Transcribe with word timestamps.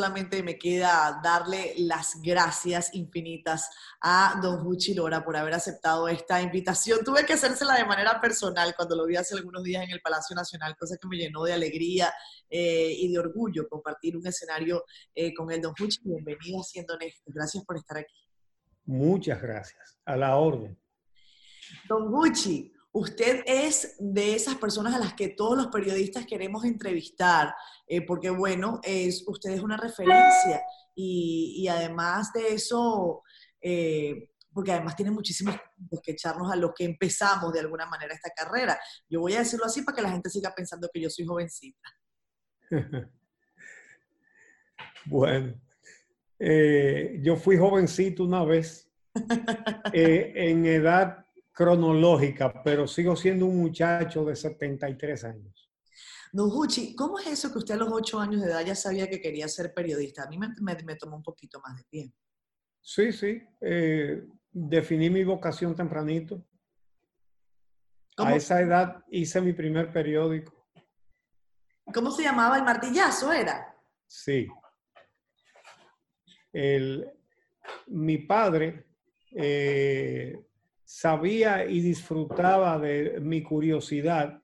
solamente 0.00 0.42
me 0.42 0.56
queda 0.56 1.20
darle 1.22 1.74
las 1.76 2.22
gracias 2.22 2.94
infinitas 2.94 3.68
a 4.00 4.40
don 4.42 4.66
Huchi 4.66 4.94
Lora 4.94 5.22
por 5.22 5.36
haber 5.36 5.52
aceptado 5.52 6.08
esta 6.08 6.40
invitación. 6.40 7.00
Tuve 7.04 7.26
que 7.26 7.34
hacérsela 7.34 7.74
de 7.74 7.84
manera 7.84 8.18
personal 8.18 8.74
cuando 8.74 8.96
lo 8.96 9.04
vi 9.04 9.16
hace 9.16 9.34
algunos 9.34 9.62
días 9.62 9.84
en 9.84 9.90
el 9.90 10.00
Palacio 10.00 10.34
Nacional, 10.34 10.74
cosa 10.78 10.96
que 10.98 11.06
me 11.06 11.18
llenó 11.18 11.42
de 11.44 11.52
alegría 11.52 12.10
eh, 12.48 12.94
y 12.96 13.12
de 13.12 13.18
orgullo 13.18 13.68
compartir 13.68 14.16
un 14.16 14.26
escenario 14.26 14.84
eh, 15.14 15.34
con 15.34 15.52
el 15.52 15.60
don 15.60 15.74
Huchi. 15.78 15.98
Bienvenido 16.02 16.62
Siendo 16.62 16.94
Honesto. 16.94 17.30
Gracias 17.34 17.62
por 17.66 17.76
estar 17.76 17.98
aquí. 17.98 18.14
Muchas 18.86 19.42
gracias. 19.42 19.98
A 20.06 20.16
la 20.16 20.34
orden. 20.36 20.80
Don 21.86 22.08
Huchi, 22.14 22.72
Usted 22.92 23.44
es 23.46 23.94
de 24.00 24.34
esas 24.34 24.56
personas 24.56 24.94
a 24.94 24.98
las 24.98 25.14
que 25.14 25.28
todos 25.28 25.56
los 25.56 25.68
periodistas 25.68 26.26
queremos 26.26 26.64
entrevistar, 26.64 27.54
eh, 27.86 28.04
porque 28.04 28.30
bueno, 28.30 28.80
es, 28.82 29.22
usted 29.28 29.50
es 29.50 29.60
una 29.60 29.76
referencia 29.76 30.60
y, 30.96 31.68
además 31.68 32.32
de 32.32 32.54
eso, 32.54 33.22
eh, 33.60 34.30
porque 34.52 34.72
además 34.72 34.96
tiene 34.96 35.12
muchísimos 35.12 35.54
que 36.02 36.12
echarnos 36.12 36.50
a 36.50 36.56
los 36.56 36.72
que 36.74 36.84
empezamos 36.84 37.52
de 37.52 37.60
alguna 37.60 37.86
manera 37.86 38.12
esta 38.12 38.30
carrera. 38.30 38.76
Yo 39.08 39.20
voy 39.20 39.34
a 39.34 39.38
decirlo 39.38 39.66
así 39.66 39.82
para 39.82 39.94
que 39.94 40.02
la 40.02 40.10
gente 40.10 40.28
siga 40.28 40.52
pensando 40.52 40.90
que 40.92 41.00
yo 41.00 41.10
soy 41.10 41.26
jovencita. 41.26 41.88
bueno, 45.06 45.54
eh, 46.40 47.20
yo 47.22 47.36
fui 47.36 47.56
jovencito 47.56 48.24
una 48.24 48.44
vez 48.44 48.90
en 49.92 50.66
edad 50.66 51.24
cronológica, 51.60 52.62
pero 52.62 52.88
sigo 52.88 53.14
siendo 53.14 53.44
un 53.44 53.58
muchacho 53.58 54.24
de 54.24 54.34
73 54.34 55.24
años. 55.24 55.70
Don 56.32 56.48
¿cómo 56.96 57.18
es 57.18 57.26
eso 57.26 57.52
que 57.52 57.58
usted 57.58 57.74
a 57.74 57.76
los 57.76 57.92
8 57.92 58.18
años 58.18 58.40
de 58.40 58.46
edad 58.46 58.64
ya 58.64 58.74
sabía 58.74 59.10
que 59.10 59.20
quería 59.20 59.46
ser 59.46 59.74
periodista? 59.74 60.22
A 60.22 60.28
mí 60.28 60.38
me, 60.38 60.48
me, 60.58 60.94
tomó 60.96 61.16
un 61.16 61.22
poquito 61.22 61.60
más 61.60 61.76
de 61.76 61.84
tiempo. 61.84 62.16
Sí, 62.80 63.12
sí. 63.12 63.42
Eh, 63.60 64.24
definí 64.50 65.10
mi 65.10 65.22
vocación 65.22 65.74
tempranito. 65.74 66.42
A 68.16 68.34
esa 68.34 68.62
edad 68.62 69.04
hice 69.10 69.42
mi 69.42 69.52
primer 69.52 69.92
periódico. 69.92 70.66
¿Cómo 71.92 72.10
se 72.10 72.22
llamaba? 72.22 72.56
¿El 72.56 72.64
martillazo 72.64 73.34
era? 73.34 73.76
Sí. 74.06 74.48
El, 76.54 77.06
mi 77.88 78.16
padre 78.16 78.86
eh, 79.32 80.46
sabía 80.90 81.64
y 81.66 81.80
disfrutaba 81.80 82.76
de 82.76 83.20
mi 83.20 83.44
curiosidad. 83.44 84.42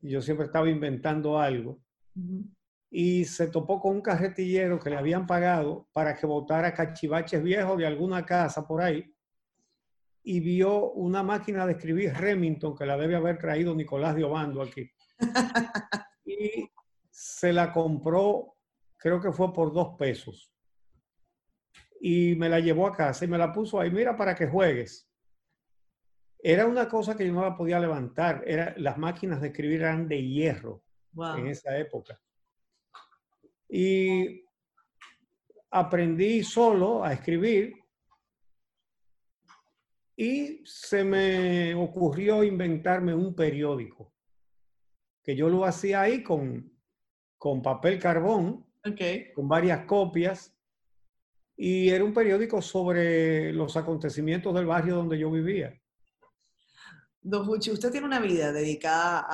Yo 0.00 0.20
siempre 0.20 0.46
estaba 0.46 0.68
inventando 0.68 1.38
algo. 1.38 1.80
Y 2.90 3.24
se 3.24 3.46
topó 3.46 3.80
con 3.80 3.96
un 3.96 4.02
carretillero 4.02 4.80
que 4.80 4.90
le 4.90 4.96
habían 4.96 5.26
pagado 5.26 5.88
para 5.92 6.16
que 6.16 6.26
botara 6.26 6.74
cachivaches 6.74 7.40
viejos 7.40 7.78
de 7.78 7.86
alguna 7.86 8.26
casa 8.26 8.66
por 8.66 8.82
ahí. 8.82 9.14
Y 10.24 10.40
vio 10.40 10.90
una 10.90 11.22
máquina 11.22 11.66
de 11.66 11.74
escribir 11.74 12.14
Remington 12.14 12.74
que 12.76 12.86
la 12.86 12.96
debe 12.96 13.14
haber 13.14 13.38
traído 13.38 13.76
Nicolás 13.76 14.16
de 14.16 14.24
Obando 14.24 14.60
aquí. 14.60 14.90
y 16.24 16.68
se 17.10 17.52
la 17.52 17.72
compró, 17.72 18.56
creo 18.98 19.20
que 19.20 19.30
fue 19.30 19.52
por 19.52 19.72
dos 19.72 19.96
pesos. 19.96 20.52
Y 22.00 22.34
me 22.34 22.48
la 22.48 22.58
llevó 22.58 22.88
a 22.88 22.96
casa 22.96 23.24
y 23.24 23.28
me 23.28 23.38
la 23.38 23.52
puso 23.52 23.78
ahí, 23.78 23.90
mira, 23.90 24.16
para 24.16 24.34
que 24.34 24.48
juegues. 24.48 25.08
Era 26.46 26.66
una 26.66 26.86
cosa 26.86 27.16
que 27.16 27.26
yo 27.26 27.32
no 27.32 27.40
la 27.40 27.56
podía 27.56 27.80
levantar. 27.80 28.44
Era, 28.46 28.74
las 28.76 28.98
máquinas 28.98 29.40
de 29.40 29.46
escribir 29.46 29.80
eran 29.80 30.06
de 30.06 30.22
hierro 30.22 30.82
en 31.38 31.46
esa 31.46 31.78
época. 31.78 32.20
Y 33.66 34.44
aprendí 35.70 36.44
solo 36.44 37.02
a 37.02 37.14
escribir 37.14 37.72
y 40.14 40.62
se 40.66 41.02
me 41.02 41.74
ocurrió 41.74 42.44
inventarme 42.44 43.14
un 43.14 43.34
periódico, 43.34 44.12
que 45.22 45.34
yo 45.34 45.48
lo 45.48 45.64
hacía 45.64 46.02
ahí 46.02 46.22
con, 46.22 46.70
con 47.38 47.62
papel 47.62 47.98
carbón, 47.98 48.66
con 49.34 49.48
varias 49.48 49.86
copias, 49.86 50.54
y 51.56 51.88
era 51.88 52.04
un 52.04 52.12
periódico 52.12 52.60
sobre 52.60 53.50
los 53.54 53.78
acontecimientos 53.78 54.54
del 54.54 54.66
barrio 54.66 54.96
donde 54.96 55.18
yo 55.18 55.30
vivía. 55.30 55.80
Don 57.26 57.46
Fuchi, 57.46 57.70
usted 57.70 57.90
tiene 57.90 58.06
una 58.06 58.20
vida 58.20 58.52
dedicada 58.52 59.26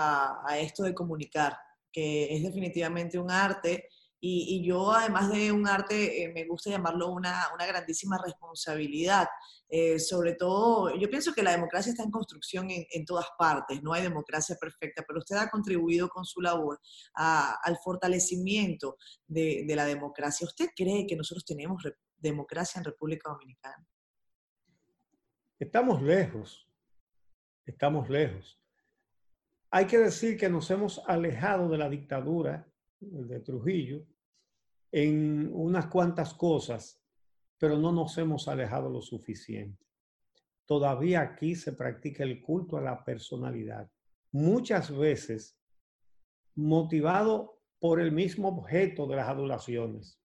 a, 0.46 0.58
esto 0.60 0.84
de 0.84 0.94
comunicar, 0.94 1.58
que 1.92 2.36
es 2.36 2.42
definitivamente 2.44 3.18
un 3.18 3.32
arte. 3.32 3.88
Y, 4.20 4.62
yo, 4.64 4.92
además 4.92 5.32
de 5.32 5.50
un 5.50 5.66
arte, 5.66 6.22
eh, 6.22 6.32
me 6.32 6.46
gusta 6.46 6.70
llamarlo 6.70 7.10
una, 7.10 7.48
grandísima 7.66 8.16
responsabilidad. 8.22 9.26
Eh, 9.68 9.98
sobre 9.98 10.34
todo, 10.34 10.94
yo 10.94 11.10
pienso 11.10 11.32
que 11.32 11.42
la 11.42 11.50
democracia 11.50 11.90
está 11.90 12.04
en 12.04 12.12
construcción 12.12 12.68
en, 12.70 13.04
todas 13.04 13.26
partes, 13.36 13.82
no 13.82 13.92
hay 13.92 14.02
democracia 14.02 14.56
perfecta, 14.60 15.02
pero 15.04 15.18
usted 15.18 15.36
ha 15.36 15.50
contribuido 15.50 16.08
con 16.08 16.24
su 16.24 16.40
labor 16.40 16.80
al 17.14 17.76
fortalecimiento 17.82 18.98
de, 19.26 19.64
de 19.66 19.76
la 19.76 19.84
democracia. 19.84 20.46
¿Usted 20.46 20.68
cree 20.76 21.08
que 21.08 21.16
nosotros 21.16 21.44
tenemos 21.44 21.82
democracia 22.18 22.78
en 22.78 22.84
República 22.84 23.30
Dominicana? 23.30 23.84
Estamos 25.58 26.00
lejos, 26.02 26.69
estamos 27.70 28.08
lejos. 28.08 28.60
Hay 29.70 29.86
que 29.86 29.98
decir 29.98 30.36
que 30.36 30.48
nos 30.48 30.70
hemos 30.70 31.02
alejado 31.06 31.68
de 31.68 31.78
la 31.78 31.88
dictadura 31.88 32.66
de 32.98 33.40
Trujillo 33.40 34.04
en 34.92 35.50
unas 35.52 35.86
cuantas 35.86 36.34
cosas, 36.34 37.00
pero 37.58 37.78
no 37.78 37.92
nos 37.92 38.18
hemos 38.18 38.48
alejado 38.48 38.90
lo 38.90 39.00
suficiente. 39.00 39.86
Todavía 40.66 41.20
aquí 41.20 41.54
se 41.54 41.72
practica 41.72 42.24
el 42.24 42.42
culto 42.42 42.76
a 42.76 42.80
la 42.80 43.04
personalidad, 43.04 43.90
muchas 44.32 44.96
veces 44.96 45.56
motivado 46.56 47.60
por 47.78 48.00
el 48.00 48.12
mismo 48.12 48.48
objeto 48.48 49.06
de 49.06 49.16
las 49.16 49.28
adulaciones. 49.28 50.20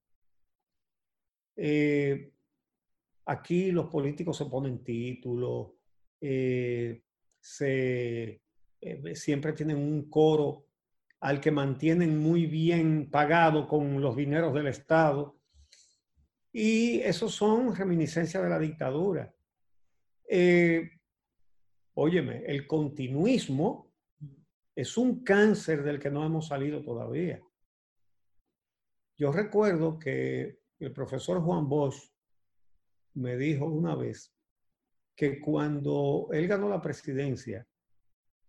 Eh, 1.56 2.32
aquí 3.26 3.72
los 3.72 3.88
políticos 3.88 4.38
se 4.38 4.46
ponen 4.46 4.84
títulos, 4.84 5.72
eh, 6.20 7.05
se, 7.46 8.42
eh, 8.82 9.16
siempre 9.16 9.54
tienen 9.54 9.78
un 9.78 10.10
coro 10.10 10.66
al 11.20 11.40
que 11.40 11.52
mantienen 11.52 12.18
muy 12.18 12.48
bien 12.48 13.12
pagado 13.12 13.68
con 13.68 14.02
los 14.02 14.16
dineros 14.16 14.52
del 14.52 14.66
Estado. 14.66 15.40
Y 16.52 17.02
eso 17.02 17.30
son 17.30 17.76
reminiscencias 17.76 18.42
de 18.42 18.50
la 18.50 18.58
dictadura. 18.58 19.32
Eh, 20.28 20.90
óyeme, 21.94 22.44
el 22.48 22.66
continuismo 22.66 23.94
es 24.76 24.98
un 24.98 25.24
cáncer 25.24 25.84
del 25.84 26.00
que 26.00 26.10
no 26.10 26.26
hemos 26.26 26.48
salido 26.48 26.82
todavía. 26.82 27.40
Yo 29.18 29.32
recuerdo 29.32 30.00
que 30.00 30.62
el 30.80 30.92
profesor 30.92 31.42
Juan 31.42 31.70
Bosch 31.70 32.12
me 33.14 33.38
dijo 33.38 33.66
una 33.66 33.96
vez 33.96 34.35
que 35.16 35.40
cuando 35.40 36.28
él 36.32 36.48
ganó 36.48 36.70
la 36.70 36.82
presidencia 36.82 37.66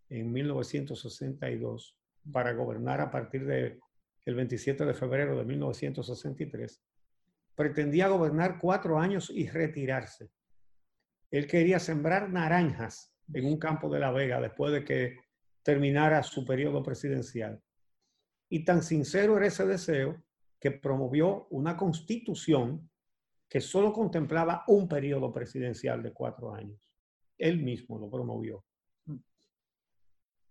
en 0.09 0.33
1962 0.33 1.97
para 2.33 2.53
gobernar 2.53 3.01
a 3.01 3.11
partir 3.11 3.47
del 3.47 3.81
27 4.25 4.85
de 4.85 4.95
febrero 4.95 5.39
de 5.39 5.45
1963, 5.45 6.83
pretendía 7.55 8.09
gobernar 8.09 8.59
cuatro 8.59 8.99
años 8.99 9.31
y 9.31 9.49
retirarse. 9.49 10.31
Él 11.31 11.47
quería 11.47 11.79
sembrar 11.79 12.31
naranjas 12.31 13.13
en 13.33 13.47
un 13.47 13.59
campo 13.59 13.89
de 13.89 14.01
La 14.01 14.13
Vega 14.13 14.41
después 14.41 14.73
de 14.73 14.85
que 14.85 15.17
terminara 15.63 16.23
su 16.23 16.45
periodo 16.45 16.83
presidencial. 16.83 17.61
Y 18.49 18.65
tan 18.65 18.83
sincero 18.83 19.37
era 19.37 19.47
ese 19.47 19.67
deseo 19.67 20.23
que 20.61 20.71
promovió 20.71 21.47
una 21.51 21.77
constitución 21.77 22.89
que 23.49 23.61
solo 23.61 23.93
contemplaba 23.93 24.65
un 24.69 24.89
periodo 24.89 25.33
presidencial 25.33 26.03
de 26.03 26.13
cuatro 26.13 26.53
años. 26.53 26.81
Él 27.39 27.63
mismo 27.63 27.99
lo 27.99 28.11
promovió. 28.11 28.65
Mm. 29.05 29.17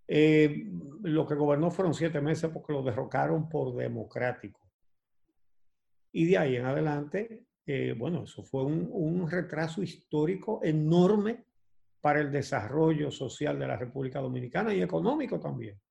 Eh, 0.08 0.72
lo 1.04 1.28
que 1.28 1.36
gobernó 1.36 1.72
fueron 1.72 1.94
siete 1.94 2.22
meses 2.22 2.50
porque 2.52 2.74
lo 2.74 2.84
derrocaron 2.84 3.50
por 3.50 3.76
democrático. 3.76 4.62
Y 6.12 6.26
de 6.26 6.38
ahí 6.38 6.56
en 6.56 6.66
adelante, 6.66 7.46
eh, 7.66 7.94
bueno, 7.98 8.24
eso 8.24 8.44
fue 8.44 8.64
un, 8.64 8.88
un 8.92 9.30
retraso 9.30 9.84
histórico 9.84 10.62
enorme 10.64 11.46
para 12.00 12.22
el 12.22 12.32
desarrollo 12.32 13.12
social 13.12 13.58
de 13.58 13.68
la 13.68 13.76
República 13.76 14.22
Dominicana 14.22 14.74
y 14.74 14.82
económico 14.82 15.40
también. 15.40 15.82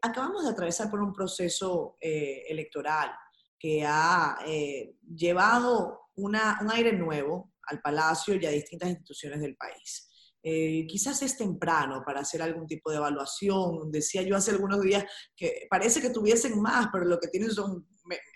Acabamos 0.00 0.44
de 0.44 0.50
atravesar 0.50 0.90
por 0.90 1.00
un 1.00 1.12
proceso 1.12 1.96
eh, 2.00 2.44
electoral 2.48 3.10
que 3.58 3.84
ha 3.84 4.38
eh, 4.46 4.94
llevado 5.14 6.00
un 6.16 6.36
aire 6.36 6.92
nuevo 6.92 7.52
al 7.62 7.80
Palacio 7.80 8.34
y 8.36 8.46
a 8.46 8.50
distintas 8.50 8.88
instituciones 8.90 9.40
del 9.40 9.56
país. 9.56 10.08
Eh, 10.48 10.86
quizás 10.86 11.20
es 11.22 11.36
temprano 11.36 12.04
para 12.06 12.20
hacer 12.20 12.40
algún 12.40 12.68
tipo 12.68 12.90
de 12.90 12.98
evaluación. 12.98 13.90
Decía 13.90 14.22
yo 14.22 14.36
hace 14.36 14.52
algunos 14.52 14.80
días 14.80 15.04
que 15.34 15.66
parece 15.68 16.00
que 16.00 16.10
tuviesen 16.10 16.60
más, 16.62 16.88
pero 16.92 17.04
lo 17.04 17.18
que 17.18 17.26
tienen 17.28 17.50
son 17.50 17.84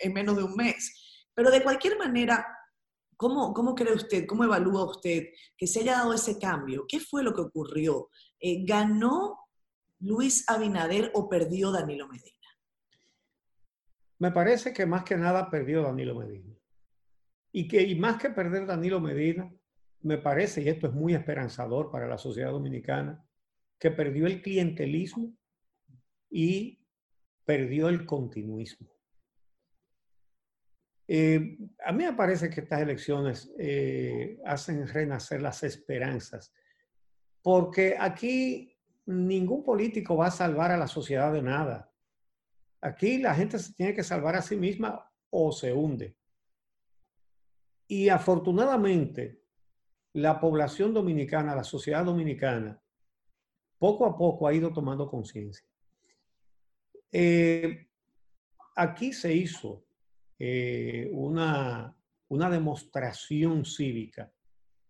en 0.00 0.12
menos 0.12 0.36
de 0.36 0.42
un 0.42 0.56
mes. 0.56 0.92
Pero 1.32 1.52
de 1.52 1.62
cualquier 1.62 1.96
manera, 1.96 2.44
¿cómo, 3.16 3.54
cómo 3.54 3.76
cree 3.76 3.94
usted, 3.94 4.26
cómo 4.26 4.42
evalúa 4.42 4.90
usted 4.90 5.26
que 5.56 5.68
se 5.68 5.80
haya 5.80 5.98
dado 5.98 6.12
ese 6.12 6.36
cambio? 6.38 6.84
¿Qué 6.88 6.98
fue 6.98 7.22
lo 7.22 7.32
que 7.32 7.42
ocurrió? 7.42 8.08
Eh, 8.40 8.64
¿Ganó 8.64 9.38
Luis 10.00 10.44
Abinader 10.48 11.12
o 11.14 11.28
perdió 11.28 11.70
Danilo 11.70 12.08
Medina? 12.08 12.39
Me 14.20 14.30
parece 14.30 14.72
que 14.72 14.86
más 14.86 15.02
que 15.02 15.16
nada 15.16 15.50
perdió 15.50 15.82
Danilo 15.82 16.14
Medina. 16.14 16.54
Y 17.52 17.66
que 17.66 17.82
y 17.82 17.94
más 17.94 18.20
que 18.20 18.30
perder 18.30 18.66
Danilo 18.66 19.00
Medina, 19.00 19.52
me 20.02 20.18
parece, 20.18 20.62
y 20.62 20.68
esto 20.68 20.86
es 20.86 20.92
muy 20.92 21.14
esperanzador 21.14 21.90
para 21.90 22.06
la 22.06 22.18
sociedad 22.18 22.52
dominicana, 22.52 23.26
que 23.78 23.90
perdió 23.90 24.26
el 24.26 24.42
clientelismo 24.42 25.34
y 26.30 26.84
perdió 27.44 27.88
el 27.88 28.04
continuismo. 28.04 28.88
Eh, 31.08 31.58
a 31.84 31.90
mí 31.90 32.04
me 32.04 32.12
parece 32.12 32.50
que 32.50 32.60
estas 32.60 32.82
elecciones 32.82 33.52
eh, 33.58 34.38
hacen 34.44 34.86
renacer 34.86 35.40
las 35.40 35.62
esperanzas, 35.62 36.52
porque 37.42 37.96
aquí 37.98 38.78
ningún 39.06 39.64
político 39.64 40.16
va 40.16 40.26
a 40.26 40.30
salvar 40.30 40.70
a 40.70 40.76
la 40.76 40.86
sociedad 40.86 41.32
de 41.32 41.42
nada. 41.42 41.89
Aquí 42.80 43.18
la 43.18 43.34
gente 43.34 43.58
se 43.58 43.74
tiene 43.74 43.94
que 43.94 44.02
salvar 44.02 44.36
a 44.36 44.42
sí 44.42 44.56
misma 44.56 45.10
o 45.30 45.52
se 45.52 45.72
hunde. 45.72 46.16
Y 47.86 48.08
afortunadamente, 48.08 49.42
la 50.14 50.40
población 50.40 50.94
dominicana, 50.94 51.54
la 51.54 51.64
sociedad 51.64 52.04
dominicana, 52.04 52.80
poco 53.78 54.06
a 54.06 54.16
poco 54.16 54.46
ha 54.46 54.54
ido 54.54 54.72
tomando 54.72 55.08
conciencia. 55.08 55.66
Eh, 57.12 57.88
aquí 58.76 59.12
se 59.12 59.34
hizo 59.34 59.84
eh, 60.38 61.10
una, 61.12 61.96
una 62.28 62.50
demostración 62.50 63.64
cívica 63.64 64.32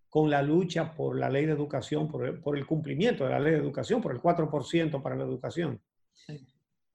con 0.09 0.29
la 0.29 0.43
lucha 0.43 0.95
por 0.95 1.19
la 1.19 1.31
ley 1.31 1.47
de 1.47 1.53
educación, 1.53 2.09
por 2.09 2.27
el, 2.27 2.41
por 2.41 2.59
el, 2.59 2.67
cumplimiento 2.67 3.25
de 3.25 3.31
la 3.31 3.41
ley 3.41 3.53
de 3.53 3.59
educación, 3.59 4.03
por 4.03 4.13
el 4.13 4.21
4% 4.21 5.03
para 5.03 5.17
la 5.17 5.25
educación, 5.25 5.81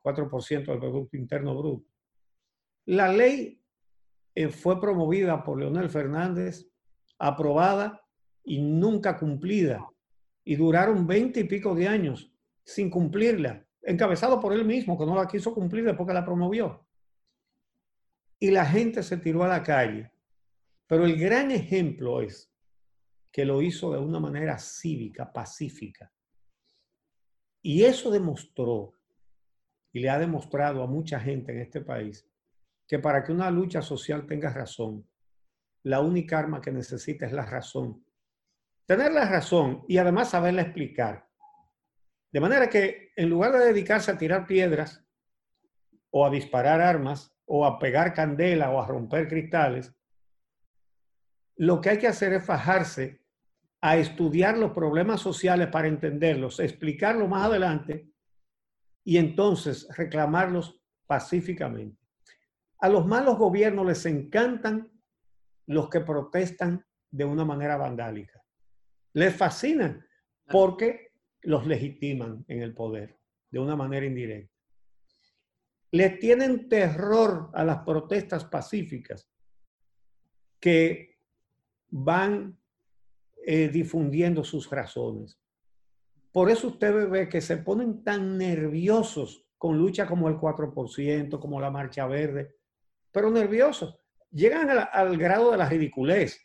4% 0.06 0.66
del 0.66 0.80
Producto 0.80 1.18
Interno 1.18 1.58
Bruto. 1.58 1.88
La 2.86 3.12
ley 3.12 3.60
eh, 4.36 4.50
fue 4.50 4.80
promovida 4.80 5.44
por 5.44 5.60
Leonel 5.60 5.90
Fernández, 5.90 6.70
aprobada 7.18 8.06
y 8.44 8.62
nunca 8.62 9.18
cumplida. 9.18 9.84
Y 10.44 10.56
duraron 10.56 11.08
veinte 11.08 11.40
y 11.40 11.44
pico 11.46 11.74
de 11.74 11.88
años 11.88 12.32
sin 12.64 12.90
cumplirla, 12.90 13.66
encabezado 13.82 14.40
por 14.40 14.54
él 14.54 14.66
mismo, 14.66 14.98
que 14.98 15.06
no 15.06 15.16
la 15.16 15.28
quiso 15.28 15.54
cumplir 15.54 15.84
después 15.86 16.08
que 16.08 16.14
la 16.14 16.26
promovió. 16.26 16.86
Y 18.40 18.52
la 18.52 18.66
gente 18.66 19.02
se 19.02 19.18
tiró 19.18 19.44
a 19.44 19.48
la 19.48 19.64
calle. 19.64 20.12
Pero 20.88 21.06
el 21.06 21.18
gran 21.18 21.50
ejemplo 21.50 22.22
es 22.22 22.52
que 23.32 23.46
lo 23.46 23.62
hizo 23.62 23.92
de 23.92 24.00
una 24.00 24.20
manera 24.20 24.60
cívica, 24.60 25.32
pacífica. 25.32 26.12
Y 27.62 27.84
eso 27.84 28.12
demostró, 28.12 28.95
y 29.96 30.02
le 30.02 30.10
ha 30.10 30.20
demostrado 30.20 30.84
a 30.84 30.88
mucha 30.88 31.22
gente 31.22 31.54
en 31.54 31.62
este 31.62 31.80
país, 31.80 32.30
que 32.86 33.00
para 33.00 33.24
que 33.24 33.32
una 33.32 33.50
lucha 33.50 33.82
social 33.82 34.28
tenga 34.28 34.50
razón, 34.52 35.08
la 35.84 36.02
única 36.02 36.38
arma 36.38 36.60
que 36.60 36.70
necesita 36.70 37.26
es 37.26 37.32
la 37.32 37.46
razón. 37.46 38.06
Tener 38.86 39.14
la 39.14 39.24
razón 39.24 39.86
y 39.88 39.98
además 39.98 40.32
saberla 40.32 40.64
explicar. 40.64 41.30
De 42.30 42.42
manera 42.42 42.70
que 42.70 43.14
en 43.16 43.30
lugar 43.30 43.54
de 43.54 43.68
dedicarse 43.68 44.12
a 44.12 44.18
tirar 44.18 44.46
piedras 44.46 45.02
o 46.10 46.26
a 46.26 46.30
disparar 46.30 46.82
armas 46.82 47.34
o 47.46 47.66
a 47.66 47.80
pegar 47.80 48.14
candela 48.14 48.72
o 48.72 48.82
a 48.82 48.88
romper 48.88 49.30
cristales, 49.30 49.96
lo 51.56 51.80
que 51.80 51.92
hay 51.92 52.00
que 52.00 52.08
hacer 52.08 52.34
es 52.34 52.46
fajarse 52.46 53.24
a 53.80 53.96
estudiar 53.96 54.58
los 54.58 54.74
problemas 54.74 55.22
sociales 55.22 55.70
para 55.70 55.88
entenderlos, 55.88 56.60
explicarlos 56.60 57.30
más 57.30 57.46
adelante 57.46 58.14
y 59.06 59.18
entonces 59.18 59.88
reclamarlos 59.96 60.82
pacíficamente. 61.06 61.98
A 62.80 62.90
los 62.90 63.06
malos 63.06 63.38
gobiernos 63.38 63.86
les 63.86 64.06
encantan 64.06 64.92
los 65.68 65.90
que 65.90 66.02
protestan 66.02 66.86
de 67.12 67.24
una 67.24 67.46
manera 67.46 67.78
vandálica. 67.78 68.44
Les 69.14 69.34
fascinan 69.34 70.06
porque 70.50 71.14
los 71.44 71.66
legitiman 71.66 72.44
en 72.48 72.62
el 72.62 72.74
poder 72.74 73.18
de 73.50 73.60
una 73.60 73.76
manera 73.76 74.06
indirecta. 74.06 74.54
Les 75.92 76.20
tienen 76.20 76.68
terror 76.68 77.52
a 77.54 77.64
las 77.64 77.84
protestas 77.84 78.44
pacíficas 78.44 79.30
que 80.60 81.20
van 81.90 82.60
eh, 83.46 83.70
difundiendo 83.70 84.44
sus 84.44 84.70
razones. 84.70 85.40
Por 86.36 86.50
eso 86.52 86.68
usted 86.68 87.10
ve 87.10 87.30
que 87.30 87.40
se 87.40 87.56
ponen 87.56 88.04
tan 88.04 88.38
nerviosos 88.38 89.46
con 89.58 89.78
lucha 89.78 90.06
como 90.06 90.28
el 90.28 90.36
4%, 90.36 91.40
como 91.40 91.62
la 91.62 91.72
Marcha 91.72 92.06
Verde, 92.08 92.58
pero 93.10 93.32
nerviosos. 93.32 93.98
Llegan 94.32 94.70
al, 94.70 95.18
grado 95.18 95.52
de 95.52 95.58
la 95.58 95.70
ridiculez. 95.70 96.44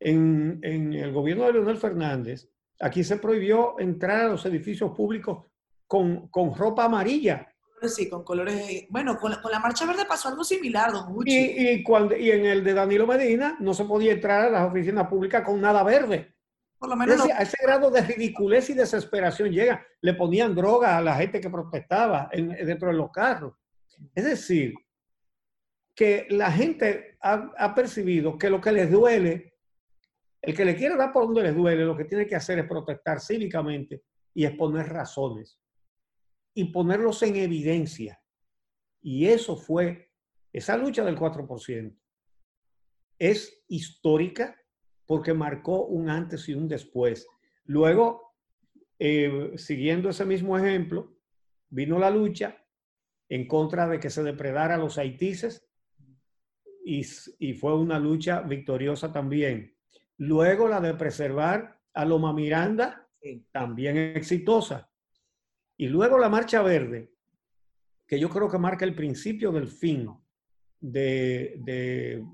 En, 0.00 0.58
el 0.64 1.12
gobierno 1.12 1.44
de 1.44 1.52
Leonel 1.52 1.76
Fernández, 1.76 2.50
aquí 2.80 3.04
se 3.04 3.18
prohibió 3.18 3.78
entrar 3.78 4.22
a 4.22 4.28
los 4.30 4.44
edificios 4.46 4.90
públicos 4.96 5.46
con, 5.86 6.28
ropa 6.56 6.86
amarilla. 6.86 7.48
Sí, 7.82 8.08
con 8.08 8.24
colores. 8.24 8.84
Bueno, 8.90 9.16
con 9.16 9.30
la, 9.30 9.60
Marcha 9.60 9.86
Verde 9.86 10.06
pasó 10.08 10.28
algo 10.28 10.42
similar, 10.42 10.90
don 10.90 11.14
Y, 11.24 11.70
y, 11.70 11.82
cuando, 11.84 12.16
y 12.16 12.32
en 12.32 12.44
el 12.44 12.64
de 12.64 12.74
Danilo 12.74 13.06
Medina 13.06 13.56
no 13.60 13.72
se 13.74 13.84
podía 13.84 14.10
entrar 14.10 14.46
a 14.46 14.50
las 14.50 14.68
oficinas 14.68 15.06
públicas 15.06 15.44
con 15.44 15.60
nada 15.60 15.84
verde. 15.84 16.35
Por 16.78 16.88
lo 16.90 16.96
menos. 16.96 17.20
A 17.20 17.42
ese 17.42 17.56
grado 17.62 17.90
de 17.90 18.02
ridiculez 18.02 18.70
y 18.70 18.74
desesperación 18.74 19.50
llega. 19.50 19.86
Le 20.00 20.14
ponían 20.14 20.54
droga 20.54 20.96
a 20.96 21.02
la 21.02 21.16
gente 21.16 21.40
que 21.40 21.50
protestaba 21.50 22.28
dentro 22.32 22.88
de 22.88 22.94
los 22.94 23.10
carros. 23.10 23.54
Es 24.14 24.24
decir, 24.24 24.74
que 25.94 26.26
la 26.28 26.52
gente 26.52 27.16
ha, 27.22 27.74
percibido 27.74 28.36
que 28.36 28.50
lo 28.50 28.60
que 28.60 28.70
les 28.70 28.90
duele, 28.90 29.54
el 30.42 30.54
que 30.54 30.64
le 30.64 30.76
quiere 30.76 30.96
dar 30.96 31.12
por 31.12 31.24
donde 31.24 31.42
les 31.42 31.56
duele, 31.56 31.84
lo 31.84 31.96
que 31.96 32.04
tiene 32.04 32.26
que 32.26 32.36
hacer 32.36 32.58
es 32.58 32.68
protestar 32.68 33.18
cívicamente 33.20 34.02
y 34.34 34.44
exponer 34.44 34.88
razones 34.90 35.58
y 36.54 36.66
ponerlos 36.66 37.22
en 37.22 37.36
evidencia. 37.36 38.20
Y 39.00 39.26
eso 39.26 39.56
fue 39.56 40.12
esa 40.52 40.76
lucha 40.76 41.02
del 41.02 41.16
4%. 41.16 41.98
Es 43.18 43.64
histórica 43.68 44.54
porque 45.06 45.34
marcó 45.34 45.86
un 45.86 46.10
antes 46.10 46.48
y 46.48 46.54
un 46.54 46.68
después. 46.68 47.28
Luego, 47.64 48.34
eh, 48.98 49.52
siguiendo 49.56 50.10
ese 50.10 50.24
mismo 50.24 50.58
ejemplo, 50.58 51.16
vino 51.68 51.98
la 51.98 52.10
lucha 52.10 52.62
en 53.28 53.46
contra 53.46 53.88
de 53.88 54.00
que 54.00 54.10
se 54.10 54.22
depredara 54.22 54.76
los 54.76 54.98
haitises 54.98 55.68
y, 56.84 57.02
fue 57.54 57.76
una 57.76 57.98
lucha 57.98 58.42
victoriosa 58.42 59.12
también. 59.12 59.74
Luego 60.18 60.68
la 60.68 60.80
de 60.80 60.94
preservar 60.94 61.80
a 61.92 62.04
Loma 62.04 62.32
Miranda, 62.32 63.08
también 63.50 63.96
exitosa. 63.96 64.88
Y 65.76 65.88
luego 65.88 66.16
la 66.16 66.28
Marcha 66.28 66.62
Verde, 66.62 67.12
que 68.06 68.20
yo 68.20 68.28
creo 68.28 68.48
que 68.48 68.58
marca 68.58 68.84
el 68.84 68.94
principio 68.94 69.50
del 69.50 69.66
fin 69.66 70.08
de, 70.80 71.56
de 71.58 72.24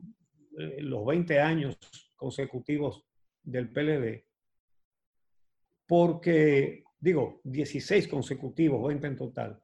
eh, 0.59 0.83
los 0.83 1.07
20 1.07 1.41
años 1.41 1.79
consecutivos 2.23 3.05
del 3.43 3.69
PLD, 3.73 4.25
porque, 5.89 6.85
digo, 7.01 7.41
16 7.43 8.07
consecutivos, 8.07 8.87
20 8.87 9.07
en 9.09 9.17
total, 9.17 9.63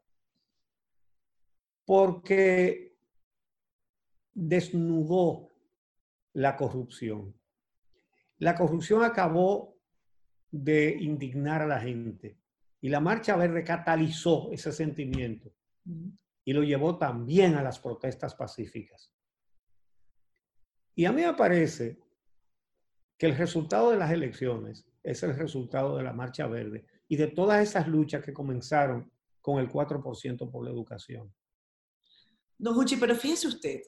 porque 1.85 2.97
desnudó 4.35 5.49
la 6.33 6.57
corrupción. 6.57 7.35
La 8.39 8.57
corrupción 8.57 9.05
acabó 9.05 9.77
de 10.51 10.97
indignar 11.01 11.63
a 11.63 11.67
la 11.67 11.81
gente 11.81 12.39
y 12.81 12.89
la 12.89 13.01
Marcha 13.01 13.37
Verde 13.37 13.63
catalizó 13.63 14.51
ese 14.53 14.73
sentimiento 14.73 15.53
y 16.45 16.53
lo 16.53 16.63
llevó 16.63 16.99
también 16.99 17.55
a 17.55 17.63
las 17.63 17.79
protestas 17.79 18.35
pacíficas. 18.35 19.13
Y 20.95 21.05
a 21.05 21.13
mí 21.13 21.23
me 21.23 21.35
parece 21.35 21.97
que 23.19 23.27
el 23.27 23.37
resultado 23.37 23.91
de 23.91 23.99
las 23.99 24.13
elecciones 24.13 24.87
es 25.03 25.23
el 25.23 25.37
resultado 25.37 25.97
de 25.97 26.05
la 26.05 26.13
Marcha 26.13 26.47
Verde 26.47 26.87
y 27.09 27.17
de 27.17 27.27
todas 27.27 27.69
esas 27.69 27.89
luchas 27.89 28.25
que 28.25 28.33
comenzaron 28.33 29.11
con 29.43 29.59
el 29.59 29.69
4% 29.69 30.51
por 30.51 30.65
la 30.65 30.71
educación. 30.71 31.33
Don 32.57 32.75
Juchi, 32.75 32.97
pero 32.97 33.15
fíjese 33.15 33.49
usted, 33.49 33.83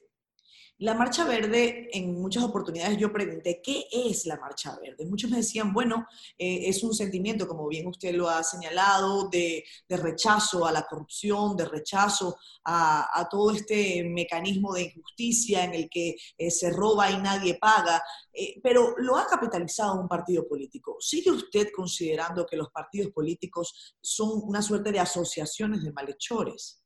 La 0.81 0.95
Marcha 0.95 1.25
Verde, 1.25 1.89
en 1.93 2.19
muchas 2.19 2.43
oportunidades 2.43 2.97
yo 2.97 3.13
pregunté, 3.13 3.61
¿qué 3.63 3.85
es 3.91 4.25
la 4.25 4.37
Marcha 4.37 4.75
Verde? 4.81 5.05
Muchos 5.05 5.29
me 5.29 5.37
decían, 5.37 5.71
bueno, 5.73 6.07
eh, 6.39 6.61
es 6.63 6.81
un 6.83 6.95
sentimiento, 6.95 7.47
como 7.47 7.67
bien 7.67 7.85
usted 7.85 8.15
lo 8.15 8.27
ha 8.27 8.41
señalado, 8.41 9.29
de, 9.29 9.63
rechazo 9.87 10.65
a 10.65 10.71
la 10.71 10.87
corrupción, 10.87 11.55
de 11.55 11.65
rechazo 11.65 12.35
a, 12.65 13.27
todo 13.29 13.51
este 13.51 14.03
mecanismo 14.05 14.73
de 14.73 14.85
injusticia 14.85 15.63
en 15.63 15.75
el 15.75 15.87
que 15.87 16.15
eh, 16.35 16.49
se 16.49 16.71
roba 16.71 17.11
y 17.11 17.21
nadie 17.21 17.59
paga, 17.59 18.01
eh, 18.33 18.59
pero 18.63 18.95
lo 18.97 19.17
ha 19.17 19.27
capitalizado 19.27 20.01
un 20.01 20.07
partido 20.07 20.47
político. 20.47 20.97
¿Sigue 20.99 21.29
usted 21.29 21.67
considerando 21.75 22.43
que 22.47 22.57
los 22.57 22.71
partidos 22.71 23.11
políticos 23.11 23.95
son 24.01 24.41
una 24.45 24.63
suerte 24.63 24.91
de 24.91 24.99
asociaciones 24.99 25.83
de 25.83 25.93
malhechores? 25.93 26.80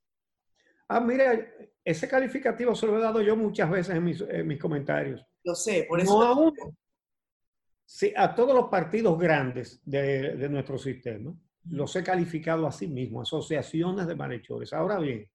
Ah, 0.88 1.00
mira, 1.00 1.34
ese 1.84 2.08
calificativo 2.08 2.76
se 2.76 2.86
lo 2.86 2.98
he 2.98 3.02
dado 3.02 3.22
yo 3.22 3.36
muchas 3.36 3.70
veces 3.70 3.96
en 3.96 4.04
mis, 4.48 4.60
comentarios. 4.60 5.26
Lo 5.44 5.56
sé, 5.56 5.86
por 5.88 6.00
eso. 6.00 6.20
No 6.20 6.26
a 6.26 6.34
uno. 6.38 6.78
Sí, 7.86 8.12
a 8.16 8.34
todos 8.34 8.56
los 8.56 8.70
partidos 8.70 9.18
grandes 9.20 9.80
de, 9.86 10.50
nuestro 10.50 10.78
sistema 10.78 11.34
los 11.70 11.96
he 11.96 12.04
calificado 12.04 12.68
así 12.68 12.88
mismo, 12.88 13.22
asociaciones 13.22 14.06
de 14.06 14.16
malhechores. 14.16 14.72
Ahora 14.72 15.00
bien, 15.00 15.28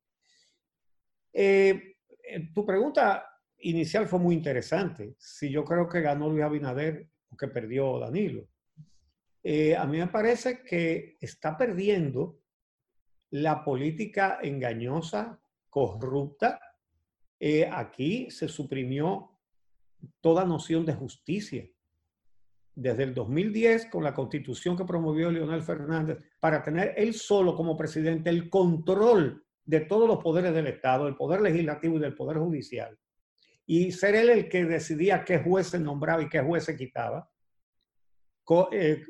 eh, 1.33 1.97
eh, 2.23 2.51
tu 2.55 2.65
pregunta 2.65 3.27
inicial 3.59 4.07
fue 4.07 4.19
muy 4.19 4.35
interesante. 4.35 5.15
Si 5.19 5.51
yo 5.51 5.65
creo 5.65 5.89
que 5.89 6.01
ganó 6.01 6.29
Luis 6.29 6.45
Abinader 6.45 7.09
o 7.31 7.37
que 7.37 7.49
perdió 7.49 7.99
Danilo. 7.99 8.47
Eh, 9.43 9.75
a 9.75 9.87
mí 9.87 9.99
me 9.99 10.09
parece 10.09 10.63
que 10.63 11.17
está 11.21 11.57
perdiendo 11.57 12.41
la 13.31 13.65
política 13.65 14.39
engañosa, 14.43 15.40
corrupta. 15.71 16.61
Eh, 17.39 17.69
aquí 17.71 18.31
se 18.31 18.49
suprimió 18.49 19.31
toda 20.21 20.45
noción 20.45 20.85
de 20.85 20.95
justicia. 20.95 21.67
Desde 22.75 23.03
el 23.03 23.15
2010, 23.15 23.87
con 23.87 24.05
la 24.05 24.15
constitución 24.15 24.77
que 24.77 24.85
promovió 24.85 25.31
Leonel 25.31 25.63
Fernández, 25.63 26.19
para 26.39 26.63
tener 26.63 26.95
él 26.97 27.15
solo 27.15 27.55
como 27.55 27.77
presidente 27.77 28.31
el 28.31 28.49
control 28.49 29.45
de 29.65 29.81
todos 29.81 30.09
los 30.09 30.23
poderes 30.23 30.53
del 30.55 30.67
Estado, 30.67 31.07
el 31.07 31.17
poder 31.17 31.41
legislativo 31.41 31.97
y 31.97 32.01
del 32.01 32.15
poder 32.15 32.39
judicial, 32.39 32.99
y 33.67 33.93
ser 33.93 34.15
él 34.17 34.31
el 34.31 34.49
que 34.49 34.65
decidía 34.65 35.25
qué 35.25 35.39
jueces 35.39 35.81
nombraba 35.81 36.23
y 36.23 36.29
qué 36.29 36.41
jueces 36.41 36.77
quitaba, 36.77 37.31
eh, 38.73 39.03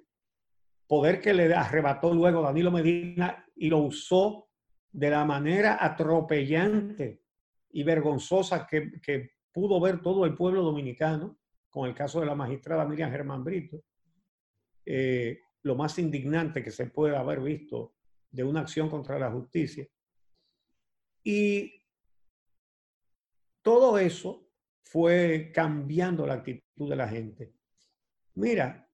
poder 0.86 1.20
que 1.20 1.32
le 1.32 1.54
arrebató 1.54 2.12
luego 2.12 2.42
Danilo 2.42 2.70
Medina 2.70 3.46
y 3.56 3.68
lo 3.68 3.78
usó 3.78 4.49
de 4.92 5.10
la 5.10 5.24
manera 5.24 5.78
atropellante 5.80 7.22
y 7.70 7.82
vergonzosa 7.82 8.66
que, 8.66 9.32
pudo 9.52 9.80
ver 9.80 10.00
todo 10.00 10.24
el 10.24 10.34
pueblo 10.34 10.62
dominicano, 10.62 11.38
con 11.68 11.88
el 11.88 11.94
caso 11.94 12.20
de 12.20 12.26
la 12.26 12.34
magistrada 12.34 12.84
Miriam 12.84 13.10
Germán 13.10 13.42
Brito, 13.42 13.82
eh, 14.86 15.40
lo 15.62 15.74
más 15.74 15.98
indignante 15.98 16.62
que 16.62 16.70
se 16.70 16.86
puede 16.86 17.16
haber 17.16 17.40
visto 17.40 17.94
de 18.30 18.44
una 18.44 18.60
acción 18.60 18.88
contra 18.88 19.18
la 19.18 19.30
justicia. 19.30 19.86
Y 21.22 21.84
todo 23.62 23.98
eso 23.98 24.48
fue 24.82 25.50
cambiando 25.54 26.26
la 26.26 26.34
actitud 26.34 26.88
de 26.88 26.96
la 26.96 27.08
gente. 27.08 27.52
Mira, 28.34 28.88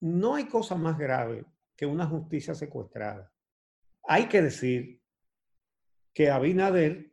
no 0.00 0.36
hay 0.36 0.46
cosa 0.46 0.74
más 0.76 0.96
grave 0.98 1.44
que 1.76 1.86
una 1.86 2.06
justicia 2.06 2.54
secuestrada. 2.54 3.32
Hay 4.08 4.26
que 4.26 4.42
decir 4.42 5.00
que 6.12 6.30
Abinader 6.30 7.12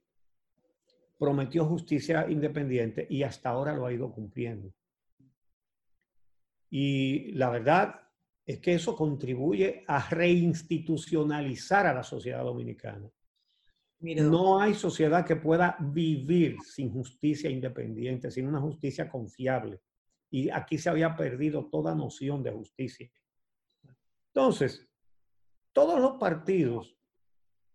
prometió 1.20 1.66
justicia 1.66 2.25
independiente 2.30 3.06
y 3.10 3.24
hasta 3.24 3.50
ahora 3.50 3.75
lo 3.75 3.86
ha 3.86 3.94
ido 3.94 4.12
cumpliendo. 4.12 4.74
Y 6.70 7.34
la 7.34 7.50
verdad 7.50 8.02
es 8.46 8.60
que 8.60 8.74
eso 8.74 8.96
contribuye 8.96 9.84
a 9.88 10.10
reinstitucionalizar 10.10 11.86
a 11.86 11.94
la 11.94 12.04
sociedad 12.04 12.44
dominicana. 12.44 13.10
no 14.00 14.60
hay 14.60 14.74
sociedad 14.74 15.25
que 15.25 15.36
pueda 15.36 15.78
vivir 15.80 16.58
sin 16.62 16.92
justicia 16.92 17.50
independiente, 17.50 18.32
sin 18.32 18.48
una 18.48 18.62
justicia 18.62 19.10
confiable 19.10 19.82
y 20.30 20.50
aquí 20.50 20.78
se 20.78 20.90
había 20.90 21.16
perdido 21.16 21.66
toda 21.66 21.96
noción 21.96 22.44
de 22.44 22.52
justicia. 22.52 23.10
Entonces, 24.28 24.88
todos 25.75 26.00
los 26.00 26.13
partidos, 26.13 26.96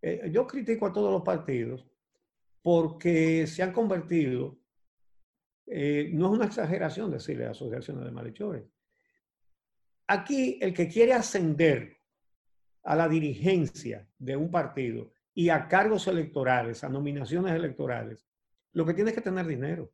eh, 0.01 0.27
yo 0.33 0.47
critico 0.47 0.87
a 0.87 0.91
todos 0.91 1.11
los 1.11 1.21
partidos 1.21 1.85
porque 2.63 3.45
se 3.45 3.61
han 3.61 3.71
convertido, 3.71 4.57
eh, 5.67 6.09
no 6.11 6.25
es 6.25 6.31
una 6.33 6.45
exageración 6.47 7.11
decirle 7.11 7.45
asociaciones 7.45 8.03
de 8.03 8.11
malhechores. 8.11 8.63
Aquí 10.07 10.57
el 10.59 10.73
que 10.73 10.87
quiere 10.87 11.13
ascender 11.13 11.99
a 12.83 12.95
la 12.95 13.07
dirigencia 13.07 14.09
de 14.17 14.35
un 14.35 14.49
partido 14.49 15.13
y 15.35 15.49
a 15.49 15.67
cargos 15.67 16.07
electorales, 16.07 16.83
a 16.83 16.89
nominaciones 16.89 17.53
electorales, 17.53 18.27
lo 18.73 18.83
que 18.83 18.95
tiene 18.95 19.11
es 19.11 19.15
que 19.15 19.21
tener 19.21 19.45
dinero 19.45 19.93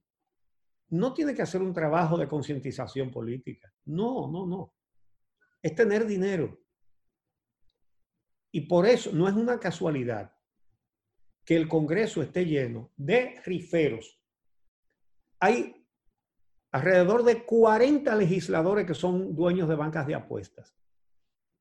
no 0.91 1.13
tiene 1.13 1.35
que 1.35 1.41
hacer 1.41 1.61
un 1.61 1.73
trabajo 1.73 2.17
de 2.17 2.29
concientización 2.29 3.11
política. 3.11 3.69
No, 3.83 4.31
no, 4.31 4.45
no. 4.45 4.73
Es 5.61 5.75
tener 5.75 6.05
dinero. 6.05 6.57
Y 8.51 8.61
por 8.61 8.85
eso 8.85 9.11
no 9.11 9.27
es 9.27 9.35
una 9.35 9.59
casualidad 9.59 10.33
que 11.45 11.55
el 11.55 11.67
Congreso 11.67 12.21
esté 12.21 12.45
lleno 12.45 12.91
de 12.95 13.41
riferos. 13.45 14.19
Hay 15.39 15.85
alrededor 16.71 17.23
de 17.23 17.45
40 17.45 18.15
legisladores 18.15 18.85
que 18.85 18.93
son 18.93 19.35
dueños 19.35 19.69
de 19.69 19.75
bancas 19.75 20.07
de 20.07 20.15
apuestas, 20.15 20.75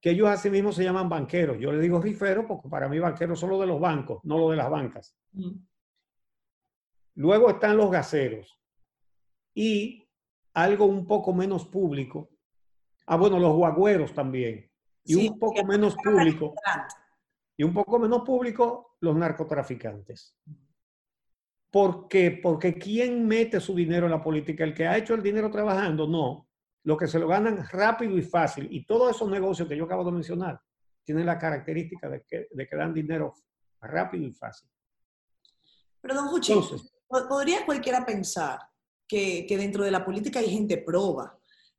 que 0.01 0.11
ellos 0.11 0.29
así 0.29 0.51
mismo 0.51 0.73
se 0.73 0.85
llaman 0.85 1.09
banqueros. 1.09 1.59
Yo 1.59 1.73
le 1.73 1.81
digo 1.81 2.01
riferos 2.01 2.47
porque 2.47 2.69
para 2.69 2.89
mí 2.89 2.99
banqueros 2.99 3.39
son 3.39 3.51
los 3.51 3.61
de 3.61 3.67
los 3.67 3.81
bancos, 3.81 4.21
no 4.25 4.39
los 4.39 4.51
de 4.51 4.57
las 4.57 4.71
bancas. 4.71 5.17
Mm. 5.33 5.53
Luego 7.15 7.51
están 7.51 7.77
los 7.77 7.91
gaseros, 7.91 8.57
y 9.57 10.07
algo 10.53 10.85
un 10.85 11.07
poco 11.07 11.33
menos 11.33 11.65
público. 11.65 12.31
Ah, 13.07 13.17
bueno, 13.17 13.41
los 13.41 13.57
guagüeros 13.57 14.13
también. 14.13 14.66
Y 15.07 15.29
un 15.29 15.39
poco 15.39 15.65
menos 15.65 15.95
público. 15.97 16.55
Y 17.57 17.65
un 17.65 17.73
poco 17.73 17.99
menos 17.99 18.23
público, 18.23 18.97
los 19.01 19.17
narcotraficantes. 19.17 20.37
¿Por 21.71 22.09
qué? 22.09 22.39
Porque 22.43 22.75
¿quién 22.75 23.27
mete 23.27 23.61
su 23.61 23.75
dinero 23.75 24.07
en 24.07 24.13
la 24.13 24.23
política? 24.23 24.65
¿El 24.65 24.75
que 24.75 24.87
ha 24.87 24.97
hecho 24.97 25.15
el 25.15 25.23
dinero 25.23 25.51
trabajando? 25.51 26.07
No. 26.07 26.49
Lo 26.85 26.97
que 26.97 27.07
se 27.07 27.19
lo 27.19 27.29
ganan 27.29 27.67
rápido 27.71 28.17
y 28.17 28.23
fácil. 28.23 28.69
Y 28.71 28.87
todos 28.87 29.15
esos 29.15 29.31
negocios 29.31 29.69
que 29.69 29.77
yo 29.77 29.85
acabo 29.85 30.05
de 30.05 30.13
mencionar 30.13 30.61
tienen 31.03 31.27
la 31.27 31.39
característica 31.39 32.09
de 32.09 32.23
que, 32.23 32.49
de 32.51 32.67
que 32.67 32.77
dan 32.77 32.93
dinero 32.93 33.35
rápido 33.81 34.25
y 34.25 34.33
fácil. 34.33 34.69
Pero 36.01 36.15
don 36.15 36.29
Juchi, 36.29 36.55
¿podría 37.09 37.65
cualquiera 37.65 38.05
pensar 38.05 38.61
que, 39.09 39.47
dentro 39.49 39.85
de 39.85 39.91
la 39.91 40.05
política 40.05 40.41
hay 40.41 40.51
gente 40.51 40.79
proba, 40.79 41.36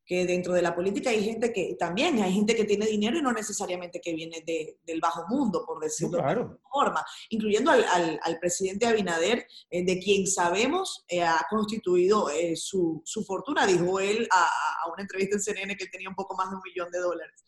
que 0.08 0.26
dentro 0.26 0.54
de 0.54 0.62
la 0.62 0.74
política 0.74 1.10
hay 1.10 1.22
gente 1.22 1.52
que 1.52 1.76
también 1.78 2.24
hay 2.24 2.32
gente 2.32 2.56
que 2.56 2.64
tiene 2.64 2.86
dinero 2.86 3.18
y 3.18 3.22
no 3.22 3.34
necesariamente 3.34 4.00
que 4.00 4.14
viene 4.14 4.42
del 4.86 5.02
bajo 5.02 5.26
mundo, 5.28 5.66
por 5.68 5.82
decirlo 5.82 6.18
de 6.18 6.24
alguna 6.24 6.58
forma, 6.72 7.06
incluyendo 7.30 7.72
al, 7.72 8.40
presidente 8.40 8.86
Abinader, 8.86 9.46
eh, 9.70 9.84
de 9.84 10.00
quien 10.00 10.26
sabemos 10.26 11.04
eh, 11.10 11.24
ha 11.24 11.46
constituido 11.50 12.30
eh, 12.30 12.56
su, 12.56 13.04
fortuna, 13.28 13.68
dijo 13.68 14.00
él 14.00 14.28
a, 14.32 14.90
una 14.94 15.02
entrevista 15.02 15.36
en 15.36 15.42
CNN 15.42 15.76
que 15.76 15.88
tenía 15.88 16.08
un 16.08 16.16
poco 16.16 16.36
más 16.36 16.50
de 16.50 16.56
un 16.56 16.62
millón 16.64 16.90
de 16.90 17.00
dólares, 17.00 17.44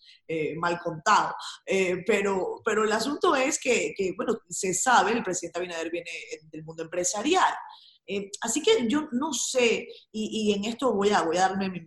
mal 0.58 0.78
contado. 0.80 1.34
pero, 2.06 2.62
pero 2.66 2.84
el 2.84 2.92
asunto 2.92 3.36
es 3.36 3.58
que, 3.58 3.94
que, 3.96 4.14
bueno, 4.18 4.42
se 4.50 4.74
sabe, 4.74 5.14
el 5.14 5.24
presidente 5.24 5.58
Abinader 5.58 5.90
viene 5.90 6.12
del 6.52 6.64
mundo 6.66 6.84
empresarial. 6.84 7.54
Eh, 8.10 8.32
así 8.42 8.64
que 8.64 8.88
yo 8.88 9.08
no 9.12 9.32
sé, 9.34 9.88
y, 10.12 10.52
en 10.52 10.66
esto 10.66 10.92
voy 10.94 11.12
a, 11.12 11.22
voy 11.22 11.38
a 11.38 11.42
darme 11.42 11.70
mi, 11.70 11.80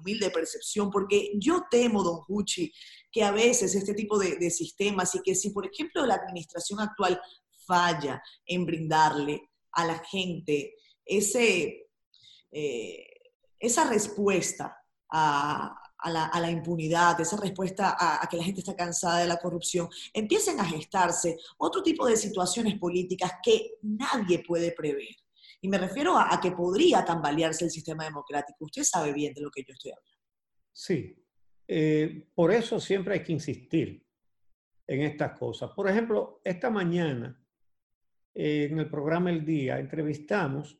humilde 0.00 0.30
percepción, 0.30 0.90
porque 0.90 1.32
yo 1.36 1.64
temo, 1.70 2.02
don 2.02 2.20
Huchi, 2.28 2.72
que 3.10 3.22
a 3.22 3.30
veces 3.30 3.74
este 3.74 3.94
tipo 3.94 4.18
de, 4.18 4.50
sistemas 4.50 5.14
y 5.14 5.22
que 5.22 5.34
si, 5.34 5.50
por 5.50 5.66
ejemplo, 5.66 6.04
la 6.06 6.14
administración 6.14 6.80
actual 6.80 7.20
falla 7.66 8.22
en 8.46 8.66
brindarle 8.66 9.50
a 9.72 9.84
la 9.84 9.98
gente 9.98 10.74
ese, 11.04 11.88
eh, 12.50 13.06
esa 13.58 13.88
respuesta 13.88 14.76
a, 15.10 15.76
la, 16.04 16.50
impunidad, 16.50 17.20
esa 17.20 17.36
respuesta 17.36 17.96
a, 17.98 18.24
a, 18.24 18.28
que 18.28 18.36
la 18.36 18.44
gente 18.44 18.60
está 18.60 18.74
cansada 18.74 19.18
de 19.18 19.28
la 19.28 19.38
corrupción, 19.38 19.88
empiecen 20.12 20.58
a 20.60 20.64
gestarse 20.64 21.36
otro 21.58 21.82
tipo 21.82 22.06
de 22.06 22.16
situaciones 22.16 22.78
políticas 22.78 23.32
que 23.42 23.74
nadie 23.82 24.42
puede 24.46 24.72
prever. 24.72 25.16
Y 25.62 25.68
me 25.68 25.78
refiero 25.78 26.18
a, 26.18 26.40
que 26.40 26.52
podría 26.52 27.04
tambalearse 27.04 27.64
el 27.64 27.70
sistema 27.70 28.04
democrático. 28.04 28.64
Usted 28.64 28.82
sabe 28.82 29.12
bien 29.12 29.34
de 29.34 29.42
lo 29.42 29.50
que 29.50 29.62
yo 29.62 29.72
estoy 29.72 29.92
hablando. 29.92 30.18
Sí, 30.72 31.16
eh, 31.68 32.28
por 32.34 32.52
eso 32.52 32.80
siempre 32.80 33.14
hay 33.14 33.22
que 33.22 33.32
insistir 33.32 34.04
en 34.86 35.02
estas 35.02 35.38
cosas. 35.38 35.70
Por 35.70 35.88
ejemplo, 35.88 36.40
esta 36.42 36.70
mañana 36.70 37.38
eh, 38.34 38.68
en 38.70 38.78
el 38.78 38.88
programa 38.88 39.30
El 39.30 39.44
Día 39.44 39.78
entrevistamos 39.78 40.78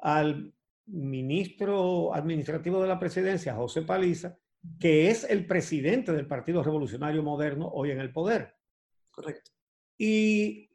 al 0.00 0.54
ministro 0.86 2.14
administrativo 2.14 2.80
de 2.80 2.88
la 2.88 2.98
presidencia, 2.98 3.54
José 3.54 3.82
Paliza, 3.82 4.38
que 4.78 5.10
es 5.10 5.24
el 5.24 5.46
presidente 5.46 6.12
del 6.12 6.26
Partido 6.26 6.62
Revolucionario 6.62 7.22
Moderno 7.22 7.68
hoy 7.68 7.90
en 7.90 8.00
el 8.00 8.12
poder. 8.12 8.54
Correcto. 9.10 9.50
Y 9.98 10.71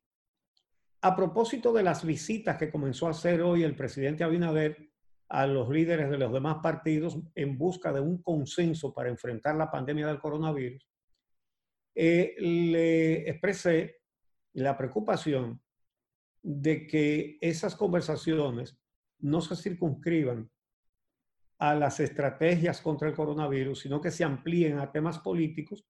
a 1.02 1.16
propósito 1.16 1.72
de 1.74 1.84
las 1.84 2.06
visitas 2.06 2.58
que 2.58 2.72
comenzó 2.72 3.08
a 3.08 3.12
hacer 3.12 3.42
hoy 3.42 3.64
el 3.64 3.76
presidente 3.76 4.24
Abinader 4.24 4.90
a 5.30 5.46
los 5.46 5.70
líderes 5.70 6.10
de 6.10 6.18
los 6.18 6.32
demás 6.32 6.58
partidos 6.64 7.18
en 7.36 7.58
busca 7.58 7.92
de 7.92 8.00
un 8.00 8.22
consenso 8.22 8.94
para 8.94 9.10
enfrentar 9.10 9.56
la 9.56 9.70
pandemia 9.70 10.08
del 10.08 10.20
coronavirus, 10.20 10.88
eh, 11.94 12.36
le 12.40 13.30
expresé 13.30 13.98
la 14.54 14.78
preocupación 14.78 15.62
de 16.42 16.88
que 16.88 17.38
esas 17.42 17.76
conversaciones 17.76 18.78
no 19.20 19.42
se 19.42 19.56
circunscriban 19.56 20.50
a 21.60 21.76
las 21.76 22.00
estrategias 22.00 22.82
contra 22.82 23.10
el 23.10 23.16
coronavirus, 23.16 23.82
sino 23.82 24.00
que 24.00 24.12
se 24.12 24.24
amplíen 24.24 24.80
a 24.80 24.92
temas 24.92 25.20
políticos, 25.20 25.86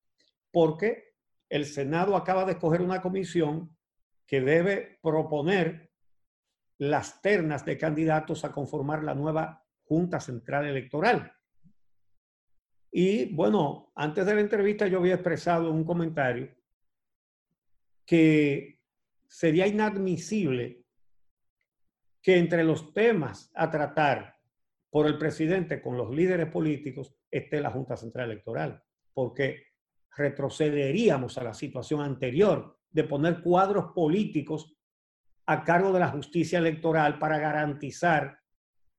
porque 0.51 1.13
el 1.49 1.65
Senado 1.65 2.15
acaba 2.15 2.45
de 2.45 2.53
escoger 2.53 2.81
una 2.81 3.01
comisión 3.01 3.76
que 4.27 4.41
debe 4.41 4.99
proponer 5.01 5.89
las 6.77 7.21
ternas 7.21 7.65
de 7.65 7.77
candidatos 7.77 8.45
a 8.45 8.51
conformar 8.51 9.03
la 9.03 9.15
nueva 9.15 9.65
Junta 9.85 10.19
Central 10.19 10.67
Electoral. 10.67 11.33
Y 12.91 13.33
bueno, 13.33 13.91
antes 13.95 14.25
de 14.25 14.35
la 14.35 14.41
entrevista 14.41 14.87
yo 14.87 14.99
había 14.99 15.15
expresado 15.15 15.71
un 15.71 15.83
comentario 15.83 16.53
que 18.05 18.79
sería 19.27 19.67
inadmisible 19.67 20.85
que 22.21 22.37
entre 22.37 22.63
los 22.63 22.93
temas 22.93 23.51
a 23.55 23.69
tratar 23.69 24.37
por 24.89 25.07
el 25.07 25.17
presidente 25.17 25.81
con 25.81 25.97
los 25.97 26.13
líderes 26.13 26.49
políticos 26.49 27.15
esté 27.29 27.61
la 27.61 27.71
Junta 27.71 27.97
Central 27.97 28.31
Electoral, 28.31 28.83
porque 29.13 29.67
retrocederíamos 30.15 31.37
a 31.37 31.43
la 31.43 31.53
situación 31.53 32.01
anterior 32.01 32.76
de 32.91 33.03
poner 33.03 33.41
cuadros 33.41 33.91
políticos 33.93 34.75
a 35.45 35.63
cargo 35.63 35.93
de 35.93 35.99
la 35.99 36.09
justicia 36.09 36.59
electoral 36.59 37.19
para 37.19 37.39
garantizar 37.39 38.39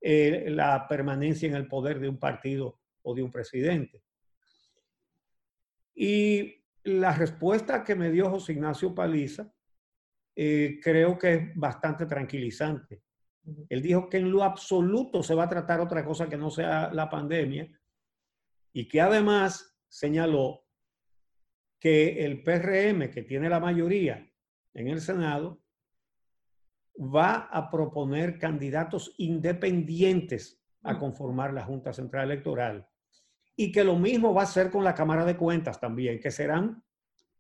eh, 0.01 0.47
la 0.49 0.87
permanencia 0.89 1.49
en 1.49 1.55
el 1.55 1.67
poder 1.67 2.01
de 2.01 2.09
un 2.09 2.19
partido 2.19 2.81
o 3.03 3.15
de 3.15 3.23
un 3.23 3.31
presidente. 3.31 4.03
Y 5.95 6.65
la 6.85 7.13
respuesta 7.13 7.83
que 7.85 7.95
me 7.95 8.11
dio 8.11 8.31
José 8.31 8.53
Ignacio 8.53 8.95
Paliza 8.95 9.53
eh, 10.37 10.79
creo 10.83 11.19
que 11.19 11.35
es 11.35 11.57
bastante 11.57 12.07
tranquilizante. 12.07 13.03
Él 13.69 13.83
dijo 13.83 14.09
que 14.09 14.19
en 14.19 14.31
lo 14.31 14.45
absoluto 14.45 15.23
se 15.23 15.35
va 15.35 15.45
a 15.45 15.49
tratar 15.49 15.81
otra 15.81 16.05
cosa 16.05 16.29
que 16.29 16.37
no 16.37 16.51
sea 16.51 16.93
la 16.93 17.11
pandemia 17.11 17.69
y 18.73 18.87
que 18.87 19.01
además 19.01 19.77
señaló 19.89 20.68
que 21.79 22.25
el 22.25 22.43
PRM, 22.43 23.11
que 23.11 23.23
tiene 23.23 23.49
la 23.49 23.61
mayoría 23.61 24.29
en 24.75 24.89
el 24.89 25.01
Senado, 25.01 25.63
va 26.99 27.49
a 27.53 27.71
proponer 27.71 28.39
candidatos 28.39 29.15
independientes 29.19 30.61
a 30.83 30.99
conformar 30.99 31.53
la 31.53 31.65
Junta 31.65 31.93
Central 31.93 32.31
Electoral. 32.31 32.89
Y 33.57 33.73
que 33.73 33.85
lo 33.85 33.97
mismo 33.97 34.35
va 34.35 34.43
a 34.43 34.45
hacer 34.45 34.71
con 34.71 34.85
la 34.85 34.95
Cámara 34.95 35.25
de 35.25 35.37
Cuentas 35.37 35.81
también, 35.81 36.21
que 36.21 36.31
serán 36.31 36.83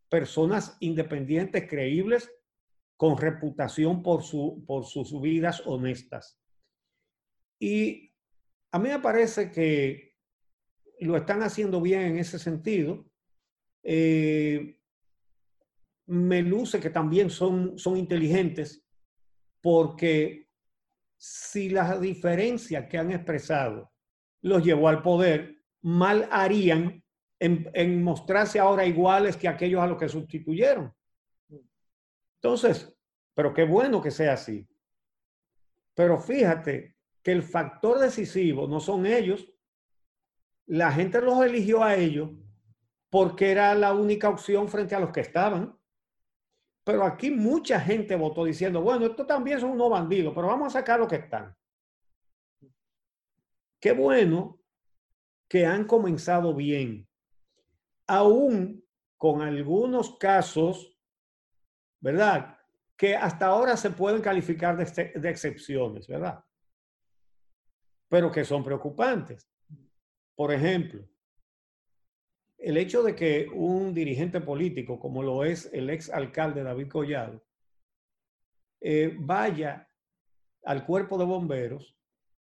personas 0.08 0.76
independientes, 0.80 1.68
creíbles 1.68 2.30
con 2.96 3.16
reputación 3.16 4.02
por, 4.02 4.22
su, 4.22 4.64
por 4.66 4.84
sus 4.84 5.20
vidas 5.20 5.62
honestas. 5.66 6.40
Y 7.60 8.12
a 8.72 8.78
mí 8.78 8.88
me 8.88 8.98
parece 8.98 9.50
que 9.50 10.16
lo 11.00 11.16
están 11.16 11.42
haciendo 11.42 11.80
bien 11.80 12.02
en 12.02 12.18
ese 12.18 12.38
sentido. 12.38 13.07
Eh, 13.82 14.78
me 16.06 16.42
luce 16.42 16.80
que 16.80 16.90
también 16.90 17.30
son, 17.30 17.78
son 17.78 17.96
inteligentes 17.96 18.84
porque 19.60 20.48
si 21.16 21.68
las 21.68 22.00
diferencias 22.00 22.88
que 22.88 22.98
han 22.98 23.12
expresado 23.12 23.92
los 24.42 24.64
llevó 24.64 24.88
al 24.88 25.02
poder, 25.02 25.62
mal 25.82 26.28
harían 26.30 27.02
en, 27.38 27.70
en 27.74 28.02
mostrarse 28.02 28.58
ahora 28.58 28.86
iguales 28.86 29.36
que 29.36 29.48
aquellos 29.48 29.82
a 29.82 29.86
los 29.86 29.98
que 29.98 30.08
sustituyeron. 30.08 30.92
Entonces, 32.36 32.96
pero 33.34 33.52
qué 33.52 33.64
bueno 33.64 34.00
que 34.00 34.10
sea 34.10 34.34
así. 34.34 34.66
Pero 35.94 36.18
fíjate 36.18 36.96
que 37.22 37.32
el 37.32 37.42
factor 37.42 37.98
decisivo 37.98 38.66
no 38.66 38.80
son 38.80 39.04
ellos. 39.06 39.52
La 40.66 40.92
gente 40.92 41.20
los 41.20 41.44
eligió 41.44 41.82
a 41.82 41.96
ellos 41.96 42.30
porque 43.10 43.50
era 43.50 43.74
la 43.74 43.92
única 43.94 44.28
opción 44.28 44.68
frente 44.68 44.94
a 44.94 45.00
los 45.00 45.10
que 45.10 45.20
estaban. 45.20 45.78
Pero 46.84 47.04
aquí 47.04 47.30
mucha 47.30 47.80
gente 47.80 48.16
votó 48.16 48.44
diciendo, 48.44 48.80
bueno, 48.80 49.06
esto 49.06 49.26
también 49.26 49.60
son 49.60 49.70
unos 49.70 49.90
bandidos, 49.90 50.32
pero 50.34 50.46
vamos 50.46 50.68
a 50.68 50.78
sacar 50.78 50.98
los 50.98 51.08
que 51.08 51.16
están. 51.16 51.54
Qué 53.80 53.92
bueno 53.92 54.60
que 55.48 55.64
han 55.64 55.84
comenzado 55.84 56.54
bien, 56.54 57.08
aún 58.06 58.84
con 59.16 59.42
algunos 59.42 60.16
casos 60.18 60.98
¿verdad? 62.00 62.56
Que 62.96 63.16
hasta 63.16 63.46
ahora 63.46 63.76
se 63.76 63.90
pueden 63.90 64.20
calificar 64.20 64.76
de, 64.76 65.12
de 65.14 65.30
excepciones, 65.30 66.06
¿verdad? 66.06 66.44
Pero 68.08 68.30
que 68.30 68.44
son 68.44 68.64
preocupantes. 68.64 69.48
Por 70.34 70.52
ejemplo, 70.52 71.04
el 72.58 72.76
hecho 72.76 73.02
de 73.02 73.14
que 73.14 73.48
un 73.52 73.94
dirigente 73.94 74.40
político, 74.40 74.98
como 74.98 75.22
lo 75.22 75.44
es 75.44 75.70
el 75.72 75.88
ex 75.90 76.10
alcalde 76.10 76.62
David 76.62 76.88
Collado, 76.88 77.44
eh, 78.80 79.16
vaya 79.18 79.88
al 80.64 80.84
cuerpo 80.84 81.18
de 81.18 81.24
bomberos, 81.24 81.96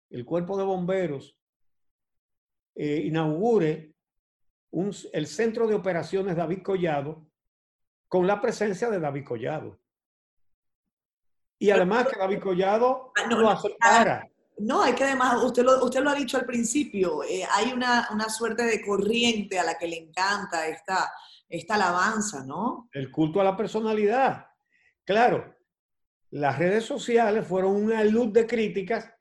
el 0.09 0.25
cuerpo 0.25 0.57
de 0.57 0.63
bomberos 0.63 1.37
eh, 2.75 3.01
inaugure 3.05 3.93
un, 4.71 4.91
el 5.13 5.27
centro 5.27 5.67
de 5.67 5.75
operaciones 5.75 6.35
David 6.35 6.61
Collado 6.61 7.27
con 8.07 8.25
la 8.25 8.41
presencia 8.41 8.89
de 8.89 8.99
David 8.99 9.25
Collado. 9.25 9.79
Y 11.59 11.71
además 11.71 12.07
que 12.07 12.17
David 12.17 12.39
Collado 12.39 13.11
ah, 13.17 13.27
no, 13.27 13.39
lo 13.39 13.49
aceptara. 13.49 14.28
No, 14.59 14.83
hay 14.83 14.93
que 14.93 15.03
además, 15.03 15.43
usted 15.43 15.63
lo, 15.63 15.83
usted 15.83 16.01
lo 16.01 16.09
ha 16.09 16.15
dicho 16.15 16.37
al 16.37 16.45
principio, 16.45 17.23
eh, 17.23 17.43
hay 17.51 17.71
una, 17.71 18.09
una, 18.11 18.29
suerte 18.29 18.63
de 18.63 18.85
corriente 18.85 19.57
a 19.57 19.63
la 19.63 19.77
que 19.77 19.87
le 19.87 19.97
encanta 19.97 20.67
esta, 20.67 21.11
esta 21.47 21.75
alabanza, 21.75 22.43
¿no? 22.45 22.89
El 22.91 23.09
culto 23.11 23.39
a 23.39 23.43
la 23.43 23.55
personalidad. 23.55 24.47
Claro, 25.05 25.55
las 26.31 26.59
redes 26.59 26.85
sociales 26.85 27.47
fueron 27.47 27.75
una 27.75 28.03
luz 28.03 28.31
de 28.33 28.45
críticas. 28.45 29.11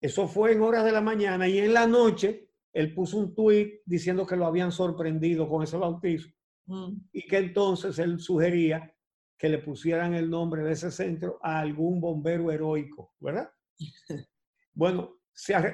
Eso 0.00 0.26
fue 0.26 0.52
en 0.52 0.62
horas 0.62 0.84
de 0.84 0.92
la 0.92 1.00
mañana 1.00 1.46
y 1.46 1.58
en 1.58 1.72
la 1.72 1.86
noche 1.86 2.48
él 2.72 2.94
puso 2.94 3.18
un 3.18 3.34
tuit 3.34 3.82
diciendo 3.84 4.26
que 4.26 4.36
lo 4.36 4.46
habían 4.46 4.72
sorprendido 4.72 5.48
con 5.48 5.62
ese 5.62 5.76
bautismo. 5.76 6.32
Mm. 6.66 6.92
Y 7.12 7.26
que 7.26 7.38
entonces 7.38 7.98
él 7.98 8.18
sugería 8.18 8.92
que 9.38 9.48
le 9.48 9.58
pusieran 9.58 10.14
el 10.14 10.30
nombre 10.30 10.62
de 10.62 10.72
ese 10.72 10.90
centro 10.90 11.38
a 11.42 11.58
algún 11.60 12.00
bombero 12.00 12.50
heroico, 12.50 13.12
¿verdad? 13.20 13.50
bueno, 14.74 15.22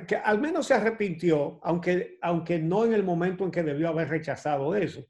que 0.07 0.17
al 0.17 0.41
menos 0.41 0.67
se 0.67 0.75
arrepintió, 0.75 1.61
aunque, 1.63 2.19
aunque 2.23 2.59
no 2.59 2.85
en 2.85 2.95
el 2.95 3.03
momento 3.03 3.45
en 3.45 3.51
que 3.51 3.63
debió 3.63 3.89
haber 3.89 4.09
rechazado 4.09 4.75
eso. 4.75 5.05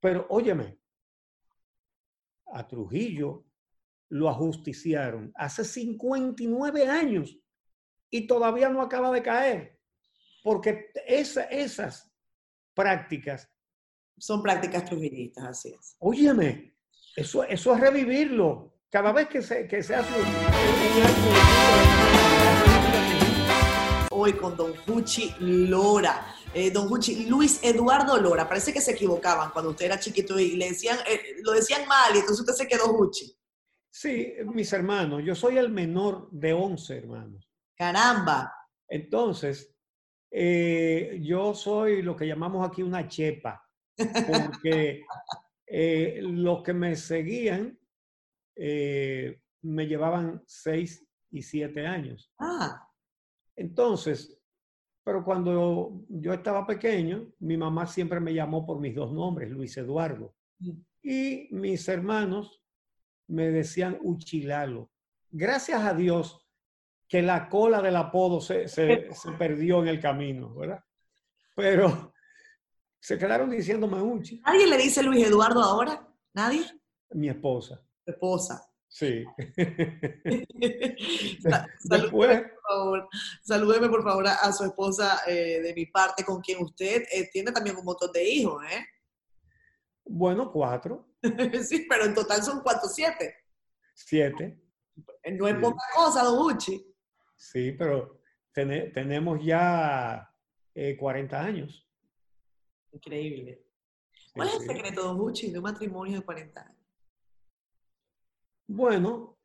Pero 0.00 0.26
óyeme, 0.30 0.78
a 2.46 2.66
Trujillo 2.66 3.44
lo 4.08 4.28
ajusticiaron 4.28 5.32
hace 5.34 5.64
59 5.64 6.88
años 6.88 7.38
y 8.10 8.26
todavía 8.26 8.68
no 8.68 8.80
acaba 8.80 9.10
de 9.10 9.22
caer, 9.22 9.80
porque 10.42 10.92
esas 11.06 12.10
prácticas 12.72 13.50
son 14.18 14.42
prácticas 14.42 14.84
trujillistas, 14.84 15.44
así 15.44 15.68
es. 15.70 15.96
Óyeme, 15.98 16.76
eso, 17.16 17.44
eso 17.44 17.74
es 17.74 17.80
revivirlo. 17.80 18.75
Cada 18.90 19.12
vez 19.12 19.28
que 19.28 19.42
se, 19.42 19.66
que 19.66 19.82
se 19.82 19.96
hace 19.96 20.14
Hoy 24.12 24.32
con 24.34 24.56
Don 24.56 24.74
Juchi 24.76 25.34
Lora. 25.40 26.34
Eh, 26.54 26.70
don 26.70 26.88
Juchi, 26.88 27.26
Luis 27.26 27.58
Eduardo 27.62 28.16
Lora, 28.18 28.48
parece 28.48 28.72
que 28.72 28.80
se 28.80 28.92
equivocaban 28.92 29.50
cuando 29.50 29.72
usted 29.72 29.86
era 29.86 29.98
chiquito 29.98 30.38
y 30.38 30.56
le 30.56 30.70
decían, 30.70 30.98
eh, 31.06 31.34
lo 31.42 31.52
decían 31.52 31.86
mal 31.88 32.14
y 32.14 32.20
entonces 32.20 32.40
usted 32.40 32.64
se 32.64 32.68
quedó 32.68 32.84
Juchi. 32.96 33.36
Sí, 33.90 34.34
mis 34.44 34.72
hermanos, 34.72 35.22
yo 35.24 35.34
soy 35.34 35.58
el 35.58 35.68
menor 35.68 36.30
de 36.30 36.52
11 36.52 36.96
hermanos. 36.96 37.50
Caramba. 37.76 38.52
Entonces, 38.88 39.74
eh, 40.30 41.18
yo 41.22 41.54
soy 41.54 42.02
lo 42.02 42.14
que 42.14 42.26
llamamos 42.26 42.66
aquí 42.66 42.82
una 42.82 43.08
chepa 43.08 43.62
porque 43.96 45.02
los 46.20 46.62
que 46.62 46.72
me 46.72 46.94
seguían 46.94 47.76
eh, 48.56 49.40
me 49.62 49.86
llevaban 49.86 50.42
seis 50.46 51.06
siete 51.42 51.86
años. 51.86 52.32
Ah. 52.38 52.88
Entonces, 53.54 54.38
pero 55.04 55.24
cuando 55.24 56.04
yo 56.08 56.32
estaba 56.32 56.66
pequeño, 56.66 57.32
mi 57.40 57.56
mamá 57.56 57.86
siempre 57.86 58.20
me 58.20 58.34
llamó 58.34 58.66
por 58.66 58.80
mis 58.80 58.94
dos 58.94 59.12
nombres, 59.12 59.50
Luis 59.50 59.76
Eduardo. 59.76 60.34
Y 61.02 61.48
mis 61.52 61.88
hermanos 61.88 62.62
me 63.28 63.50
decían 63.50 63.98
Uchilalo. 64.02 64.90
Gracias 65.30 65.82
a 65.82 65.94
Dios 65.94 66.46
que 67.08 67.22
la 67.22 67.48
cola 67.48 67.80
del 67.80 67.96
apodo 67.96 68.40
se, 68.40 68.68
se, 68.68 69.12
se 69.12 69.32
perdió 69.38 69.82
en 69.82 69.88
el 69.88 70.00
camino, 70.00 70.54
¿verdad? 70.54 70.82
Pero 71.54 72.12
se 72.98 73.16
quedaron 73.16 73.50
diciéndome 73.50 74.02
Uchi. 74.02 74.40
¿Nadie 74.44 74.66
le 74.66 74.76
dice 74.76 75.02
Luis 75.02 75.24
Eduardo 75.24 75.62
ahora? 75.62 76.08
¿Nadie? 76.34 76.64
Mi 77.10 77.28
esposa. 77.28 77.80
Tu 78.06 78.12
esposa. 78.12 78.66
Sí. 78.88 79.24
Sa- 81.42 81.66
Después, 81.84 82.42
Por 82.42 82.62
favor, 82.68 83.08
salúdeme 83.42 83.88
por 83.88 84.02
favor 84.02 84.26
a, 84.28 84.52
su 84.52 84.64
esposa 84.64 85.20
eh, 85.26 85.60
de 85.60 85.74
mi 85.74 85.86
parte, 85.86 86.24
con 86.24 86.40
quien 86.40 86.62
usted 86.62 87.02
eh, 87.12 87.28
tiene 87.32 87.52
también 87.52 87.76
un 87.76 87.84
montón 87.84 88.12
de 88.12 88.24
hijos, 88.28 88.62
¿eh? 88.70 88.84
bueno, 90.08 90.52
cuatro, 90.52 91.08
sí, 91.64 91.84
pero 91.88 92.04
en 92.04 92.14
total 92.14 92.40
son 92.42 92.60
cuatro, 92.62 92.88
siete. 92.88 93.34
siete. 93.92 94.60
Eh, 95.24 95.32
No 95.32 95.48
es 95.48 95.56
Sí. 95.56 95.60
poca 95.60 95.82
cosa, 95.94 96.22
don 96.22 96.46
Uchi. 96.54 96.86
Sí, 97.36 97.72
pero 97.72 98.20
tene- 98.52 98.90
tenemos 98.92 99.44
ya 99.44 100.32
eh, 100.74 100.96
40 100.96 101.40
años. 101.40 101.86
Increíble. 102.92 103.66
Sí, 104.12 104.30
¿Cuál 104.34 104.48
es 104.48 104.54
el 104.54 104.60
secreto, 104.62 105.02
don 105.02 105.20
Uchi, 105.20 105.50
de 105.50 105.58
un 105.58 105.64
matrimonio 105.64 106.20
de 106.20 106.24
40 106.24 106.60
años? 106.62 106.85
Bueno, 108.66 109.38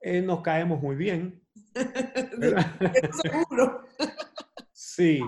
eh, 0.00 0.20
nos 0.20 0.40
caemos 0.42 0.80
muy 0.82 0.96
bien. 0.96 1.42
seguro. 3.22 3.84
Sí, 4.76 5.20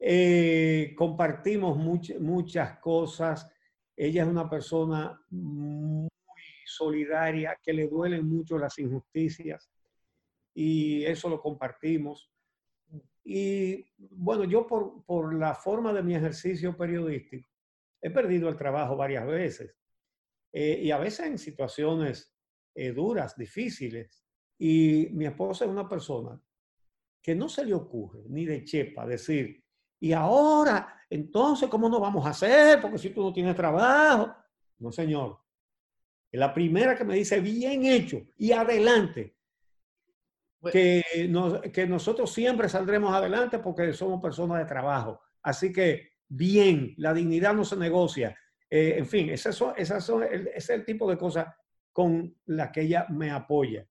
eh, 0.00 0.92
compartimos 0.96 1.76
much- 1.78 2.18
muchas 2.18 2.78
cosas. 2.78 3.48
Ella 3.96 4.22
es 4.22 4.28
una 4.28 4.48
persona 4.50 5.20
muy 5.30 6.08
solidaria, 6.66 7.56
que 7.62 7.72
le 7.72 7.86
duelen 7.88 8.28
mucho 8.28 8.58
las 8.58 8.76
injusticias 8.78 9.70
y 10.54 11.04
eso 11.04 11.28
lo 11.28 11.40
compartimos. 11.40 12.30
Y 13.24 13.86
bueno, 13.98 14.44
yo 14.44 14.66
por, 14.66 15.04
por 15.04 15.32
la 15.34 15.54
forma 15.54 15.92
de 15.92 16.02
mi 16.02 16.14
ejercicio 16.16 16.76
periodístico, 16.76 17.48
he 18.02 18.10
perdido 18.10 18.48
el 18.48 18.56
trabajo 18.56 18.96
varias 18.96 19.26
veces 19.26 19.76
eh, 20.52 20.80
y 20.82 20.90
a 20.90 20.98
veces 20.98 21.26
en 21.26 21.38
situaciones 21.38 22.36
eh, 22.78 22.92
duras, 22.92 23.36
difíciles. 23.36 24.24
Y 24.58 25.08
mi 25.12 25.26
esposa 25.26 25.64
es 25.64 25.70
una 25.70 25.88
persona 25.88 26.40
que 27.22 27.34
no 27.34 27.48
se 27.48 27.64
le 27.64 27.74
ocurre 27.74 28.22
ni 28.28 28.44
de 28.46 28.64
chepa 28.64 29.06
decir, 29.06 29.62
y 30.00 30.12
ahora, 30.12 31.02
entonces, 31.10 31.68
¿cómo 31.68 31.88
nos 31.88 32.00
vamos 32.00 32.24
a 32.24 32.30
hacer? 32.30 32.80
Porque 32.80 32.98
si 32.98 33.10
tú 33.10 33.22
no 33.22 33.32
tienes 33.32 33.56
trabajo. 33.56 34.32
No, 34.78 34.92
señor. 34.92 35.40
Es 36.30 36.38
la 36.38 36.54
primera 36.54 36.94
que 36.96 37.04
me 37.04 37.16
dice, 37.16 37.40
bien 37.40 37.84
hecho, 37.84 38.20
y 38.36 38.52
adelante. 38.52 39.34
Bueno. 40.60 40.72
Que, 40.72 41.02
nos- 41.28 41.60
que 41.72 41.86
nosotros 41.86 42.32
siempre 42.32 42.68
saldremos 42.68 43.12
adelante 43.12 43.58
porque 43.58 43.92
somos 43.92 44.20
personas 44.20 44.58
de 44.58 44.64
trabajo. 44.66 45.20
Así 45.42 45.72
que, 45.72 46.10
bien, 46.28 46.94
la 46.98 47.12
dignidad 47.12 47.54
no 47.54 47.64
se 47.64 47.76
negocia. 47.76 48.36
Eh, 48.70 48.96
en 48.98 49.06
fin, 49.06 49.30
esas 49.30 49.54
son, 49.56 49.72
esas 49.76 50.04
son 50.04 50.22
ese 50.24 50.50
es 50.54 50.70
el 50.70 50.84
tipo 50.84 51.08
de 51.10 51.16
cosas 51.16 51.46
con 51.98 52.32
las 52.46 52.70
que 52.70 52.82
ella 52.82 53.06
me 53.08 53.32
apoya. 53.32 53.84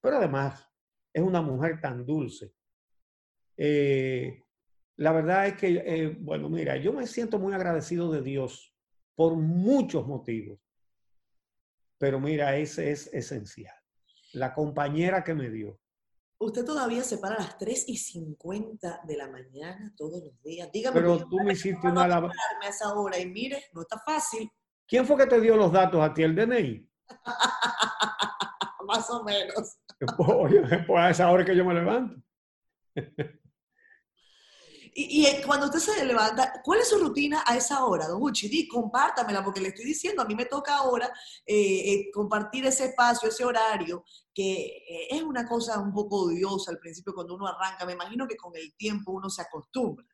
Pero 0.00 0.16
además, 0.16 0.68
es 1.12 1.22
una 1.22 1.40
mujer 1.40 1.80
tan 1.80 2.04
dulce. 2.04 2.56
Eh, 3.56 4.42
la 4.96 5.12
verdad 5.12 5.46
es 5.46 5.54
que, 5.54 5.68
eh, 5.86 6.08
bueno, 6.18 6.48
mira, 6.48 6.76
yo 6.76 6.92
me 6.92 7.06
siento 7.06 7.38
muy 7.38 7.54
agradecido 7.54 8.10
de 8.10 8.20
Dios 8.20 8.74
por 9.14 9.36
muchos 9.36 10.08
motivos. 10.08 10.58
Pero 11.98 12.18
mira, 12.18 12.56
ese 12.56 12.90
es 12.90 13.14
esencial. 13.14 13.76
La 14.32 14.54
compañera 14.54 15.22
que 15.22 15.34
me 15.34 15.48
dio. 15.48 15.78
Usted 16.38 16.64
todavía 16.64 17.04
se 17.04 17.18
para 17.18 17.36
a 17.36 17.42
las 17.44 17.58
3 17.58 17.84
y 17.90 17.96
50 17.96 19.02
de 19.06 19.16
la 19.16 19.28
mañana 19.28 19.94
todos 19.96 20.20
los 20.20 20.42
días. 20.42 20.68
Dígame, 20.72 21.00
Pero 21.00 21.16
¿cómo 21.16 21.28
tú 21.28 21.36
me 21.44 21.52
hiciste 21.52 21.86
una... 21.86 22.06
a 22.06 22.68
esa 22.68 22.92
hora? 22.92 23.20
Y 23.20 23.26
mire, 23.26 23.66
no 23.72 23.82
está 23.82 24.00
fácil, 24.04 24.50
¿Quién 24.88 25.06
fue 25.06 25.16
que 25.16 25.26
te 25.26 25.40
dio 25.40 25.56
los 25.56 25.72
datos 25.72 26.02
a 26.02 26.12
ti, 26.12 26.22
el 26.22 26.34
DNI? 26.34 26.91
más 28.86 29.10
o 29.10 29.24
menos. 29.24 29.78
Pues 30.16 31.00
a 31.00 31.10
esa 31.10 31.30
hora 31.30 31.44
que 31.44 31.56
yo 31.56 31.64
me 31.64 31.74
levanto. 31.74 32.20
Y, 34.94 35.22
y, 35.22 35.26
eh, 35.26 35.42
cuando 35.46 35.66
usted 35.66 35.78
se 35.78 36.04
levanta, 36.04 36.60
¿cuál 36.62 36.80
es 36.80 36.88
su 36.88 36.98
rutina 36.98 37.42
a 37.46 37.56
esa 37.56 37.84
hora, 37.86 38.06
don 38.06 38.22
Uchi? 38.22 38.48
Di, 38.48 38.68
compártamela, 38.68 39.42
porque 39.42 39.60
le 39.60 39.68
estoy 39.68 39.86
diciendo, 39.86 40.20
a 40.20 40.26
mí 40.26 40.34
me 40.34 40.44
toca 40.44 40.76
ahora 40.76 41.10
eh, 41.46 41.92
eh, 41.92 42.10
compartir 42.12 42.66
ese 42.66 42.86
espacio, 42.86 43.30
ese 43.30 43.42
horario, 43.42 44.04
que 44.34 44.52
eh, 44.52 45.06
es 45.10 45.22
una 45.22 45.48
cosa 45.48 45.80
un 45.80 45.94
poco 45.94 46.24
odiosa 46.24 46.70
al 46.70 46.78
principio 46.78 47.14
cuando 47.14 47.34
uno 47.34 47.46
arranca. 47.46 47.86
Me 47.86 47.94
imagino 47.94 48.28
que 48.28 48.36
con 48.36 48.54
el 48.54 48.74
tiempo 48.76 49.12
uno 49.12 49.30
se 49.30 49.40
acostumbra. 49.40 50.06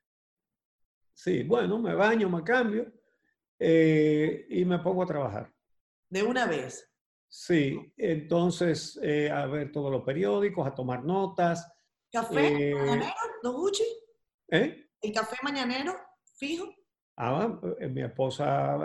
Sí, 1.13 1.43
bueno, 1.43 1.81
me 1.81 1.97
baño, 1.97 2.31
me 2.31 2.45
cambio 2.45 2.93
y 3.59 4.65
me 4.65 4.79
pongo 4.79 5.03
a 5.03 5.07
trabajar. 5.07 5.53
De 6.09 6.23
una 6.23 6.47
vez. 6.47 6.88
Sí, 7.29 7.93
entonces 7.97 8.99
eh, 9.03 9.31
a 9.31 9.47
ver 9.47 9.71
todos 9.71 9.91
los 9.93 10.03
periódicos, 10.03 10.67
a 10.67 10.75
tomar 10.75 11.05
notas. 11.05 11.71
¿Café 12.11 12.71
Eh, 12.71 12.75
mañanero, 12.75 13.13
don 13.43 13.55
Uchi? 13.57 13.85
¿eh? 14.51 14.87
¿El 15.03 15.13
café 15.13 15.37
mañanero 15.43 15.95
fijo? 16.39 16.67
Ah, 17.17 17.61
eh, 17.81 17.89
mi 17.89 18.03
esposa, 18.03 18.77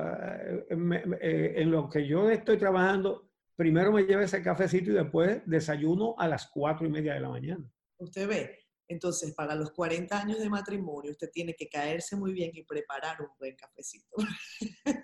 eh, 0.70 0.76
me- 0.76 1.06
me- 1.06 1.18
eh, 1.22 1.62
en 1.62 1.72
lo 1.72 1.90
que 1.90 2.06
yo 2.06 2.30
estoy 2.30 2.58
trabajando, 2.58 3.30
primero 3.56 3.92
me 3.94 4.04
lleva 4.04 4.24
ese 4.24 4.42
cafecito 4.44 4.92
y 4.92 4.96
después 4.96 5.42
desayuno 5.46 6.16
a 6.18 6.28
las 6.28 6.48
cuatro 6.48 6.86
y 6.86 6.90
media 6.90 7.14
de 7.14 7.22
la 7.22 7.30
mañana. 7.30 7.64
Usted 7.98 8.28
ve. 8.28 8.60
Entonces, 8.90 9.34
para 9.34 9.56
los 9.56 9.72
40 9.72 10.20
años 10.20 10.40
de 10.40 10.50
matrimonio, 10.50 11.12
usted 11.12 11.30
tiene 11.32 11.56
que 11.56 11.70
caerse 11.70 12.18
muy 12.18 12.34
bien 12.34 12.52
y 12.54 12.64
preparar 12.64 13.22
un 13.22 13.30
buen 13.40 13.56
cafecito. 13.56 14.08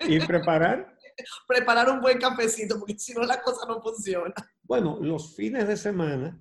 Y 0.07 0.19
preparar, 0.19 0.97
preparar 1.47 1.89
un 1.89 2.01
buen 2.01 2.19
cafecito, 2.19 2.79
porque 2.79 2.97
si 2.97 3.13
no 3.13 3.21
la 3.21 3.41
cosa 3.41 3.65
no 3.67 3.81
funciona. 3.81 4.33
bueno, 4.63 4.99
los 5.01 5.35
fines 5.35 5.67
de 5.67 5.77
semana, 5.77 6.39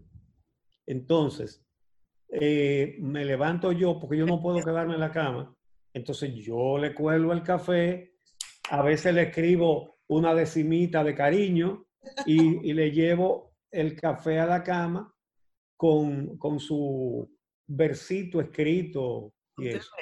entonces, 0.87 1.65
eh, 2.31 2.97
me 3.01 3.25
levanto 3.25 3.73
yo 3.73 3.99
porque 3.99 4.19
yo 4.19 4.27
no 4.27 4.41
puedo 4.41 4.63
quedarme 4.63 4.95
en 4.95 5.01
la 5.01 5.13
cama. 5.13 5.55
Entonces 5.93 6.35
yo 6.35 6.79
le 6.79 6.95
cuelo 6.95 7.33
el 7.33 7.43
café, 7.43 8.15
a 8.71 8.83
veces 8.83 9.15
le 9.15 9.23
escribo 9.23 9.99
una 10.09 10.35
decimita 10.35 11.03
de 11.03 11.15
cariño 11.15 11.87
y, 12.27 12.71
y 12.71 12.73
le 12.73 12.91
llevo 12.91 13.55
el 13.71 13.99
café 13.99 14.39
a 14.39 14.47
la 14.47 14.63
cama 14.63 15.13
con, 15.77 16.37
con 16.39 16.59
su 16.61 17.31
versito 17.67 18.41
escrito 18.41 19.35
y 19.57 19.67
Usted 19.67 19.79
eso. 19.79 19.93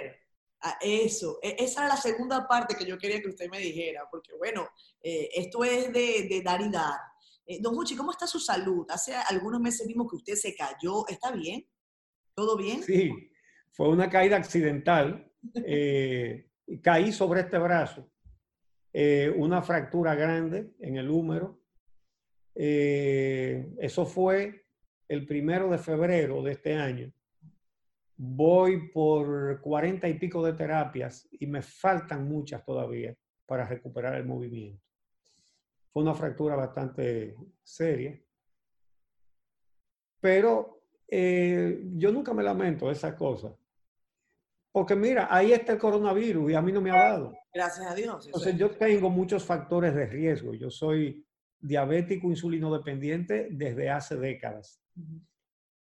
Eso, 0.81 1.38
e- 1.42 1.57
esa 1.59 1.81
era 1.81 1.94
la 1.94 2.00
segunda 2.00 2.46
parte 2.46 2.74
que 2.74 2.85
yo 2.85 2.98
quería 2.98 3.20
que 3.20 3.29
usted 3.29 3.48
me 3.50 3.59
dijera, 3.59 4.02
porque 4.11 4.33
bueno, 4.37 4.68
eh, 5.02 5.29
esto 5.35 5.64
es 5.64 5.92
de, 5.92 6.26
de 6.29 6.42
dar 6.44 6.61
y 6.61 6.70
dar. 6.70 6.98
Eh, 7.46 7.59
don 7.61 7.76
Uchi, 7.76 7.96
¿cómo 7.96 8.11
está 8.11 8.26
su 8.26 8.40
salud? 8.40 8.87
Hace 8.88 9.14
algunos 9.14 9.61
meses 9.61 9.87
vimos 9.87 10.09
que 10.11 10.16
usted 10.16 10.35
se 10.35 10.55
cayó, 10.55 11.07
¿está 11.09 11.31
bien? 11.33 11.66
¿Todo 12.35 12.57
bien? 12.57 12.83
Sí, 12.83 13.31
fue 13.72 13.88
una 13.88 14.11
caída 14.11 14.37
accidental. 14.37 15.31
eh, 15.55 16.50
caí 16.83 17.12
sobre 17.12 17.42
este 17.42 17.59
brazo, 17.59 18.11
una 19.37 19.62
fractura 19.62 20.14
grande 20.14 20.74
en 20.81 20.96
el 20.96 21.09
húmero. 21.11 21.61
Eso 22.55 24.07
fue 24.07 24.66
el 25.09 25.26
primero 25.26 25.70
de 25.70 25.79
febrero 25.79 26.42
de 26.42 26.52
este 26.52 26.74
año. 26.74 27.12
Voy 28.18 28.88
por 28.88 29.61
cuarenta 29.61 30.09
y 30.09 30.14
pico 30.14 30.44
de 30.44 30.55
terapias 30.55 31.29
y 31.33 31.46
me 31.46 31.61
faltan 31.62 32.26
muchas 32.29 32.64
todavía 32.64 33.14
para 33.44 33.66
recuperar 33.66 34.14
el 34.14 34.24
movimiento. 34.24 34.83
Fue 35.92 36.02
una 36.02 36.14
fractura 36.14 36.57
bastante 36.57 37.37
seria. 37.62 38.18
Pero 40.20 40.83
eh, 41.09 41.83
yo 41.94 42.11
nunca 42.11 42.33
me 42.33 42.42
lamento 42.42 42.87
de 42.87 42.92
esas 42.92 43.14
cosas. 43.14 43.52
Porque 44.72 44.94
mira, 44.94 45.29
ahí 45.31 45.52
está 45.52 45.72
el 45.72 45.79
coronavirus 45.79 46.50
y 46.50 46.55
a 46.55 46.61
mí 46.61 46.72
no 46.72 46.81
me 46.81 46.90
ha 46.90 46.96
dado. 46.96 47.35
Gracias 47.52 47.87
a 47.87 47.94
Dios. 47.94 48.26
Entonces 48.26 48.55
es. 48.55 48.61
yo 48.61 48.70
tengo 48.72 49.09
muchos 49.09 49.44
factores 49.44 49.94
de 49.94 50.07
riesgo. 50.07 50.52
Yo 50.55 50.70
soy 50.70 51.26
diabético 51.59 52.29
insulino 52.29 52.74
dependiente 52.74 53.48
desde 53.50 53.88
hace 53.88 54.16
décadas. 54.16 54.83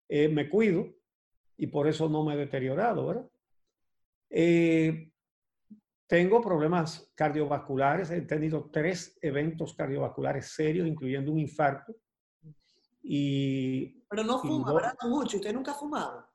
Eh, 0.07 0.29
me 0.29 0.49
cuido 0.49 0.93
y 1.57 1.67
por 1.67 1.87
eso 1.87 2.09
no 2.09 2.23
me 2.23 2.33
he 2.33 2.37
deteriorado, 2.37 3.05
¿verdad? 3.07 3.29
Eh, 4.29 5.11
tengo 6.07 6.41
problemas 6.41 7.11
cardiovasculares. 7.15 8.11
He 8.11 8.21
tenido 8.21 8.69
tres 8.71 9.17
eventos 9.21 9.73
cardiovasculares 9.73 10.51
serios, 10.53 10.87
incluyendo 10.87 11.31
un 11.31 11.39
infarto. 11.39 11.95
Y, 13.01 14.01
Pero 14.09 14.23
no 14.23 14.39
fuma, 14.39 14.67
no- 14.69 14.75
¿verdad, 14.75 14.95
don 15.01 15.11
Juchi? 15.11 15.37
¿Usted 15.37 15.53
nunca 15.53 15.71
ha 15.71 15.75
fumado? 15.75 16.27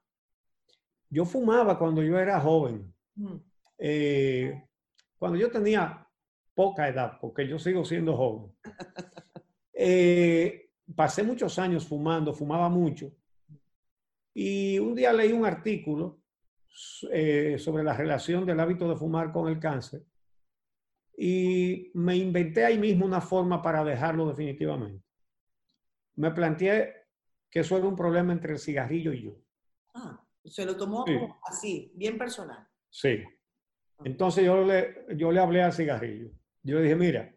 yo 1.12 1.24
fumaba 1.24 1.76
cuando 1.76 2.02
yo 2.04 2.16
era 2.18 2.40
joven. 2.40 2.94
Mm. 3.16 3.35
eh, 3.78 4.68
cuando 5.18 5.37
yo 5.37 5.50
tenía 5.50 6.06
poca 6.54 6.88
edad, 6.88 7.18
porque 7.20 7.46
yo 7.48 7.59
sigo 7.59 7.85
siendo 7.85 8.16
joven, 8.16 8.52
eh, 9.74 10.70
pasé 10.94 11.22
muchos 11.24 11.59
años 11.59 11.87
fumando, 11.87 12.33
fumaba 12.33 12.68
mucho. 12.68 13.11
Y 14.34 14.78
un 14.78 14.94
día 14.94 15.12
leí 15.12 15.32
un 15.32 15.44
artículo 15.44 16.20
eh, 17.12 17.56
sobre 17.58 17.82
la 17.82 17.94
relación 17.96 18.46
del 18.46 18.60
hábito 18.60 18.88
de 18.88 18.96
fumar 18.96 19.32
con 19.32 19.48
el 19.48 19.58
cáncer. 19.58 20.02
Y 21.16 21.90
me 21.94 22.16
inventé 22.16 22.64
ahí 22.64 22.78
mismo 22.78 23.04
una 23.04 23.20
forma 23.20 23.60
para 23.60 23.84
dejarlo 23.84 24.26
definitivamente. 24.28 25.04
Me 26.16 26.30
planteé 26.30 26.94
que 27.50 27.60
eso 27.60 27.76
era 27.76 27.86
un 27.86 27.96
problema 27.96 28.32
entre 28.32 28.52
el 28.52 28.58
cigarrillo 28.58 29.12
y 29.12 29.22
yo. 29.24 29.36
Ah, 29.94 30.24
se 30.44 30.64
lo 30.64 30.76
tomó 30.76 31.04
Sí. 31.06 31.18
así, 31.44 31.92
bien 31.94 32.16
personal. 32.16 32.66
Sí. 32.88 33.22
Entonces 34.04 34.44
yo 34.44 34.64
le, 34.64 35.04
yo 35.16 35.30
le 35.32 35.40
hablé 35.40 35.62
al 35.62 35.72
cigarrillo. 35.72 36.30
Yo 36.62 36.76
le 36.76 36.82
dije, 36.84 36.96
mira, 36.96 37.34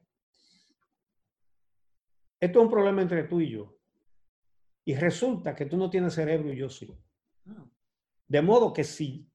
esto 2.40 2.60
es 2.60 2.66
un 2.66 2.72
problema 2.72 3.02
entre 3.02 3.24
tú 3.24 3.42
y 3.42 3.50
yo. 3.50 3.78
Y 4.86 4.96
resulta 4.96 5.56
que 5.56 5.66
tú 5.66 5.78
no 5.78 5.90
tienes 5.90 6.14
cerebro 6.14 6.52
y 6.52 6.58
yo 6.58 6.70
sí. 6.70 6.94
Ah, 7.48 7.66
De 8.28 8.42
modo 8.42 8.74
que 8.74 8.84
si, 8.84 9.30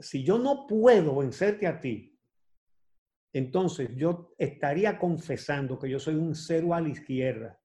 si 0.00 0.22
yo 0.24 0.38
no 0.38 0.66
puedo 0.66 1.16
vencerte 1.16 1.66
a 1.66 1.80
ti, 1.80 2.18
entonces 3.32 3.90
yo 3.94 4.34
estaría 4.38 4.98
confesando 4.98 5.78
que 5.78 5.90
yo 5.90 5.98
soy 5.98 6.14
un 6.14 6.34
cero 6.34 6.72
a 6.72 6.80
la 6.80 6.88
izquierda. 6.88 7.60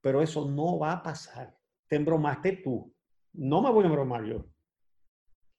Pero 0.00 0.22
eso 0.22 0.48
no 0.50 0.78
va 0.78 0.92
a 0.92 1.02
pasar. 1.02 1.56
Te 1.86 1.96
embromaste 1.96 2.60
tú. 2.64 2.92
No 3.32 3.62
me 3.62 3.70
voy 3.70 3.84
a 3.84 3.86
embromar 3.86 4.24
yo. 4.24 4.44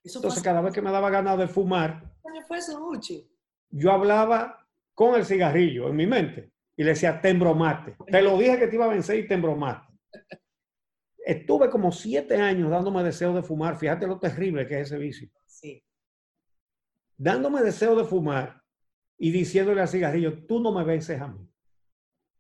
Eso 0.04 0.20
Entonces 0.20 0.44
cada 0.44 0.62
vez 0.62 0.74
que 0.74 0.82
me 0.82 0.92
daba 0.92 1.10
ganas 1.10 1.38
de 1.38 1.48
fumar, 1.48 2.14
yo 3.70 3.92
hablaba 3.92 4.68
con 4.94 5.16
el 5.16 5.26
cigarrillo 5.26 5.90
en 5.90 5.96
mi 5.96 6.08
mente 6.08 6.52
y 6.76 6.84
le 6.84 6.92
decía, 6.92 7.20
te 7.22 7.30
embromaste. 7.30 7.96
Te 8.08 8.22
lo 8.22 8.38
dije 8.38 8.60
que 8.60 8.68
te 8.68 8.76
iba 8.76 8.86
a 8.86 8.90
vencer 8.90 9.20
y 9.20 9.28
te 9.28 9.34
embromaste. 9.34 9.89
Estuve 11.26 11.70
como 11.70 11.92
siete 11.92 12.38
años 12.38 12.72
dándome 12.72 13.04
deseo 13.04 13.34
de 13.34 13.44
fumar. 13.44 13.78
Fíjate 13.78 14.08
lo 14.08 14.20
terrible 14.20 14.66
que 14.66 14.80
es 14.80 14.88
ese 14.88 14.98
vicio. 14.98 15.30
Sí. 15.46 15.84
Dándome 17.18 17.62
deseo 17.62 17.96
de 17.96 18.04
fumar 18.06 18.64
y 19.18 19.32
diciéndole 19.32 19.82
al 19.82 19.88
cigarrillo, 19.88 20.46
tú 20.48 20.60
no 20.60 20.72
me 20.72 20.84
vences 20.84 21.20
a 21.22 21.28
mí. 21.28 21.48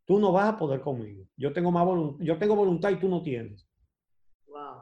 Tú 0.05 0.19
no 0.19 0.31
vas 0.31 0.49
a 0.49 0.57
poder 0.57 0.81
conmigo. 0.81 1.27
Yo 1.35 1.53
tengo, 1.53 1.71
más 1.71 1.85
yo 2.19 2.37
tengo 2.37 2.55
voluntad 2.55 2.89
y 2.89 2.99
tú 2.99 3.07
no 3.07 3.21
tienes. 3.21 3.69
Wow. 4.47 4.81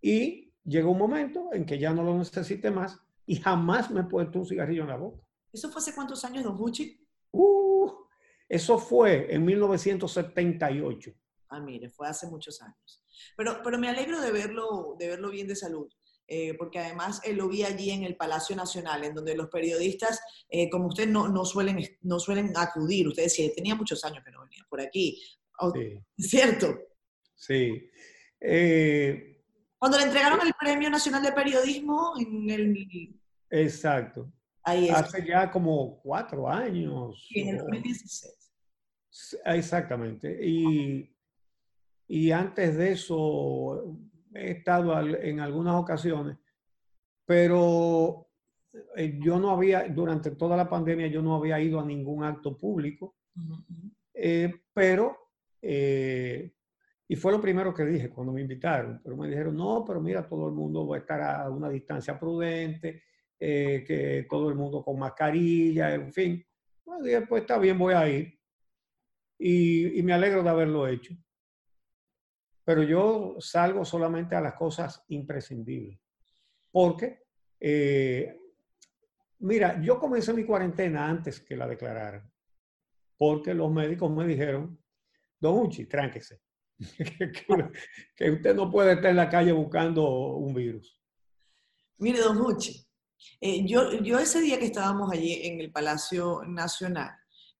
Y 0.00 0.54
llegó 0.64 0.92
un 0.92 0.98
momento 0.98 1.50
en 1.52 1.66
que 1.66 1.78
ya 1.78 1.92
no 1.92 2.02
lo 2.02 2.16
necesité 2.16 2.70
más 2.70 2.98
y 3.26 3.36
jamás 3.36 3.90
me 3.90 4.00
he 4.00 4.04
puesto 4.04 4.38
un 4.38 4.46
cigarrillo 4.46 4.82
en 4.82 4.88
la 4.88 4.96
boca. 4.96 5.22
¿Eso 5.52 5.68
fue 5.68 5.80
hace 5.80 5.94
cuántos 5.94 6.24
años, 6.24 6.44
don 6.44 6.56
Juchi? 6.56 7.06
Uh, 7.32 7.90
eso 8.48 8.78
fue 8.78 9.34
en 9.34 9.44
1978. 9.44 11.12
Ah, 11.52 11.60
mire, 11.60 11.90
fue 11.90 12.08
hace 12.08 12.26
muchos 12.26 12.60
años. 12.62 13.04
Pero, 13.36 13.60
pero 13.62 13.78
me 13.78 13.88
alegro 13.88 14.20
de 14.20 14.32
verlo, 14.32 14.96
de 14.98 15.08
verlo 15.08 15.30
bien 15.30 15.46
de 15.46 15.54
salud, 15.56 15.86
eh, 16.26 16.54
porque 16.54 16.78
además 16.78 17.20
eh, 17.24 17.34
lo 17.34 17.48
vi 17.48 17.62
allí 17.62 17.90
en 17.90 18.04
el 18.04 18.16
Palacio 18.16 18.56
Nacional, 18.56 19.04
en 19.04 19.14
donde 19.14 19.36
los 19.36 19.48
periodistas, 19.50 20.20
eh, 20.48 20.70
como 20.70 20.88
usted, 20.88 21.06
no, 21.08 21.28
no, 21.28 21.44
suelen, 21.44 21.78
no 22.02 22.18
suelen 22.18 22.52
acudir. 22.56 23.06
Usted 23.08 23.24
decía, 23.24 23.50
tenía 23.54 23.74
muchos 23.74 24.02
años 24.04 24.24
que 24.24 24.30
no 24.30 24.42
venía 24.42 24.64
por 24.70 24.80
aquí. 24.80 25.22
O- 25.60 25.72
Sí, 25.72 25.98
¿Cierto? 26.18 26.78
sí. 27.34 27.90
Cuando 29.78 29.98
le 29.98 30.04
entregaron 30.04 30.40
el 30.46 30.52
Premio 30.58 30.88
Nacional 30.90 31.22
de 31.22 31.32
Periodismo, 31.32 32.14
en 32.18 32.48
el, 32.50 33.20
exacto. 33.50 34.32
ahí 34.62 34.88
es, 34.88 34.94
Hace 34.94 35.26
ya 35.26 35.50
como 35.50 36.00
cuatro 36.02 36.48
años. 36.48 37.28
en 37.34 37.48
el 37.48 37.56
o- 37.60 37.64
2016. 37.64 38.32
Sí, 39.10 39.36
Exactamente. 39.44 40.38
Y, 40.44 41.14
y 42.08 42.30
antes 42.30 42.76
de 42.76 42.92
eso 42.92 43.98
he 44.34 44.50
estado 44.52 44.98
en 45.00 45.40
algunas 45.40 45.74
ocasiones, 45.74 46.36
pero 47.24 48.28
eh, 48.96 49.18
yo 49.20 49.38
no 49.38 49.50
había, 49.50 49.86
durante 49.88 50.32
toda 50.32 50.56
la 50.56 50.68
pandemia, 50.68 51.06
yo 51.06 51.22
no 51.22 51.36
había 51.36 51.60
ido 51.60 51.80
a 51.80 51.84
ningún 51.84 52.24
acto 52.24 52.56
público, 52.56 53.16
Ujú, 53.36 53.54
ujú. 53.54 53.90
eh, 54.14 54.52
pero, 54.72 55.16
eh, 55.60 56.52
y 57.08 57.16
fue 57.16 57.32
lo 57.32 57.40
primero 57.40 57.74
que 57.74 57.84
dije 57.84 58.10
cuando 58.10 58.32
me 58.32 58.40
invitaron, 58.40 59.00
pero 59.02 59.16
me 59.16 59.28
dijeron, 59.28 59.56
no, 59.56 59.84
pero 59.86 60.00
mira, 60.00 60.26
todo 60.26 60.48
el 60.48 60.54
mundo 60.54 60.86
va 60.86 60.96
a 60.96 61.00
estar 61.00 61.20
a 61.20 61.50
una 61.50 61.68
distancia 61.68 62.18
prudente, 62.18 63.02
eh, 63.38 63.84
que 63.86 64.26
todo 64.28 64.48
el 64.48 64.54
mundo 64.54 64.82
con 64.82 64.98
mascarilla, 64.98 65.94
en 65.94 66.12
fin. 66.12 66.44
Bueno, 66.84 67.04
dije, 67.04 67.22
pues 67.22 67.42
está 67.42 67.58
bien, 67.58 67.78
voy 67.78 67.94
a 67.94 68.08
ir 68.08 68.38
y, 69.38 69.98
y 69.98 70.02
me 70.02 70.12
alegro 70.12 70.42
de 70.42 70.50
haberlo 70.50 70.86
hecho. 70.86 71.14
Pero 72.64 72.82
yo 72.82 73.36
salgo 73.38 73.84
solamente 73.84 74.36
a 74.36 74.40
las 74.40 74.54
cosas 74.54 75.04
imprescindibles. 75.08 75.98
Porque, 76.70 77.24
eh, 77.58 78.36
mira, 79.40 79.80
yo 79.82 79.98
comencé 79.98 80.32
mi 80.32 80.44
cuarentena 80.44 81.08
antes 81.08 81.40
que 81.40 81.56
la 81.56 81.66
declararan. 81.66 82.30
Porque 83.16 83.54
los 83.54 83.70
médicos 83.70 84.10
me 84.10 84.26
dijeron, 84.26 84.80
don 85.40 85.58
Uchi, 85.58 85.86
tránquese. 85.86 86.40
que, 88.16 88.30
usted 88.30 88.54
no 88.54 88.70
puede 88.70 88.94
estar 88.94 89.10
en 89.10 89.16
la 89.16 89.28
calle 89.28 89.52
buscando 89.52 90.36
un 90.36 90.54
virus. 90.54 90.98
Mire, 91.98 92.20
don 92.20 92.38
Juchi, 92.38 92.84
eh, 93.40 93.64
yo, 93.66 93.92
yo 94.00 94.18
ese 94.18 94.40
día 94.40 94.58
que 94.58 94.66
estábamos 94.66 95.12
allí 95.12 95.46
en 95.46 95.60
el 95.60 95.70
Palacio 95.70 96.42
Nacional, 96.46 97.10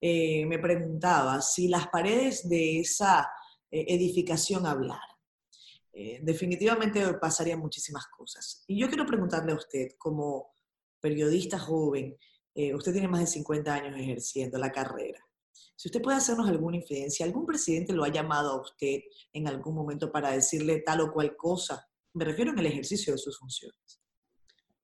eh, 0.01 0.45
me 0.47 0.59
preguntaba 0.59 1.41
si 1.41 1.69
las 1.69 1.87
paredes 1.88 2.49
de 2.49 2.81
esa 2.81 3.31
eh, 3.72 3.87
edificación 3.88 4.66
hablaran. 4.66 5.00
Eh, 5.94 6.20
definitivamente 6.22 7.02
pasarían 7.14 7.58
muchísimas 7.58 8.06
cosas. 8.06 8.64
Y 8.66 8.78
yo 8.78 8.88
quiero 8.88 9.06
preguntarle 9.06 9.52
a 9.52 9.56
usted, 9.56 9.88
como 9.98 10.54
periodista 11.00 11.58
joven, 11.58 12.16
eh, 12.54 12.74
usted 12.74 12.92
tiene 12.92 13.08
más 13.08 13.20
de 13.20 13.26
50 13.26 13.74
años 13.74 13.98
ejerciendo 13.98 14.58
la 14.58 14.70
carrera. 14.70 15.20
Si 15.74 15.88
usted 15.88 16.00
puede 16.00 16.18
hacernos 16.18 16.48
alguna 16.48 16.76
infidencia, 16.76 17.26
algún 17.26 17.44
presidente 17.44 17.92
lo 17.92 18.04
ha 18.04 18.08
llamado 18.08 18.52
a 18.52 18.61
usted 18.61 19.00
en 19.32 19.48
algún 19.48 19.74
momento 19.74 20.12
para 20.12 20.30
decirle 20.30 20.80
tal 20.80 21.00
o 21.00 21.12
cual 21.12 21.37
cosa. 21.37 21.88
Me 22.14 22.24
refiero 22.24 22.52
en 22.52 22.58
el 22.58 22.66
ejercicio 22.66 23.12
de 23.14 23.18
sus 23.18 23.38
funciones. 23.38 24.00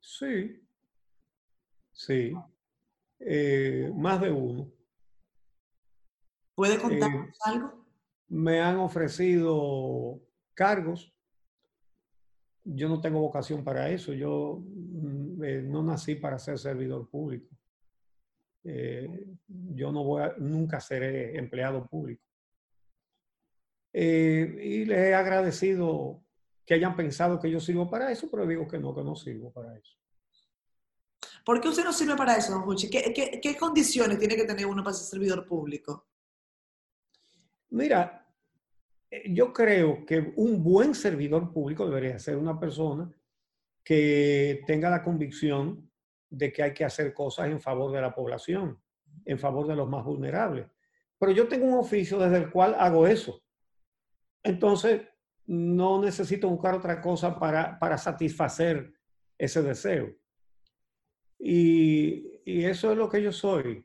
Sí, 0.00 0.60
sí, 1.92 2.32
eh, 3.20 3.92
más 3.94 4.20
de 4.20 4.30
uno. 4.30 4.72
¿Puede 6.54 6.80
contarnos 6.80 7.36
algo? 7.44 7.77
Me 8.28 8.60
han 8.60 8.76
ofrecido 8.76 10.20
cargos. 10.54 11.14
Yo 12.64 12.88
no 12.88 13.00
tengo 13.00 13.20
vocación 13.20 13.64
para 13.64 13.90
eso. 13.90 14.12
Yo 14.12 14.62
mm, 14.62 15.44
eh, 15.44 15.62
no 15.62 15.82
nací 15.82 16.14
para 16.14 16.38
ser 16.38 16.58
servidor 16.58 17.08
público. 17.08 17.56
Eh, 18.64 19.26
yo 19.74 19.92
no 19.92 20.04
voy 20.04 20.22
a, 20.22 20.34
nunca 20.38 20.80
seré 20.80 21.38
empleado 21.38 21.86
público. 21.86 22.24
Eh, 23.92 24.60
y 24.62 24.84
les 24.84 24.98
he 24.98 25.14
agradecido 25.14 26.22
que 26.66 26.74
hayan 26.74 26.94
pensado 26.94 27.40
que 27.40 27.50
yo 27.50 27.60
sirvo 27.60 27.88
para 27.88 28.12
eso, 28.12 28.28
pero 28.30 28.46
digo 28.46 28.68
que 28.68 28.78
no, 28.78 28.94
que 28.94 29.02
no 29.02 29.16
sirvo 29.16 29.50
para 29.50 29.76
eso. 29.76 29.96
¿Por 31.44 31.62
qué 31.62 31.68
usted 31.68 31.82
no 31.82 31.94
sirve 31.94 32.14
para 32.14 32.36
eso, 32.36 32.52
don 32.52 32.60
Juchi? 32.60 32.90
¿Qué, 32.90 33.56
condiciones 33.58 34.18
tiene 34.18 34.36
que 34.36 34.44
tener 34.44 34.66
uno 34.66 34.84
para 34.84 34.94
ser 34.94 35.06
servidor 35.06 35.46
público? 35.46 36.06
Mira, 37.70 38.26
eh, 39.10 39.32
yo 39.32 39.52
creo 39.52 40.04
que 40.06 40.32
un 40.36 40.62
buen 40.62 40.94
servidor 40.94 41.52
público 41.52 41.86
debería 41.86 42.18
ser 42.18 42.36
una 42.36 42.58
persona 42.58 43.10
que 43.84 44.62
tenga 44.66 44.90
la 44.90 45.02
convicción 45.02 45.90
de 46.30 46.52
que 46.52 46.62
hay 46.62 46.74
que 46.74 46.84
hacer 46.84 47.14
cosas 47.14 47.48
en 47.48 47.60
favor 47.60 47.92
de 47.92 48.02
la 48.02 48.14
población, 48.14 48.78
en 49.24 49.38
favor 49.38 49.66
de 49.66 49.76
los 49.76 49.88
más 49.88 50.04
vulnerables. 50.04 50.66
Pero 51.18 51.32
yo 51.32 51.48
tengo 51.48 51.66
un 51.66 51.78
oficio 51.78 52.18
desde 52.18 52.36
el 52.36 52.50
cual 52.50 52.76
hago 52.78 53.06
eso. 53.06 53.42
Entonces, 54.42 55.02
no 55.46 56.00
necesito 56.00 56.48
buscar 56.48 56.74
otra 56.74 57.00
cosa 57.00 57.38
para, 57.38 57.78
para 57.78 57.96
satisfacer 57.96 58.92
ese 59.38 59.62
deseo. 59.62 60.14
Y, 61.38 62.42
y 62.44 62.64
eso 62.64 62.92
es 62.92 62.98
lo 62.98 63.08
que 63.08 63.22
yo 63.22 63.32
soy. 63.32 63.84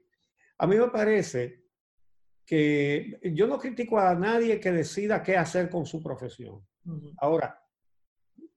A 0.58 0.67
mí 0.67 0.76
me 0.76 0.89
parece 0.89 1.62
que 2.45 3.19
yo 3.34 3.47
no 3.47 3.58
critico 3.58 3.99
a 3.99 4.13
nadie 4.15 4.60
que 4.60 4.71
decida 4.71 5.23
qué 5.23 5.38
hacer 5.38 5.69
con 5.69 5.86
su 5.86 6.01
profesión. 6.01 6.65
Ahora, 7.17 7.62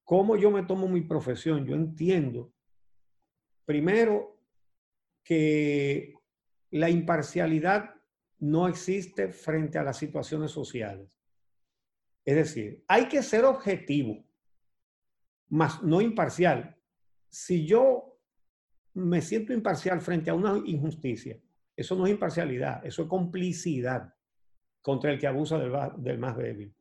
¿cómo 0.05 0.37
yo 0.37 0.51
me 0.51 0.65
tomo 0.65 0.89
mi 0.89 1.03
profesión? 1.03 1.65
Yo 1.65 1.75
entiendo, 1.75 2.53
primero, 3.65 4.41
que 5.23 6.15
la 6.71 6.91
imparcialidad 6.91 7.95
no 8.39 8.69
existe 8.69 9.29
frente 9.29 9.79
a 9.79 9.83
las 9.83 9.97
situaciones 9.97 10.51
sociales. 10.51 11.19
Es 12.25 12.35
decir, 12.35 12.85
hay 12.89 13.09
que 13.09 13.23
ser 13.23 13.45
objetivo, 13.45 14.25
más 15.49 15.83
no 15.83 16.01
imparcial. 16.01 16.77
Si 17.29 17.65
yo 17.67 18.19
me 18.95 19.23
siento 19.23 19.53
imparcial 19.53 20.01
frente 20.01 20.31
a 20.31 20.35
una 20.35 20.61
injusticia, 20.65 21.41
eso 21.77 21.95
no 21.95 22.07
es 22.07 22.13
imparcialidad, 22.13 22.85
eso 22.85 23.03
es 23.03 23.09
complicidad 23.09 24.13
contra 24.81 25.13
el 25.13 25.19
que 25.19 25.27
abusa 25.27 25.59
del, 25.59 26.19
más 26.19 26.37
débil. 26.37 26.75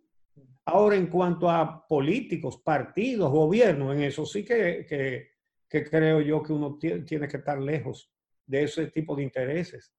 Ahora, 0.66 0.96
en 0.96 1.08
cuanto 1.08 1.50
a 1.50 1.86
políticos, 1.88 2.62
partidos, 2.64 3.32
gobiernos, 3.32 3.96
en 3.96 4.04
eso 4.04 4.26
sí 4.26 4.44
que, 4.44 4.86
que 5.68 5.84
creo 5.84 6.22
yo 6.22 6.42
que 6.42 6.54
uno 6.54 6.78
tiene 6.78 7.28
que 7.28 7.38
estar 7.38 7.60
lejos 7.60 8.12
de 8.46 8.64
ese 8.64 8.88
tipo 8.88 9.16
de 9.16 9.24
intereses. 9.24 9.94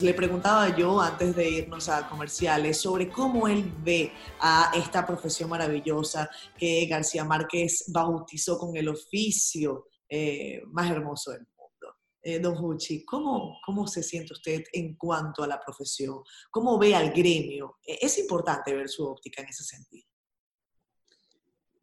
Le 0.00 0.14
preguntaba 0.14 0.74
yo 0.74 0.98
antes 0.98 1.36
de 1.36 1.50
irnos 1.50 1.90
a 1.90 2.08
comerciales 2.08 2.80
sobre 2.80 3.10
cómo 3.10 3.46
él 3.46 3.70
ve 3.84 4.10
a 4.40 4.72
esta 4.74 5.06
profesión 5.06 5.50
maravillosa 5.50 6.30
que 6.56 6.86
García 6.86 7.22
Márquez 7.22 7.84
bautizó 7.88 8.58
con 8.58 8.74
el 8.76 8.88
oficio 8.88 9.88
eh, 10.08 10.62
más 10.68 10.90
hermoso 10.90 11.32
del 11.32 11.40
mundo. 11.40 11.96
Eh, 12.22 12.38
don 12.38 12.56
Huchi, 12.64 13.04
¿cómo, 13.04 13.58
¿cómo 13.62 13.86
se 13.86 14.02
siente 14.02 14.32
usted 14.32 14.62
en 14.72 14.96
cuanto 14.96 15.42
a 15.42 15.46
la 15.46 15.60
profesión? 15.60 16.22
¿Cómo 16.50 16.78
ve 16.78 16.94
al 16.94 17.10
gremio? 17.10 17.76
E, 17.86 17.98
es 18.00 18.18
importante 18.18 18.74
ver 18.74 18.88
su 18.88 19.06
óptica 19.06 19.42
en 19.42 19.48
ese 19.48 19.64
sentido. 19.64 20.08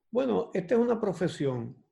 Bueno, 0.09 0.49
esta 0.55 0.73
es 0.73 0.81
una 0.81 0.99
profesión 0.99 1.85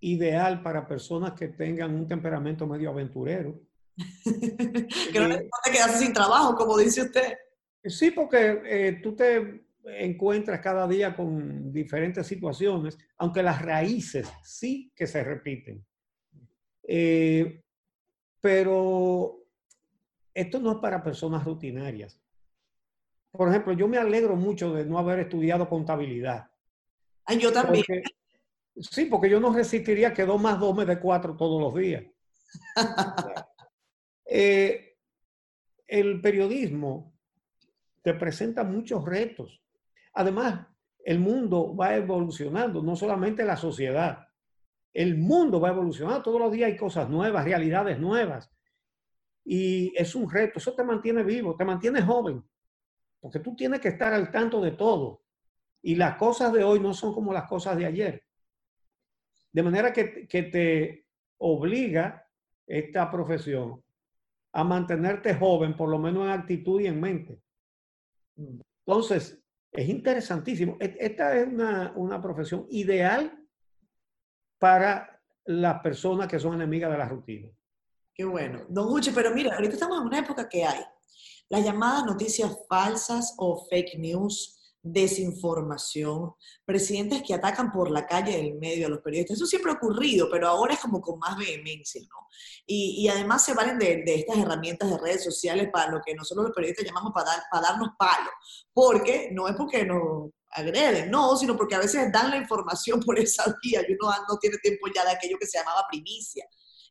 ideal 0.00 0.62
para 0.62 0.88
personas 0.88 1.34
que 1.34 1.48
tengan 1.48 1.94
un 1.94 2.06
temperamento 2.06 2.66
medio 2.66 2.88
aventurero 2.88 3.60
que 5.12 5.20
no 5.20 5.28
te 5.28 5.70
quedarse 5.72 5.98
sin 5.98 6.12
trabajo, 6.12 6.54
como 6.54 6.78
dice 6.78 7.02
usted. 7.02 7.36
Sí, 7.84 8.10
porque 8.10 8.62
eh, 8.64 9.00
tú 9.02 9.14
te 9.14 9.64
encuentras 9.84 10.60
cada 10.60 10.86
día 10.86 11.16
con 11.16 11.72
diferentes 11.72 12.26
situaciones, 12.26 12.98
aunque 13.16 13.42
las 13.42 13.62
raíces 13.62 14.30
sí 14.42 14.92
que 14.94 15.06
se 15.06 15.24
repiten. 15.24 15.84
Eh, 16.82 17.62
pero 18.40 19.44
esto 20.34 20.60
no 20.60 20.72
es 20.72 20.78
para 20.78 21.02
personas 21.02 21.44
rutinarias. 21.44 22.20
Por 23.30 23.48
ejemplo, 23.48 23.72
yo 23.72 23.86
me 23.86 23.98
alegro 23.98 24.36
mucho 24.36 24.74
de 24.74 24.84
no 24.84 24.98
haber 24.98 25.20
estudiado 25.20 25.68
contabilidad. 25.68 26.50
Ay, 27.24 27.38
yo 27.38 27.52
también. 27.52 27.84
sí, 28.76 29.04
porque 29.04 29.30
yo 29.30 29.38
no 29.38 29.52
resistiría 29.52 30.12
que 30.12 30.26
dos 30.26 30.40
más 30.40 30.58
dos 30.58 30.76
me 30.76 30.84
dé 30.84 30.98
cuatro 30.98 31.36
todos 31.36 31.60
los 31.60 31.74
días. 31.74 32.04
Eh, 34.32 34.96
el 35.88 36.20
periodismo 36.20 37.12
te 38.02 38.14
presenta 38.14 38.62
muchos 38.62 39.04
retos. 39.04 39.60
Además, 40.14 40.68
el 41.04 41.18
mundo 41.18 41.74
va 41.74 41.96
evolucionando, 41.96 42.80
no 42.80 42.94
solamente 42.94 43.44
la 43.44 43.56
sociedad. 43.56 44.28
El 44.94 45.18
mundo 45.18 45.60
va 45.60 45.70
evolucionando, 45.70 46.22
todos 46.22 46.40
los 46.40 46.52
días 46.52 46.70
hay 46.70 46.76
cosas 46.76 47.08
nuevas, 47.10 47.44
realidades 47.44 47.98
nuevas. 47.98 48.48
Y 49.44 49.92
es 49.96 50.14
un 50.14 50.30
reto, 50.30 50.60
eso 50.60 50.74
te 50.74 50.84
mantiene 50.84 51.24
vivo, 51.24 51.56
te 51.56 51.64
mantiene 51.64 52.00
joven, 52.00 52.44
porque 53.18 53.40
tú 53.40 53.56
tienes 53.56 53.80
que 53.80 53.88
estar 53.88 54.12
al 54.12 54.30
tanto 54.30 54.60
de 54.60 54.72
todo. 54.72 55.24
Y 55.82 55.96
las 55.96 56.16
cosas 56.16 56.52
de 56.52 56.62
hoy 56.62 56.78
no 56.78 56.94
son 56.94 57.12
como 57.12 57.32
las 57.32 57.48
cosas 57.48 57.76
de 57.76 57.86
ayer. 57.86 58.24
De 59.50 59.62
manera 59.64 59.92
que, 59.92 60.28
que 60.28 60.44
te 60.44 61.06
obliga 61.38 62.28
esta 62.64 63.10
profesión 63.10 63.82
a 64.52 64.64
mantenerte 64.64 65.34
joven, 65.34 65.76
por 65.76 65.88
lo 65.88 65.98
menos 65.98 66.24
en 66.24 66.30
actitud 66.30 66.80
y 66.80 66.86
en 66.86 67.00
mente. 67.00 67.40
Entonces, 68.86 69.40
es 69.72 69.88
interesantísimo. 69.88 70.76
E-, 70.80 70.96
esta 70.98 71.36
es 71.36 71.46
una, 71.46 71.92
una 71.96 72.20
profesión 72.20 72.66
ideal 72.70 73.36
para 74.58 75.20
las 75.44 75.80
personas 75.80 76.28
que 76.28 76.38
son 76.38 76.54
enemigas 76.54 76.90
de 76.90 76.98
la 76.98 77.08
rutina. 77.08 77.48
Qué 78.14 78.24
bueno. 78.24 78.64
Don 78.68 78.92
Uche, 78.92 79.12
pero 79.14 79.32
mira, 79.32 79.54
ahorita 79.54 79.74
estamos 79.74 80.00
en 80.00 80.06
una 80.06 80.18
época 80.18 80.48
que 80.48 80.64
hay 80.64 80.80
las 81.48 81.64
llamadas 81.64 82.04
noticias 82.04 82.56
falsas 82.68 83.34
o 83.38 83.66
fake 83.68 83.98
news 83.98 84.59
desinformación, 84.82 86.34
presidentes 86.64 87.22
que 87.22 87.34
atacan 87.34 87.70
por 87.70 87.90
la 87.90 88.06
calle 88.06 88.36
del 88.36 88.54
medio 88.54 88.86
a 88.86 88.90
los 88.90 89.00
periodistas. 89.00 89.36
Eso 89.36 89.46
siempre 89.46 89.72
ha 89.72 89.74
ocurrido, 89.74 90.28
pero 90.30 90.48
ahora 90.48 90.74
es 90.74 90.80
como 90.80 91.00
con 91.00 91.18
más 91.18 91.36
vehemencia, 91.36 92.00
¿no? 92.02 92.26
Y, 92.66 93.08
además 93.08 93.44
se 93.44 93.54
valen 93.54 93.78
de, 93.78 94.02
estas 94.06 94.38
herramientas 94.38 94.90
de 94.90 94.98
redes 94.98 95.24
sociales 95.24 95.68
para 95.72 95.90
lo 95.90 96.00
que 96.00 96.14
nosotros 96.14 96.46
los 96.46 96.54
periodistas 96.54 96.86
llamamos 96.86 97.12
para, 97.12 97.30
dar, 97.30 97.42
para 97.50 97.68
darnos 97.68 97.90
palo, 97.98 98.30
porque 98.72 99.30
no 99.32 99.48
es 99.48 99.56
porque 99.56 99.84
nos 99.84 100.30
agreden, 100.50 101.10
no, 101.10 101.36
sino 101.36 101.56
porque 101.56 101.74
a 101.74 101.80
veces 101.80 102.10
dan 102.12 102.30
la 102.30 102.36
información 102.36 103.00
por 103.00 103.18
esa 103.18 103.44
vía 103.62 103.82
y 103.86 103.92
uno 103.92 104.12
no 104.28 104.38
tiene 104.38 104.56
tiempo 104.58 104.86
ya 104.94 105.04
de 105.04 105.12
aquello 105.12 105.36
que 105.38 105.46
se 105.46 105.58
llamaba 105.58 105.84
primicia. 105.90 106.44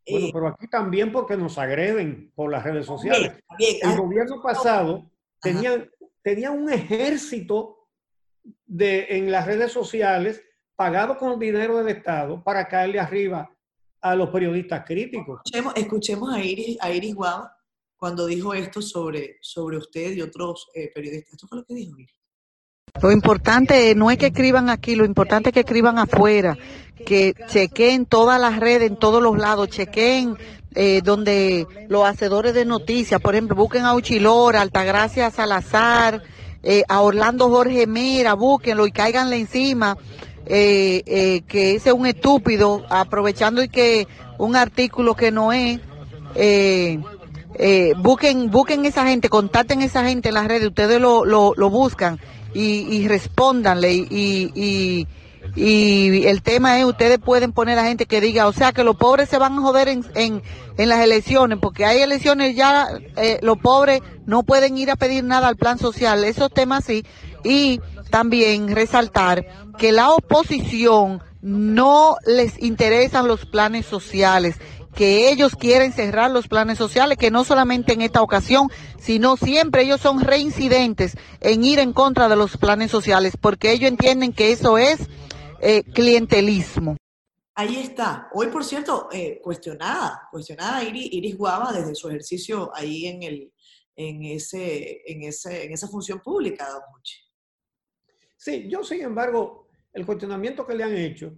Bueno, 0.09 0.27
eh, 0.27 0.31
pero 0.33 0.47
aquí 0.47 0.67
también 0.67 1.11
porque 1.11 1.37
nos 1.37 1.57
agreden 1.57 2.31
por 2.35 2.51
las 2.51 2.63
redes 2.63 2.85
sociales. 2.85 3.33
El 3.57 3.97
gobierno 3.97 4.41
pasado 4.41 5.09
tenía, 5.41 5.87
tenía 6.21 6.51
un 6.51 6.69
ejército 6.69 7.78
de, 8.69 9.07
en 9.09 9.31
las 9.31 9.45
redes 9.45 9.71
sociales 9.71 10.41
pagado 10.75 11.17
con 11.17 11.37
dinero 11.39 11.77
del 11.79 11.97
Estado 11.97 12.41
para 12.41 12.67
caerle 12.67 12.99
arriba 12.99 13.51
a 13.99 14.15
los 14.15 14.29
periodistas 14.29 14.85
críticos. 14.85 15.41
Escuchemos, 15.75 16.33
a 16.33 16.41
Iris, 16.41 16.77
a 16.79 16.91
Iris 16.91 17.15
Guava 17.15 17.53
cuando 17.97 18.25
dijo 18.25 18.53
esto 18.53 18.81
sobre, 18.81 19.37
sobre 19.41 19.75
usted 19.75 20.13
y 20.13 20.21
otros 20.21 20.69
eh, 20.73 20.89
periodistas. 20.93 21.33
Esto 21.33 21.47
fue 21.47 21.57
lo 21.57 21.65
que 21.65 21.73
dijo 21.73 21.99
Iris. 21.99 22.15
Lo 23.01 23.11
importante 23.11 23.93
no 23.95 24.09
es 24.09 24.17
que 24.17 24.27
escriban 24.27 24.69
aquí, 24.69 24.95
lo 24.95 25.05
importante 25.05 25.49
es 25.49 25.53
que 25.53 25.59
escriban 25.61 25.99
afuera, 25.99 26.57
que 27.05 27.33
chequeen 27.47 28.05
todas 28.05 28.39
las 28.39 28.59
redes, 28.59 28.89
en 28.89 28.97
todos 28.97 29.21
los 29.21 29.37
lados, 29.37 29.69
chequeen 29.69 30.37
eh, 30.75 31.01
donde 31.03 31.67
los 31.87 32.05
hacedores 32.05 32.53
de 32.53 32.65
noticias, 32.65 33.21
por 33.21 33.35
ejemplo, 33.35 33.55
busquen 33.55 33.85
a 33.85 33.95
Uchilora, 33.95 34.61
Altagracia 34.61 35.29
Salazar, 35.29 36.23
eh, 36.63 36.83
a 36.87 37.01
Orlando 37.01 37.49
Jorge 37.49 37.87
Mira, 37.87 38.33
búsquenlo 38.33 38.85
y 38.85 38.91
cáiganle 38.91 39.37
encima, 39.37 39.97
eh, 40.45 41.03
eh, 41.05 41.41
que 41.47 41.75
ese 41.75 41.89
es 41.89 41.95
un 41.95 42.05
estúpido, 42.05 42.85
aprovechando 42.89 43.63
y 43.63 43.69
que 43.69 44.07
un 44.37 44.55
artículo 44.55 45.15
que 45.15 45.31
no 45.31 45.51
es, 45.51 45.79
busquen, 47.97 48.51
busquen 48.51 48.85
esa 48.85 49.05
gente, 49.05 49.29
contacten 49.29 49.81
a 49.81 49.85
esa 49.85 50.05
gente 50.05 50.29
en 50.29 50.35
las 50.35 50.47
redes, 50.47 50.67
ustedes 50.67 50.99
lo, 50.99 51.25
lo, 51.25 51.69
buscan 51.69 52.19
y, 52.53 52.87
y 52.95 53.07
respóndanle 53.07 53.93
y 53.93 55.07
el 55.55 56.41
tema 56.41 56.79
es, 56.79 56.85
ustedes 56.85 57.19
pueden 57.19 57.51
poner 57.51 57.77
a 57.79 57.85
gente 57.85 58.05
que 58.05 58.21
diga, 58.21 58.47
o 58.47 58.53
sea, 58.53 58.71
que 58.71 58.83
los 58.83 58.95
pobres 58.95 59.29
se 59.29 59.37
van 59.37 59.53
a 59.53 59.61
joder 59.61 59.87
en, 59.87 60.05
en, 60.15 60.41
en 60.77 60.89
las 60.89 61.01
elecciones, 61.01 61.59
porque 61.61 61.85
hay 61.85 62.01
elecciones 62.01 62.55
ya, 62.55 62.87
eh, 63.17 63.39
los 63.41 63.57
pobres 63.57 64.01
no 64.25 64.43
pueden 64.43 64.77
ir 64.77 64.91
a 64.91 64.95
pedir 64.95 65.23
nada 65.23 65.47
al 65.47 65.57
plan 65.57 65.77
social, 65.77 66.23
esos 66.23 66.51
temas 66.51 66.85
sí. 66.85 67.05
Y 67.43 67.79
también 68.09 68.75
resaltar 68.75 69.45
que 69.77 69.91
la 69.91 70.11
oposición 70.11 71.21
no 71.41 72.17
les 72.25 72.61
interesan 72.61 73.27
los 73.27 73.45
planes 73.45 73.85
sociales, 73.85 74.57
que 74.93 75.31
ellos 75.31 75.55
quieren 75.55 75.93
cerrar 75.93 76.31
los 76.31 76.47
planes 76.47 76.77
sociales, 76.77 77.17
que 77.17 77.31
no 77.31 77.43
solamente 77.45 77.93
en 77.93 78.01
esta 78.01 78.21
ocasión, 78.21 78.69
sino 78.99 79.37
siempre 79.37 79.83
ellos 79.83 80.01
son 80.01 80.19
reincidentes 80.19 81.15
en 81.39 81.63
ir 81.63 81.79
en 81.79 81.93
contra 81.93 82.27
de 82.27 82.35
los 82.35 82.57
planes 82.57 82.91
sociales, 82.91 83.33
porque 83.39 83.71
ellos 83.71 83.89
entienden 83.89 84.33
que 84.33 84.51
eso 84.51 84.77
es 84.77 84.99
eh, 85.61 85.83
clientelismo. 85.83 86.97
Ahí 87.55 87.77
está. 87.77 88.29
Hoy, 88.33 88.47
por 88.47 88.63
cierto, 88.63 89.09
eh, 89.11 89.39
cuestionada, 89.41 90.27
cuestionada 90.31 90.83
Iris, 90.83 91.37
Guava 91.37 91.73
desde 91.73 91.93
su 91.95 92.07
ejercicio 92.07 92.71
ahí 92.73 93.07
en, 93.07 93.23
el, 93.23 93.53
en, 93.95 94.23
ese, 94.23 95.01
en, 95.05 95.23
ese, 95.23 95.65
en 95.65 95.73
esa 95.73 95.87
función 95.87 96.21
pública, 96.21 96.69
don 96.69 96.81
Sí, 98.37 98.69
yo 98.69 98.83
sin 98.83 99.01
embargo, 99.01 99.67
el 99.91 100.05
cuestionamiento 100.05 100.65
que 100.65 100.75
le 100.75 100.83
han 100.85 100.95
hecho, 100.95 101.35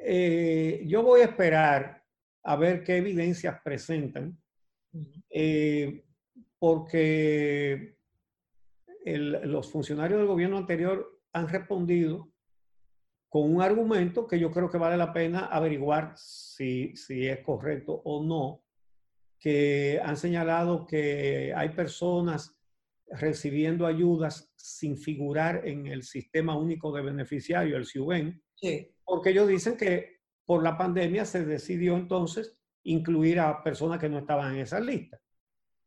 eh, 0.00 0.82
yo 0.86 1.02
voy 1.02 1.20
a 1.20 1.24
esperar 1.24 2.02
a 2.42 2.56
ver 2.56 2.82
qué 2.82 2.96
evidencias 2.96 3.60
presentan, 3.62 4.38
porque 6.58 7.98
los 9.04 9.70
funcionarios 9.70 10.18
del 10.18 10.28
gobierno 10.28 10.56
anterior 10.56 11.20
han 11.32 11.48
respondido 11.48 12.33
con 13.34 13.52
un 13.52 13.60
argumento 13.60 14.28
que 14.28 14.38
yo 14.38 14.52
creo 14.52 14.70
que 14.70 14.78
vale 14.78 14.96
la 14.96 15.12
pena 15.12 15.46
averiguar 15.46 16.12
si, 16.16 16.94
si 16.94 17.26
es 17.26 17.40
correcto 17.40 18.00
o 18.04 18.24
no, 18.24 18.62
que 19.40 20.00
han 20.00 20.16
señalado 20.16 20.86
que 20.86 21.52
hay 21.52 21.70
personas 21.70 22.56
recibiendo 23.08 23.86
ayudas 23.86 24.52
sin 24.54 24.96
figurar 24.96 25.66
en 25.66 25.88
el 25.88 26.04
sistema 26.04 26.56
único 26.56 26.92
de 26.92 27.02
beneficiario, 27.02 27.76
el 27.76 27.86
CIUBEN, 27.86 28.40
porque 29.04 29.30
ellos 29.30 29.48
dicen 29.48 29.76
que 29.76 30.20
por 30.44 30.62
la 30.62 30.78
pandemia 30.78 31.24
se 31.24 31.44
decidió 31.44 31.96
entonces 31.96 32.56
incluir 32.84 33.40
a 33.40 33.64
personas 33.64 33.98
que 33.98 34.08
no 34.08 34.20
estaban 34.20 34.54
en 34.54 34.60
esa 34.60 34.78
lista. 34.78 35.20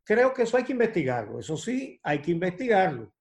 creo 0.04 0.34
que 0.34 0.42
eso 0.42 0.58
hay 0.58 0.66
que 0.66 0.74
investigarlo. 0.74 1.40
Eso 1.40 1.56
sí, 1.56 1.98
hay 2.04 2.20
que 2.20 2.32
investigarlo. 2.32 3.14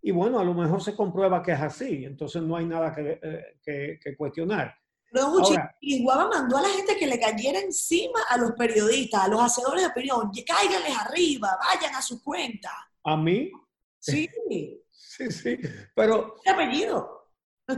Y 0.00 0.10
bueno, 0.10 0.38
a 0.38 0.44
lo 0.44 0.54
mejor 0.54 0.82
se 0.82 0.94
comprueba 0.94 1.42
que 1.42 1.52
es 1.52 1.60
así, 1.60 2.04
entonces 2.04 2.42
no 2.42 2.56
hay 2.56 2.66
nada 2.66 2.94
que, 2.94 3.18
eh, 3.22 3.98
que, 4.02 4.16
cuestionar. 4.16 4.74
No, 5.10 5.40
y 5.80 6.02
Guava 6.02 6.28
mandó 6.28 6.58
a 6.58 6.62
la 6.62 6.68
gente 6.68 6.96
que 6.96 7.06
le 7.06 7.18
cayera 7.18 7.60
encima 7.60 8.20
a 8.28 8.36
los 8.36 8.52
periodistas, 8.52 9.22
a 9.22 9.28
los 9.28 9.40
hacedores 9.40 9.82
de 9.82 9.88
opinión, 9.88 10.30
cáiganles 10.46 10.96
arriba, 10.96 11.58
vayan 11.58 11.94
a 11.94 12.02
su 12.02 12.22
cuenta. 12.22 12.70
¿A 13.04 13.16
mí? 13.16 13.50
Sí. 13.98 14.28
sí, 14.90 15.30
sí, 15.30 15.58
pero... 15.94 16.36
¿Qué 16.44 16.50
apellido? 16.50 17.30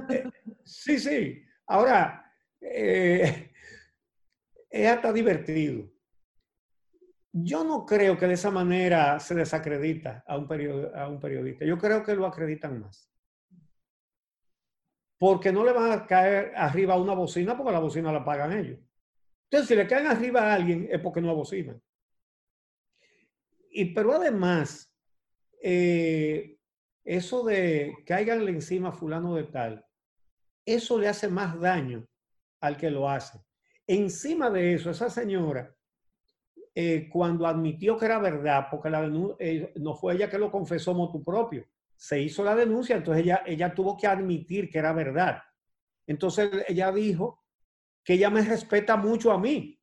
Eh, 0.09 0.25
sí, 0.65 0.99
sí. 0.99 1.43
Ahora, 1.67 2.33
eh, 2.61 3.53
es 4.71 4.89
hasta 4.89 5.13
divertido. 5.13 5.89
Yo 7.33 7.63
no 7.63 7.87
creo 7.87 8.19
que 8.19 8.27
de 8.27 8.35
esa 8.35 8.51
manera 8.51 9.21
se 9.21 9.35
desacredita 9.35 10.25
a 10.27 10.37
un, 10.37 10.49
periodista. 10.49 11.65
Yo 11.65 11.79
creo 11.79 12.03
que 12.03 12.15
lo 12.15 12.27
acreditan 12.27 12.81
más. 12.81 13.09
Porque 15.17 15.53
no 15.53 15.65
le 15.65 15.73
van 15.73 15.93
a 15.93 16.07
caer 16.07 16.53
arriba 16.57 16.95
a 16.95 17.01
una 17.01 17.15
bocina 17.15 17.57
porque 17.57 17.73
la 17.73 17.79
bocina 17.79 18.13
la 18.13 18.25
pagan 18.25 18.53
ellos. 18.53 18.81
Entonces, 19.45 19.69
si 19.69 19.77
le 19.77 19.87
caen 19.87 20.07
arriba 20.07 20.43
a 20.43 20.55
alguien 20.55 20.89
es 20.91 21.01
porque 21.01 21.21
no 21.21 21.35
bocinan. 21.35 21.81
Y 23.71 23.95
pero 23.95 24.15
además, 24.15 24.93
eh, 25.63 26.59
eso 27.05 27.45
de 27.45 27.95
caiganle 28.07 28.51
encima 28.51 28.89
a 28.89 28.93
fulano 28.93 29.37
de 29.37 29.45
tal, 29.45 29.85
eso 30.65 30.99
le 30.99 31.09
hace 31.09 31.29
más 31.29 31.61
daño 31.61 32.09
al 32.61 32.77
que 32.77 32.91
lo 32.91 33.09
hace. 33.09 33.41
Encima 33.87 34.51
de 34.51 34.75
eso, 34.75 34.91
esa 34.91 35.11
señora 35.11 35.73
eh, 36.75 37.09
cuando 37.11 37.47
admitió 37.47 37.97
que 37.97 38.05
era 38.07 38.19
verdad, 38.19 38.69
porque 38.71 38.91
la 38.91 39.05
eh, 39.39 39.73
no 39.77 39.95
fue 39.95 40.15
ella 40.15 40.31
que 40.31 40.39
lo 40.39 40.51
confesó 40.51 40.95
motu 40.95 41.25
propio, 41.25 41.67
se 41.97 42.21
hizo 42.21 42.45
la 42.45 42.55
denuncia, 42.55 42.97
entonces 42.97 43.25
ella, 43.25 43.43
ella 43.45 43.75
tuvo 43.75 43.97
que 43.97 44.07
admitir 44.07 44.71
que 44.71 44.79
era 44.79 44.93
verdad. 44.93 45.43
Entonces 46.07 46.51
ella 46.69 46.93
dijo 46.93 47.45
que 48.05 48.15
ella 48.15 48.31
me 48.31 48.43
respeta 48.43 48.97
mucho 48.97 49.33
a 49.33 49.39
mí, 49.39 49.81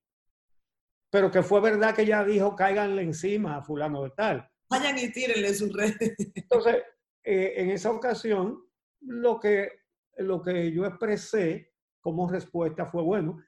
pero 1.10 1.30
que 1.30 1.44
fue 1.44 1.62
verdad 1.62 1.94
que 1.94 2.04
ella 2.04 2.24
dijo 2.24 2.56
cáiganle 2.56 3.02
encima 3.02 3.58
a 3.58 3.64
fulano 3.64 4.04
de 4.04 4.12
tal. 4.12 4.50
Vayan 4.70 4.98
y 4.98 5.12
tírenle 5.12 5.54
sus 5.54 5.72
redes. 5.72 6.16
Entonces, 6.36 6.84
eh, 7.24 7.54
en 7.58 7.70
esa 7.72 7.92
ocasión, 7.92 8.64
lo 9.02 9.40
que, 9.40 9.72
lo 10.18 10.42
que 10.42 10.72
yo 10.72 10.86
expresé 10.86 11.74
como 12.00 12.30
respuesta 12.30 12.86
fue, 12.86 13.04
bueno, 13.04 13.44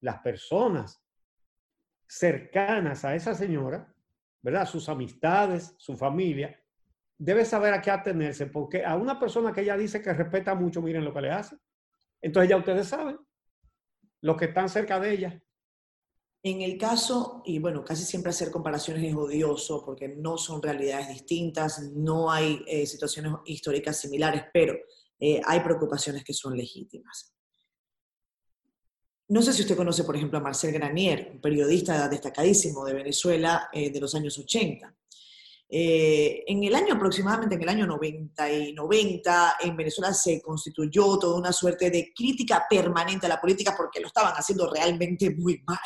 las 0.00 0.18
personas 0.20 1.05
cercanas 2.08 3.04
a 3.04 3.14
esa 3.14 3.34
señora, 3.34 3.92
¿verdad? 4.42 4.66
Sus 4.66 4.88
amistades, 4.88 5.74
su 5.78 5.96
familia, 5.96 6.58
debe 7.18 7.44
saber 7.44 7.72
a 7.72 7.80
qué 7.80 7.90
atenerse, 7.90 8.46
porque 8.46 8.84
a 8.84 8.96
una 8.96 9.18
persona 9.18 9.52
que 9.52 9.62
ella 9.62 9.76
dice 9.76 10.02
que 10.02 10.12
respeta 10.12 10.54
mucho, 10.54 10.82
miren 10.82 11.04
lo 11.04 11.12
que 11.12 11.20
le 11.20 11.30
hace. 11.30 11.56
Entonces 12.20 12.50
ya 12.50 12.56
ustedes 12.56 12.88
saben, 12.88 13.18
los 14.20 14.36
que 14.36 14.46
están 14.46 14.68
cerca 14.68 15.00
de 15.00 15.12
ella. 15.12 15.42
En 16.42 16.60
el 16.62 16.78
caso, 16.78 17.42
y 17.44 17.58
bueno, 17.58 17.84
casi 17.84 18.04
siempre 18.04 18.30
hacer 18.30 18.50
comparaciones 18.50 19.02
es 19.02 19.14
odioso 19.14 19.84
porque 19.84 20.08
no 20.08 20.38
son 20.38 20.62
realidades 20.62 21.08
distintas, 21.08 21.82
no 21.92 22.30
hay 22.30 22.62
eh, 22.66 22.86
situaciones 22.86 23.32
históricas 23.46 23.98
similares, 23.98 24.44
pero 24.52 24.74
eh, 25.18 25.40
hay 25.44 25.60
preocupaciones 25.60 26.22
que 26.22 26.32
son 26.32 26.56
legítimas. 26.56 27.35
No 29.28 29.42
sé 29.42 29.52
si 29.52 29.62
usted 29.62 29.76
conoce, 29.76 30.04
por 30.04 30.14
ejemplo, 30.14 30.38
a 30.38 30.42
Marcel 30.42 30.72
Granier, 30.72 31.30
un 31.34 31.40
periodista 31.40 32.08
destacadísimo 32.08 32.84
de 32.84 32.94
Venezuela 32.94 33.68
eh, 33.72 33.90
de 33.90 34.00
los 34.00 34.14
años 34.14 34.38
80. 34.38 34.94
Eh, 35.68 36.44
en 36.46 36.62
el 36.62 36.72
año 36.76 36.94
aproximadamente, 36.94 37.56
en 37.56 37.62
el 37.62 37.68
año 37.68 37.86
90 37.88 38.52
y 38.52 38.72
90, 38.72 39.56
en 39.64 39.76
Venezuela 39.76 40.14
se 40.14 40.40
constituyó 40.40 41.18
toda 41.18 41.38
una 41.38 41.52
suerte 41.52 41.90
de 41.90 42.12
crítica 42.14 42.66
permanente 42.70 43.26
a 43.26 43.30
la 43.30 43.40
política 43.40 43.74
porque 43.76 43.98
lo 43.98 44.06
estaban 44.06 44.32
haciendo 44.34 44.70
realmente 44.72 45.34
muy 45.34 45.60
mal. 45.66 45.78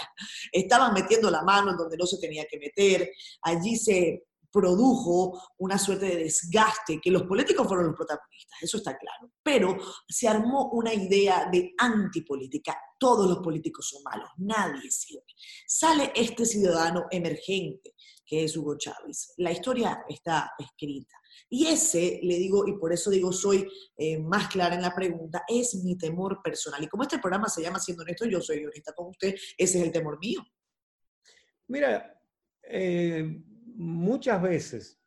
Estaban 0.52 0.92
metiendo 0.92 1.30
la 1.30 1.42
mano 1.42 1.70
en 1.70 1.78
donde 1.78 1.96
no 1.96 2.06
se 2.06 2.18
tenía 2.18 2.44
que 2.44 2.58
meter. 2.58 3.10
Allí 3.40 3.76
se 3.76 4.24
produjo 4.52 5.40
una 5.58 5.78
suerte 5.78 6.06
de 6.06 6.16
desgaste, 6.24 7.00
que 7.00 7.10
los 7.10 7.24
políticos 7.24 7.66
fueron 7.66 7.86
los 7.86 7.96
protagonistas, 7.96 8.62
eso 8.62 8.78
está 8.78 8.96
claro, 8.96 9.32
pero 9.42 9.76
se 10.08 10.28
armó 10.28 10.70
una 10.72 10.92
idea 10.92 11.48
de 11.50 11.72
antipolítica, 11.78 12.76
todos 12.98 13.28
los 13.28 13.38
políticos 13.38 13.88
son 13.88 14.02
malos, 14.02 14.28
nadie 14.38 14.90
sirve. 14.90 15.24
Sale 15.66 16.12
este 16.14 16.44
ciudadano 16.44 17.06
emergente, 17.10 17.94
que 18.26 18.44
es 18.44 18.56
Hugo 18.56 18.76
Chávez, 18.76 19.34
la 19.38 19.52
historia 19.52 20.04
está 20.08 20.52
escrita. 20.58 21.16
Y 21.48 21.66
ese, 21.66 22.20
le 22.22 22.36
digo, 22.36 22.66
y 22.68 22.78
por 22.78 22.92
eso 22.92 23.10
digo, 23.10 23.32
soy 23.32 23.66
eh, 23.96 24.18
más 24.18 24.48
clara 24.48 24.76
en 24.76 24.82
la 24.82 24.94
pregunta, 24.94 25.42
es 25.48 25.74
mi 25.82 25.98
temor 25.98 26.40
personal. 26.42 26.82
Y 26.82 26.86
como 26.86 27.02
este 27.02 27.18
programa 27.18 27.48
se 27.48 27.60
llama 27.60 27.80
Siendo 27.80 28.04
Honesto, 28.04 28.24
yo 28.26 28.40
soy 28.40 28.64
honesta 28.64 28.92
con 28.94 29.08
usted, 29.08 29.34
ese 29.58 29.78
es 29.78 29.84
el 29.84 29.90
temor 29.90 30.18
mío. 30.20 30.40
Mira, 31.66 32.20
eh, 32.62 33.42
muchas 33.76 34.40
veces 34.42 35.00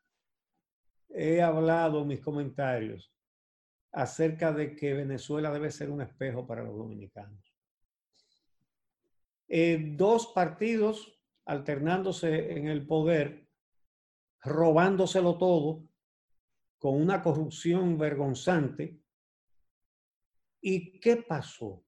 he 1.09 1.41
hablado 1.41 2.05
mis 2.05 2.20
comentarios 2.20 3.14
acerca 3.91 4.51
de 4.51 4.76
que 4.76 4.93
Venezuela 4.93 5.51
debe 5.51 5.70
ser 5.72 5.91
un 5.91 6.01
espejo 6.01 6.47
para 6.47 6.64
los 6.64 6.76
dominicanos. 6.76 7.53
Eh, 9.47 9.93
dos 9.95 10.32
partidos 10.34 11.20
alternándose 11.45 12.57
en 12.57 12.68
el 12.68 12.88
poder, 12.88 13.47
robándoselo 14.41 15.38
todo, 15.38 15.84
con 16.80 16.99
una 16.99 17.22
corrupción 17.22 17.97
vergonzante. 17.97 18.99
¿Y 20.59 20.99
qué 20.99 21.18
pasó? 21.18 21.86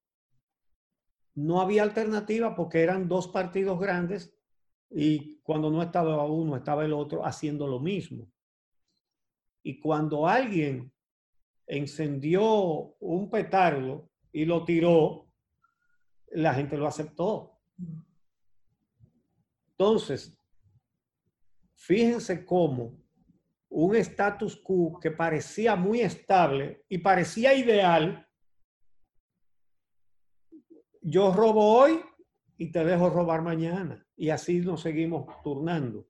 No 1.34 1.60
había 1.60 1.84
alternativa 1.84 2.56
porque 2.56 2.84
eran 2.84 3.08
dos 3.08 3.28
partidos 3.30 3.80
grandes 3.80 4.38
y 4.90 5.40
cuando 5.42 5.70
no 5.70 5.82
estaba 5.82 6.26
uno, 6.26 6.56
estaba 6.56 6.86
el 6.86 6.94
otro 6.94 7.26
haciendo 7.26 7.68
lo 7.68 7.80
mismo. 7.80 8.32
Y 9.64 9.80
cuando 9.80 10.28
alguien 10.28 10.92
encendió 11.68 12.44
un 13.00 13.30
petardo 13.30 14.10
y 14.32 14.46
lo 14.46 14.64
tiró, 14.64 15.28
la 16.32 16.54
gente 16.54 16.78
lo 16.78 16.88
aceptó. 16.88 17.60
Entonces, 19.72 20.38
fíjense 21.76 22.46
cómo 22.46 23.06
un 23.70 23.96
status 23.96 24.56
quo 24.56 25.00
que 25.02 25.12
parecía 25.12 25.76
muy 25.76 26.00
estable 26.00 26.86
y 26.88 27.00
parecía 27.00 27.54
ideal, 27.54 28.26
yo 31.02 31.34
robo 31.34 31.80
hoy 31.80 32.00
y 32.58 32.72
te 32.72 32.86
dejo 32.86 33.10
robar 33.10 33.42
mañana. 33.42 34.05
Y 34.18 34.30
así 34.30 34.60
nos 34.60 34.82
seguimos 34.82 35.26
turnando. 35.44 36.08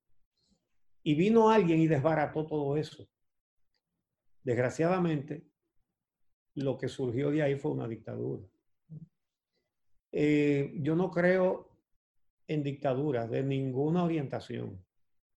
Y 1.04 1.16
vino 1.16 1.50
alguien 1.50 1.80
y 1.80 1.88
desbarató 1.88 2.46
todo 2.46 2.78
eso. 2.78 3.08
Desgraciadamente, 4.44 5.48
lo 6.56 6.78
que 6.78 6.88
surgió 6.88 7.32
de 7.32 7.44
ahí 7.44 7.56
fue 7.56 7.72
una 7.72 7.88
dictadura. 7.88 8.44
Eh, 10.12 10.74
yo 10.78 10.96
no 10.96 11.12
creo 11.12 11.78
en 12.48 12.64
dictaduras 12.64 13.30
de 13.30 13.44
ninguna 13.44 14.04
orientación, 14.04 14.84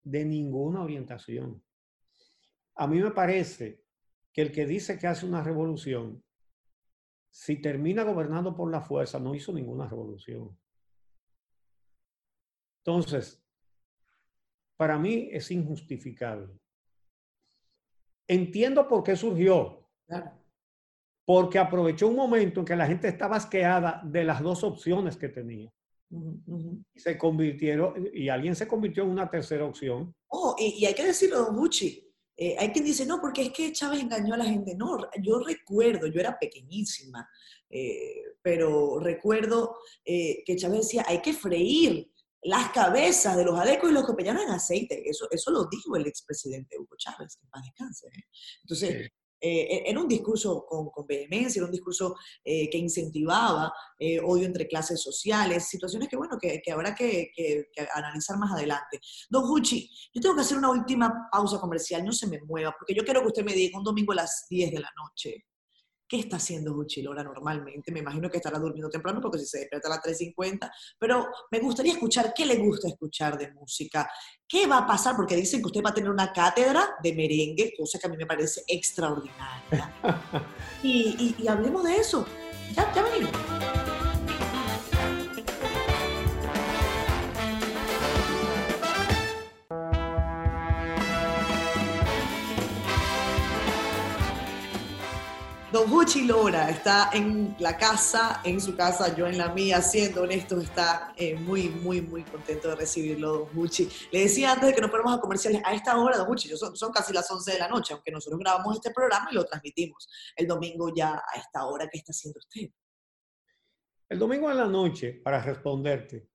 de 0.04 0.24
ninguna 0.24 0.82
orientación. 0.82 1.62
A 2.76 2.86
mí 2.86 3.00
me 3.00 3.10
parece 3.10 3.82
que 4.32 4.42
el 4.42 4.52
que 4.52 4.66
dice 4.66 4.98
que 4.98 5.06
hace 5.06 5.26
una 5.26 5.42
revolución, 5.42 6.22
si 7.30 7.60
termina 7.60 8.04
gobernando 8.04 8.54
por 8.54 8.70
la 8.70 8.80
fuerza, 8.80 9.18
no 9.18 9.34
hizo 9.34 9.52
ninguna 9.52 9.88
revolución. 9.88 10.56
Entonces, 12.88 13.38
para 14.78 14.98
mí 14.98 15.28
es 15.30 15.50
injustificable. 15.50 16.58
Entiendo 18.26 18.88
por 18.88 19.02
qué 19.02 19.14
surgió. 19.14 19.86
Porque 21.26 21.58
aprovechó 21.58 22.08
un 22.08 22.16
momento 22.16 22.60
en 22.60 22.66
que 22.66 22.76
la 22.76 22.86
gente 22.86 23.08
estaba 23.08 23.36
asqueada 23.36 24.00
de 24.02 24.24
las 24.24 24.40
dos 24.40 24.64
opciones 24.64 25.18
que 25.18 25.28
tenía. 25.28 25.70
Y 26.10 26.98
se 26.98 27.18
convirtieron, 27.18 28.08
y 28.14 28.30
alguien 28.30 28.56
se 28.56 28.66
convirtió 28.66 29.02
en 29.02 29.10
una 29.10 29.28
tercera 29.28 29.66
opción. 29.66 30.14
Oh, 30.28 30.56
y, 30.58 30.86
hay 30.86 30.94
que 30.94 31.04
decirlo, 31.04 31.44
don 31.44 31.56
Gucci. 31.56 32.10
Eh, 32.38 32.56
hay 32.58 32.70
quien 32.70 32.86
dice, 32.86 33.04
no, 33.04 33.20
porque 33.20 33.42
es 33.42 33.52
que 33.52 33.70
Chávez 33.70 34.00
engañó 34.00 34.32
a 34.32 34.38
la 34.38 34.46
gente. 34.46 34.74
No, 34.74 34.96
yo 35.20 35.40
recuerdo, 35.40 36.06
yo 36.06 36.20
era 36.20 36.38
pequeñísima, 36.38 37.28
eh, 37.68 38.22
pero 38.40 38.98
recuerdo 38.98 39.76
eh, 40.06 40.42
que 40.46 40.56
Chávez 40.56 40.86
decía, 40.86 41.04
hay 41.06 41.20
que 41.20 41.34
freír 41.34 42.10
las 42.42 42.70
cabezas 42.70 43.36
de 43.36 43.44
los 43.44 43.58
adecos 43.58 43.90
y 43.90 43.94
los 43.94 44.04
copellanos 44.04 44.42
en 44.44 44.50
aceite. 44.50 45.08
Eso, 45.08 45.26
eso 45.30 45.50
lo 45.50 45.66
dijo 45.66 45.96
el 45.96 46.06
expresidente 46.06 46.78
Hugo 46.78 46.96
Chávez, 46.96 47.36
que 47.36 47.46
paz 47.48 47.62
descanse. 47.64 48.06
¿eh? 48.08 48.24
Entonces, 48.62 49.10
eh, 49.40 49.84
era 49.86 50.00
un 50.00 50.08
discurso 50.08 50.66
con, 50.66 50.90
con, 50.90 51.06
vehemencia, 51.06 51.60
era 51.60 51.66
un 51.66 51.72
discurso 51.72 52.16
eh, 52.44 52.68
que 52.68 52.78
incentivaba 52.78 53.72
eh, 53.98 54.18
odio 54.20 54.46
entre 54.46 54.66
clases 54.66 55.00
sociales, 55.00 55.68
situaciones 55.68 56.08
que, 56.08 56.16
bueno, 56.16 56.36
que, 56.40 56.60
que 56.60 56.72
habrá 56.72 56.94
que, 56.94 57.30
que, 57.34 57.68
analizar 57.94 58.36
más 58.36 58.52
adelante. 58.52 59.00
Don 59.30 59.44
Juchi, 59.44 59.88
yo 60.12 60.20
tengo 60.20 60.34
que 60.34 60.40
hacer 60.40 60.58
una 60.58 60.70
última 60.70 61.28
pausa 61.30 61.60
comercial, 61.60 62.04
no 62.04 62.12
se 62.12 62.26
me 62.26 62.40
mueva, 62.42 62.74
porque 62.76 62.94
yo 62.94 63.04
quiero 63.04 63.20
que 63.20 63.28
usted 63.28 63.44
me 63.44 63.54
diga 63.54 63.78
un 63.78 63.84
domingo 63.84 64.12
a 64.12 64.16
las 64.16 64.46
10 64.50 64.72
de 64.72 64.80
la 64.80 64.90
noche, 64.96 65.46
¿Qué 66.08 66.20
está 66.20 66.36
haciendo 66.36 66.74
Lora 67.02 67.22
normalmente? 67.22 67.92
Me 67.92 68.00
imagino 68.00 68.30
que 68.30 68.38
estará 68.38 68.58
durmiendo 68.58 68.88
temprano 68.88 69.20
porque 69.20 69.38
si 69.38 69.46
se 69.46 69.58
despierta 69.58 69.88
a 69.88 69.90
las 69.90 70.02
3.50, 70.02 70.70
pero 70.98 71.28
me 71.50 71.60
gustaría 71.60 71.92
escuchar 71.92 72.32
qué 72.34 72.46
le 72.46 72.56
gusta 72.56 72.88
escuchar 72.88 73.36
de 73.36 73.52
música. 73.52 74.10
¿Qué 74.48 74.66
va 74.66 74.78
a 74.78 74.86
pasar? 74.86 75.14
Porque 75.14 75.36
dicen 75.36 75.60
que 75.60 75.66
usted 75.66 75.82
va 75.84 75.90
a 75.90 75.94
tener 75.94 76.10
una 76.10 76.32
cátedra 76.32 76.96
de 77.02 77.12
merengue, 77.12 77.74
cosa 77.76 77.98
que 77.98 78.06
a 78.06 78.10
mí 78.10 78.16
me 78.16 78.24
parece 78.24 78.62
extraordinaria. 78.66 79.94
y, 80.82 81.36
y, 81.38 81.46
hablemos 81.46 81.84
de 81.84 81.96
eso. 81.96 82.26
Ya, 82.74 82.90
ya 82.94 83.02
venimos. 83.02 83.57
Don 95.70 95.92
Huchi 95.92 96.26
Lora 96.26 96.70
está 96.70 97.10
en 97.12 97.54
la 97.58 97.76
casa, 97.76 98.40
en 98.42 98.58
su 98.58 98.74
casa, 98.74 99.14
yo 99.14 99.26
en 99.26 99.36
la 99.36 99.52
mía, 99.52 99.82
siendo 99.82 100.22
honesto, 100.22 100.58
está 100.58 101.12
eh, 101.14 101.34
muy, 101.34 101.68
muy, 101.68 102.00
muy 102.00 102.22
contento 102.22 102.68
de 102.68 102.76
recibirlo, 102.76 103.32
Don 103.32 103.48
Huchi. 103.54 103.86
Le 104.10 104.20
decía 104.20 104.52
antes 104.52 104.70
de 104.70 104.74
que 104.74 104.80
nos 104.80 104.88
fuéramos 104.88 105.18
a 105.18 105.20
comerciales, 105.20 105.60
a 105.66 105.74
esta 105.74 105.98
hora, 105.98 106.16
Don 106.16 106.30
Huchi, 106.30 106.48
son, 106.56 106.74
son 106.74 106.90
casi 106.90 107.12
las 107.12 107.30
11 107.30 107.52
de 107.52 107.58
la 107.58 107.68
noche, 107.68 107.92
aunque 107.92 108.10
nosotros 108.10 108.40
grabamos 108.40 108.76
este 108.76 108.92
programa 108.92 109.28
y 109.30 109.34
lo 109.34 109.44
transmitimos 109.44 110.08
el 110.36 110.46
domingo 110.46 110.90
ya 110.94 111.16
a 111.16 111.38
esta 111.38 111.66
hora. 111.66 111.86
¿Qué 111.86 111.98
está 111.98 112.12
haciendo 112.12 112.38
usted? 112.38 112.70
El 114.08 114.18
domingo 114.18 114.50
en 114.50 114.56
la 114.56 114.66
noche, 114.66 115.20
para 115.22 115.42
responderte, 115.42 116.30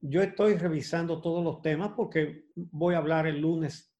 yo 0.00 0.22
estoy 0.22 0.56
revisando 0.56 1.20
todos 1.20 1.44
los 1.44 1.62
temas 1.62 1.92
porque 1.96 2.46
voy 2.56 2.96
a 2.96 2.98
hablar 2.98 3.28
el 3.28 3.40
lunes 3.40 3.94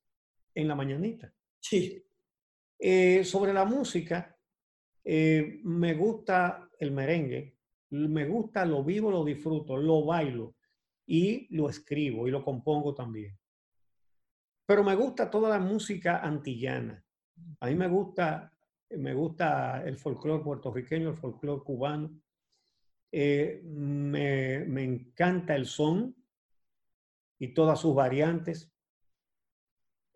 en 0.57 0.67
la 0.67 0.75
mañanita. 0.75 1.33
Sí. 1.61 2.05
Eh, 2.81 3.25
sobre 3.25 3.53
la 3.53 3.65
música, 3.65 4.36
eh, 5.09 5.61
me 5.63 5.95
gusta 5.95 6.69
el 6.81 6.91
merengue, 6.91 7.55
me 7.91 8.27
gusta, 8.27 8.65
lo 8.65 8.83
vivo, 8.83 9.09
lo 9.09 9.25
disfruto, 9.25 9.77
lo 9.77 10.05
bailo 10.05 10.57
y 11.07 11.47
lo 11.55 11.71
escribo 11.71 12.27
y 12.27 12.33
lo 12.33 12.43
compongo 12.43 12.93
también. 12.93 13.39
Pero 14.67 14.83
me 14.83 14.97
gusta 14.97 15.31
toda 15.31 15.49
la 15.49 15.61
música 15.61 16.19
antillana. 16.19 17.01
A 17.61 17.67
mí 17.69 17.77
me 17.77 17.87
gusta, 17.87 18.53
me 18.91 19.15
gusta 19.15 19.85
el 19.85 19.97
folclore 19.97 20.43
puertorriqueño, 20.43 21.11
el 21.11 21.17
folclore 21.17 21.63
cubano. 21.63 22.11
Eh, 23.13 23.63
me, 23.63 24.65
me 24.65 24.83
encanta 24.83 25.55
el 25.55 25.67
son 25.67 26.17
y 27.39 27.55
todas 27.55 27.81
sus 27.81 27.95
variantes. 27.95 28.76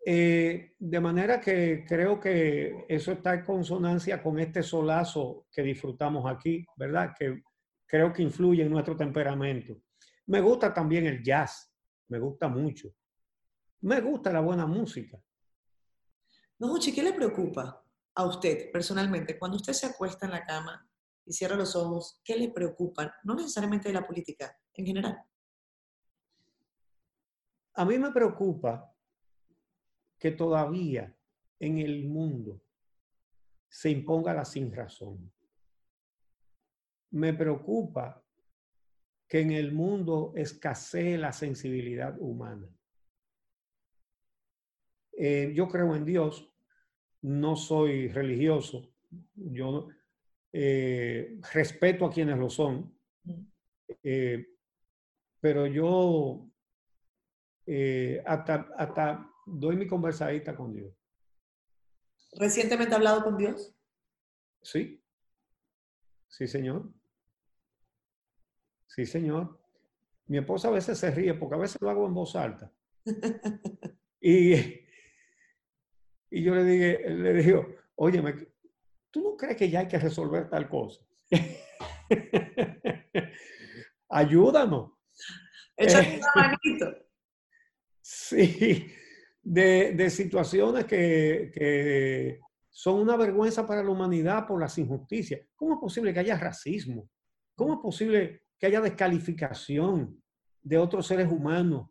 Eh, 0.03 0.73
de 0.79 0.99
manera 0.99 1.39
que 1.39 1.85
creo 1.87 2.19
que 2.19 2.85
eso 2.89 3.11
está 3.11 3.35
en 3.35 3.45
consonancia 3.45 4.21
con 4.21 4.39
este 4.39 4.63
solazo 4.63 5.45
que 5.51 5.61
disfrutamos 5.61 6.25
aquí, 6.25 6.65
¿verdad? 6.75 7.13
Que 7.17 7.43
creo 7.85 8.11
que 8.11 8.23
influye 8.23 8.63
en 8.63 8.71
nuestro 8.71 8.97
temperamento. 8.97 9.77
Me 10.25 10.41
gusta 10.41 10.73
también 10.73 11.05
el 11.05 11.23
jazz, 11.23 11.71
me 12.07 12.19
gusta 12.19 12.47
mucho. 12.47 12.89
Me 13.81 14.01
gusta 14.01 14.31
la 14.31 14.39
buena 14.39 14.65
música. 14.65 15.21
No, 16.57 16.75
¿qué 16.79 17.03
le 17.03 17.13
preocupa 17.13 17.83
a 18.15 18.25
usted 18.25 18.71
personalmente 18.71 19.37
cuando 19.37 19.57
usted 19.57 19.73
se 19.73 19.87
acuesta 19.87 20.25
en 20.25 20.31
la 20.31 20.45
cama 20.45 20.87
y 21.25 21.33
cierra 21.33 21.55
los 21.55 21.75
ojos? 21.75 22.19
¿Qué 22.23 22.35
le 22.35 22.49
preocupa? 22.49 23.15
No 23.23 23.35
necesariamente 23.35 23.89
de 23.89 23.95
la 23.95 24.05
política, 24.05 24.55
en 24.73 24.85
general. 24.85 25.23
A 27.73 27.85
mí 27.85 27.97
me 27.97 28.11
preocupa 28.11 28.90
que 30.21 30.31
todavía 30.31 31.17
en 31.59 31.79
el 31.79 32.05
mundo 32.05 32.61
se 33.67 33.89
imponga 33.89 34.35
la 34.35 34.45
sin 34.45 34.71
razón. 34.71 35.33
Me 37.09 37.33
preocupa 37.33 38.23
que 39.27 39.39
en 39.39 39.51
el 39.51 39.71
mundo 39.71 40.31
escasee 40.35 41.17
la 41.17 41.33
sensibilidad 41.33 42.15
humana. 42.19 42.69
Eh, 45.13 45.53
yo 45.55 45.67
creo 45.67 45.95
en 45.95 46.05
Dios, 46.05 46.53
no 47.23 47.55
soy 47.55 48.07
religioso, 48.07 48.93
yo 49.35 49.87
eh, 50.53 51.39
respeto 51.51 52.05
a 52.05 52.11
quienes 52.11 52.37
lo 52.37 52.49
son, 52.51 52.95
eh, 54.03 54.45
pero 55.39 55.65
yo 55.65 56.47
hasta, 58.25 58.67
hasta 58.77 59.30
doy 59.51 59.75
mi 59.75 59.87
conversadita 59.87 60.55
con 60.55 60.73
Dios. 60.73 60.93
¿Recientemente 62.33 62.93
ha 62.93 62.97
hablado 62.97 63.23
con 63.23 63.37
Dios? 63.37 63.75
Sí. 64.61 65.03
Sí, 66.27 66.47
señor. 66.47 66.91
Sí, 68.87 69.05
señor. 69.05 69.59
Mi 70.27 70.37
esposa 70.37 70.69
a 70.69 70.71
veces 70.71 70.97
se 70.97 71.11
ríe 71.11 71.33
porque 71.33 71.55
a 71.55 71.59
veces 71.59 71.81
lo 71.81 71.89
hago 71.89 72.07
en 72.07 72.13
voz 72.13 72.35
alta. 72.35 72.71
y, 74.21 74.53
y 76.29 76.43
yo 76.43 76.55
le 76.55 76.63
dije, 76.63 77.09
le 77.09 77.33
digo, 77.33 77.67
óyeme, 77.95 78.47
¿tú 79.09 79.21
no 79.21 79.35
crees 79.35 79.57
que 79.57 79.69
ya 79.69 79.81
hay 79.81 79.87
que 79.87 79.99
resolver 79.99 80.49
tal 80.49 80.69
cosa? 80.69 81.01
Ayúdanos. 84.09 84.91
Échate 85.75 86.19
una 86.19 86.31
manito. 86.63 86.95
Sí, 88.01 88.93
de, 89.41 90.09
situaciones 90.09 90.85
que, 90.85 92.39
son 92.69 92.99
una 92.99 93.17
vergüenza 93.17 93.65
para 93.67 93.83
la 93.83 93.89
humanidad 93.89 94.47
por 94.47 94.59
las 94.59 94.77
injusticias. 94.77 95.41
¿Cómo 95.55 95.73
es 95.73 95.79
posible 95.79 96.13
que 96.13 96.21
haya 96.21 96.37
racismo? 96.37 97.09
¿Cómo 97.53 97.73
es 97.73 97.79
posible 97.79 98.43
que 98.57 98.67
haya 98.67 98.79
descalificación 98.79 100.23
de 100.61 100.77
otros 100.77 101.05
seres 101.05 101.29
humanos 101.29 101.89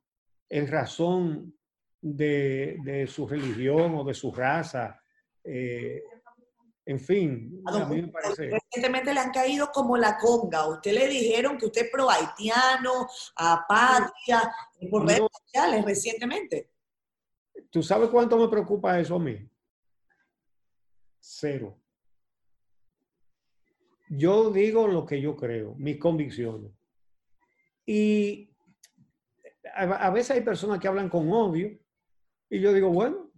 en 0.49 0.67
razón 0.67 1.55
de, 2.01 3.07
su 3.09 3.29
religión 3.29 3.95
o 3.95 4.05
de 4.05 4.15
su 4.15 4.33
raza? 4.33 4.99
Eh, 5.45 6.03
en 6.87 6.99
fin, 6.99 7.63
a, 7.67 7.85
mí 7.85 8.03
me 8.03 8.09
parece... 8.09 8.51
Recientemente 8.51 9.13
le 9.13 9.21
han 9.21 9.31
caído 9.31 9.71
como 9.71 9.97
la 9.97 10.17
conga. 10.17 10.67
Usted 10.67 10.93
le 10.93 11.09
dijeron 11.09 11.59
que 11.59 11.67
usted 11.67 11.85
es 11.85 11.91
pro 11.91 12.11
haitiano, 12.11 13.07
apatía, 13.37 14.51
por 14.91 15.07
redes 15.07 15.29
sociales 15.45 15.85
recientemente. 15.85 16.71
¿Tú 17.71 17.83
sabes 17.83 18.09
cuánto 18.11 18.37
me 18.37 18.49
preocupa 18.49 18.99
eso 18.99 19.15
a 19.15 19.21
mí? 19.21 19.49
Cero. 21.21 21.79
Yo 24.09 24.51
digo 24.51 24.89
lo 24.89 25.07
que 25.07 25.21
yo 25.21 25.37
creo, 25.37 25.77
mis 25.77 25.99
convicciones. 25.99 26.73
Y 27.87 28.53
a, 29.73 30.11
veces 30.11 30.33
hay 30.33 30.41
personas 30.41 30.81
que 30.81 30.89
hablan 30.89 31.09
con 31.09 31.33
odio 31.33 31.79
y 32.49 32.61
yo 32.61 32.73
digo, 32.73 32.91
bueno, 32.91 33.31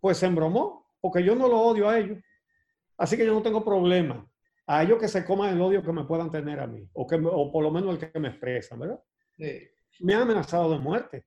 pues 0.00 0.18
se 0.18 0.26
embromó, 0.26 0.94
porque 1.00 1.24
yo 1.24 1.34
no 1.34 1.48
lo 1.48 1.58
odio 1.58 1.88
a 1.88 1.98
ellos. 1.98 2.18
Así 2.96 3.16
que 3.16 3.26
yo 3.26 3.32
no 3.32 3.42
tengo 3.42 3.64
problema. 3.64 4.28
A 4.66 4.84
ellos 4.84 5.00
que 5.00 5.08
se 5.08 5.24
coman 5.24 5.54
el 5.54 5.60
odio 5.60 5.82
que 5.82 5.92
me 5.92 6.04
puedan 6.04 6.30
tener 6.30 6.60
a 6.60 6.68
mí, 6.68 6.88
o, 6.92 7.04
que, 7.04 7.16
o 7.16 7.50
por 7.50 7.64
lo 7.64 7.72
menos 7.72 7.94
el 7.94 8.10
que 8.10 8.20
me 8.20 8.28
expresan, 8.28 8.78
¿verdad? 8.78 9.02
Me 9.98 10.14
han 10.14 10.22
amenazado 10.22 10.70
de 10.70 10.78
muerte 10.78 11.26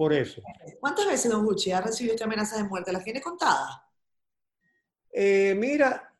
por 0.00 0.14
eso. 0.14 0.40
¿Cuántas 0.80 1.06
veces, 1.06 1.30
don 1.30 1.44
Gucci, 1.44 1.72
ha 1.72 1.82
recibido 1.82 2.14
esta 2.14 2.24
amenaza 2.24 2.56
de 2.56 2.66
muerte? 2.66 2.90
¿Las 2.90 3.04
tiene 3.04 3.20
contadas? 3.20 3.82
Eh, 5.12 5.54
mira, 5.58 6.14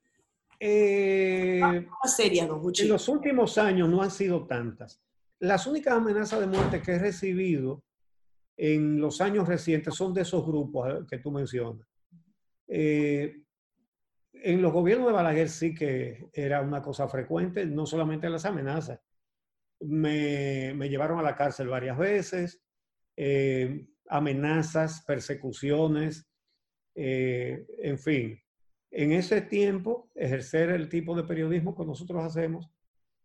eh, 0.58 1.88
serias, 2.04 2.46
don 2.46 2.60
Gucci. 2.60 2.82
en 2.82 2.90
los 2.90 3.08
últimos 3.08 3.56
años 3.56 3.88
no 3.88 4.02
han 4.02 4.10
sido 4.10 4.46
tantas. 4.46 5.00
Las 5.38 5.66
únicas 5.66 5.94
amenazas 5.94 6.40
de 6.40 6.46
muerte 6.46 6.82
que 6.82 6.92
he 6.92 6.98
recibido 6.98 7.82
en 8.54 9.00
los 9.00 9.22
años 9.22 9.48
recientes 9.48 9.94
son 9.94 10.12
de 10.12 10.20
esos 10.20 10.44
grupos 10.44 10.90
eh, 10.90 11.06
que 11.08 11.16
tú 11.16 11.30
mencionas. 11.30 11.88
en 12.68 13.32
los 14.60 14.74
gobiernos 14.74 15.06
de 15.06 15.14
Balaguer 15.14 15.48
sí 15.48 15.74
que 15.74 16.28
era 16.34 16.60
una 16.60 16.82
cosa 16.82 17.08
frecuente, 17.08 17.64
no 17.64 17.86
solamente 17.86 18.28
las 18.28 18.44
amenazas. 18.44 19.00
Me, 19.80 20.74
me 20.74 20.90
llevaron 20.90 21.18
a 21.18 21.22
la 21.22 21.34
cárcel 21.34 21.68
varias 21.68 21.96
veces, 21.96 22.60
eh, 23.22 23.86
amenazas, 24.08 25.04
persecuciones, 25.04 26.26
eh, 26.94 27.66
en 27.82 27.98
fin. 27.98 28.40
En 28.90 29.12
ese 29.12 29.42
tiempo, 29.42 30.10
ejercer 30.14 30.70
el 30.70 30.88
tipo 30.88 31.14
de 31.14 31.24
periodismo 31.24 31.76
que 31.76 31.84
nosotros 31.84 32.24
hacemos 32.24 32.70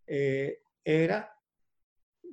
eh, 0.05 0.59
era 0.83 1.33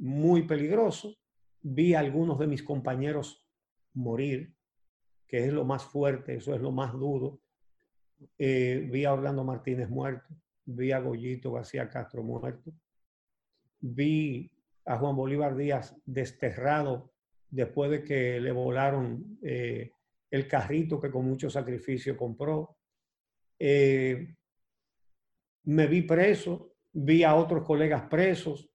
muy 0.01 0.43
peligroso. 0.43 1.17
Vi 1.61 1.95
a 1.95 2.01
algunos 2.01 2.37
de 2.41 2.49
mis 2.49 2.65
compañeros 2.65 3.47
morir, 3.95 4.53
que 5.29 5.45
es 5.45 5.53
lo 5.53 5.65
más 5.65 5.85
fuerte, 5.85 6.35
eso 6.35 6.57
es 6.57 6.61
lo 6.61 6.73
más 6.73 6.93
duro. 6.93 7.41
eh, 8.39 8.89
vi 8.91 9.05
a 9.05 9.13
Orlando 9.13 9.45
Martínez 9.45 9.89
muerto, 9.89 10.35
vi 10.65 10.91
a 10.91 10.99
Goyito 10.99 11.53
García 11.53 11.89
Castro 11.89 12.25
muerto, 12.25 12.73
vi 13.81 14.51
a 14.85 14.99
Juan 14.99 15.15
Bolívar 15.15 15.57
Díaz 15.57 15.97
desterrado 16.05 17.12
después 17.53 17.91
de 17.91 18.03
que 18.03 18.41
le 18.41 18.51
volaron 18.51 19.39
eh, 19.43 19.93
el 20.31 20.49
carrito 20.49 21.01
que 21.01 21.11
con 21.11 21.25
mucho 21.25 21.49
sacrificio 21.49 22.17
compró. 22.17 22.79
Eh, 23.59 24.35
me 25.65 25.87
vi 25.87 26.03
preso, 26.03 26.75
vi 26.93 27.23
a 27.23 27.37
otros 27.37 27.65
colegas 27.65 28.03
presos, 28.09 28.69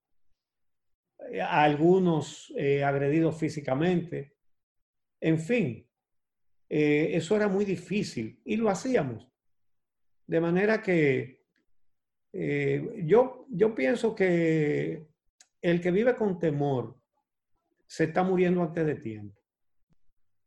a 1.41 1.63
algunos 1.63 2.53
agredidos 2.85 3.37
físicamente. 3.37 4.37
En 5.19 5.37
fin, 5.37 5.85
eso 6.69 7.35
era 7.35 7.49
muy 7.49 7.65
difícil 7.65 8.39
y 8.45 8.55
lo 8.55 8.69
hacíamos. 8.69 9.27
De 10.25 10.39
manera 10.39 10.81
que 10.81 11.37
eh, 12.39 13.01
yo, 13.05 13.47
yo 13.49 13.73
pienso 13.73 14.13
que 14.13 15.07
el 15.61 15.81
que 15.81 15.89
vive 15.89 16.15
con 16.15 16.37
temor 16.37 16.95
se 17.87 18.05
está 18.05 18.23
muriendo 18.23 18.61
antes 18.61 18.85
de 18.85 18.95
tiempo. 18.95 19.39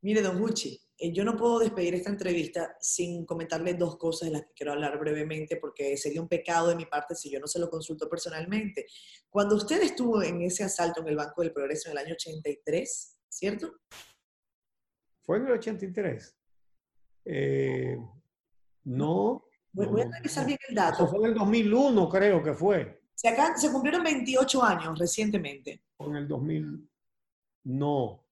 Mire, 0.03 0.23
don 0.23 0.39
Gucci, 0.39 0.81
eh, 0.97 1.13
yo 1.13 1.25
no 1.25 1.37
puedo 1.37 1.59
despedir 1.59 1.95
esta 1.95 2.11
entrevista 2.11 2.77
sin 2.81 3.25
comentarle 3.25 3.75
dos 3.75 3.97
cosas 3.97 4.29
de 4.29 4.33
las 4.35 4.43
que 4.43 4.53
quiero 4.55 4.73
hablar 4.73 4.99
brevemente, 4.99 5.57
porque 5.57 5.97
sería 5.97 6.21
un 6.21 6.29
pecado 6.29 6.69
de 6.69 6.77
mi 6.77 6.87
parte 6.87 7.15
si 7.15 7.31
yo 7.31 7.41
no 7.41 7.47
se 7.47 7.59
lo 7.59 7.69
consulto 7.69 8.09
personalmente. 8.09 8.87
Cuando 9.29 9.57
usted 9.57 9.83
estuvo 9.83 10.23
en 10.23 10.43
ese 10.43 10.65
asalto 10.65 11.01
en 11.01 11.09
el 11.09 11.17
Banco 11.17 11.43
del 11.43 11.53
Progreso 11.53 11.89
en 11.89 11.93
el 11.93 12.05
año 12.05 12.15
83, 12.15 13.19
¿cierto? 13.29 13.73
Fue 15.23 15.39
en 15.39 15.47
el 15.47 15.53
83. 15.53 16.37
Eh, 17.25 17.97
no, 18.85 19.45
Voy, 19.73 20.01
a 20.01 20.05
analizar 20.05 20.47
bien 20.47 20.59
el 20.69 20.75
dato. 20.75 21.07
fue 21.07 21.21
en 21.21 21.27
el 21.27 21.35
2001, 21.35 22.09
creo 22.09 22.43
que 22.43 22.55
fue. 22.55 23.03
Se, 23.15 23.29
acá, 23.29 23.57
se 23.57 23.71
cumplieron 23.71 24.03
28 24.03 24.63
años 24.65 24.99
recientemente. 24.99 25.85
En 25.99 26.17
el 26.17 26.27
2000, 26.27 26.90
no. 27.65 28.27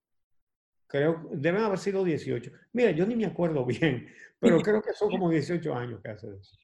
Creo, 0.87 1.29
deben 1.33 1.63
haber 1.63 1.79
sido 1.79 2.03
18. 2.03 2.51
Mira, 2.73 2.91
yo 2.93 3.07
ni 3.07 3.15
me 3.15 3.27
acuerdo 3.27 3.65
bien, 3.65 4.09
pero 4.41 4.61
creo 4.61 4.81
que 4.83 4.93
son 4.95 5.11
como 5.11 5.31
18 5.31 5.75
años 5.75 6.01
que 6.03 6.11
hace 6.11 6.29
eso. 6.29 6.57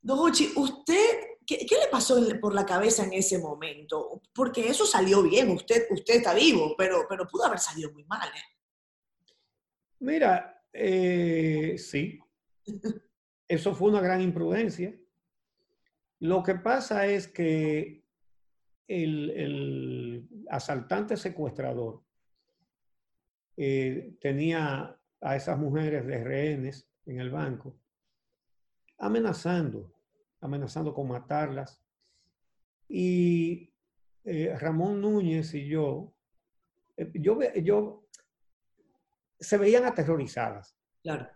Don 0.00 0.18
Uchi, 0.18 0.52
¿usted 0.56 1.36
qué, 1.46 1.66
le 1.70 1.88
pasó 1.90 2.20
por 2.40 2.54
la 2.54 2.66
cabeza 2.66 3.04
en 3.04 3.12
ese 3.12 3.38
momento? 3.38 4.22
Porque 4.34 4.68
eso 4.68 4.86
salió 4.86 5.22
bien, 5.22 5.50
usted, 5.50 5.86
usted 5.90 6.16
está 6.16 6.34
vivo, 6.34 6.74
pero, 6.76 7.06
pero 7.08 7.26
pudo 7.26 7.44
haber 7.44 7.58
salido 7.58 7.92
muy 7.92 8.04
mal. 8.04 8.28
¿eh? 8.28 9.34
Mira, 10.00 10.62
eh, 10.72 11.76
sí. 11.78 12.18
Eso 13.48 13.74
fue 13.76 13.90
una 13.90 14.00
gran 14.00 14.20
imprudencia. 14.20 14.92
Lo 16.18 16.42
que 16.42 16.56
pasa 16.56 17.06
es 17.06 17.28
que 17.28 18.05
el, 18.88 20.28
asaltante 20.48 21.16
secuestrador 21.16 22.02
eh, 23.56 24.16
tenía 24.20 24.98
a 25.20 25.36
esas 25.36 25.58
mujeres 25.58 26.06
de 26.06 26.22
rehenes 26.22 26.88
en 27.06 27.20
el 27.20 27.30
banco 27.30 27.76
amenazando, 28.98 29.92
amenazando 30.40 30.94
con 30.94 31.08
matarlas. 31.08 31.80
Y 32.88 33.72
eh, 34.24 34.56
Ramón 34.58 35.00
Núñez 35.00 35.54
y 35.54 35.66
yo, 35.66 36.14
eh, 36.96 37.10
yo, 37.14 37.38
yo, 37.62 38.08
se 39.38 39.58
veían 39.58 39.84
aterrorizadas. 39.84 40.76
Claro. 41.02 41.28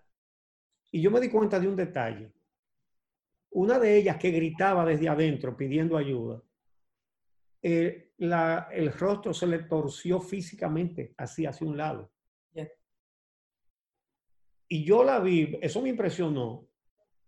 Y 0.91 1.03
yo 1.03 1.11
me 1.11 1.21
di 1.21 1.29
cuenta 1.29 1.61
de 1.61 1.69
un 1.69 1.77
detalle. 1.77 2.33
Una 3.51 3.79
de 3.79 3.97
ellas 3.97 4.17
que 4.17 4.31
gritaba 4.31 4.85
desde 4.85 5.09
adentro 5.09 5.57
pidiendo 5.57 5.97
ayuda, 5.97 6.43
eh, 7.63 8.13
el 8.19 8.93
rostro 8.93 9.35
se 9.35 9.47
le 9.47 9.61
torció 9.61 10.21
físicamente 10.21 11.15
así 11.17 11.47
hacia 11.47 11.67
un 11.67 11.77
lado. 11.77 12.13
Y 14.73 14.85
yo 14.85 15.03
la 15.03 15.19
vi, 15.19 15.59
eso 15.63 15.83
me 15.83 15.89
impresionó. 15.89 16.69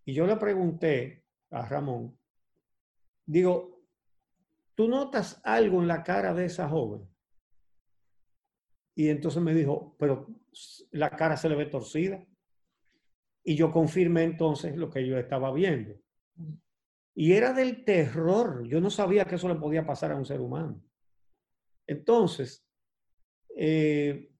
Y 0.05 0.15
yo 0.15 0.27
le 0.27 0.37
pregunté 0.37 1.25
a 1.51 1.67
Ramón, 1.67 2.17
digo, 3.27 3.85
¿tú 4.77 4.89
notas 4.89 5.41
algo 5.43 5.83
en 5.83 5.89
la 5.89 6.05
cara 6.05 6.33
de 6.35 6.45
esa 6.45 6.69
joven? 6.69 7.09
Y 8.95 9.09
entonces 9.09 9.43
me 9.43 9.55
dijo, 9.55 9.97
pero 9.99 10.29
la 10.93 11.11
cara 11.11 11.37
se 11.37 11.49
le 11.49 11.57
ve 11.57 11.67
torcida. 11.67 12.25
Y 13.43 13.57
yo 13.57 13.73
confirmé 13.73 14.23
entonces 14.23 14.77
lo 14.77 14.89
que 14.89 15.05
yo 15.05 15.19
estaba 15.19 15.53
viendo. 15.53 15.95
Y 17.15 17.33
era 17.33 17.53
del 17.53 17.85
terror. 17.85 18.67
Yo 18.67 18.81
no 18.81 18.91
sabía 18.91 19.25
que 19.25 19.35
eso 19.35 19.49
le 19.49 19.57
podía 19.57 19.87
pasar 19.87 20.13
a 20.13 20.17
un 20.17 20.25
ser 20.25 20.41
humano. 20.41 20.83
Entonces, 21.87 22.67
eh, 23.57 24.31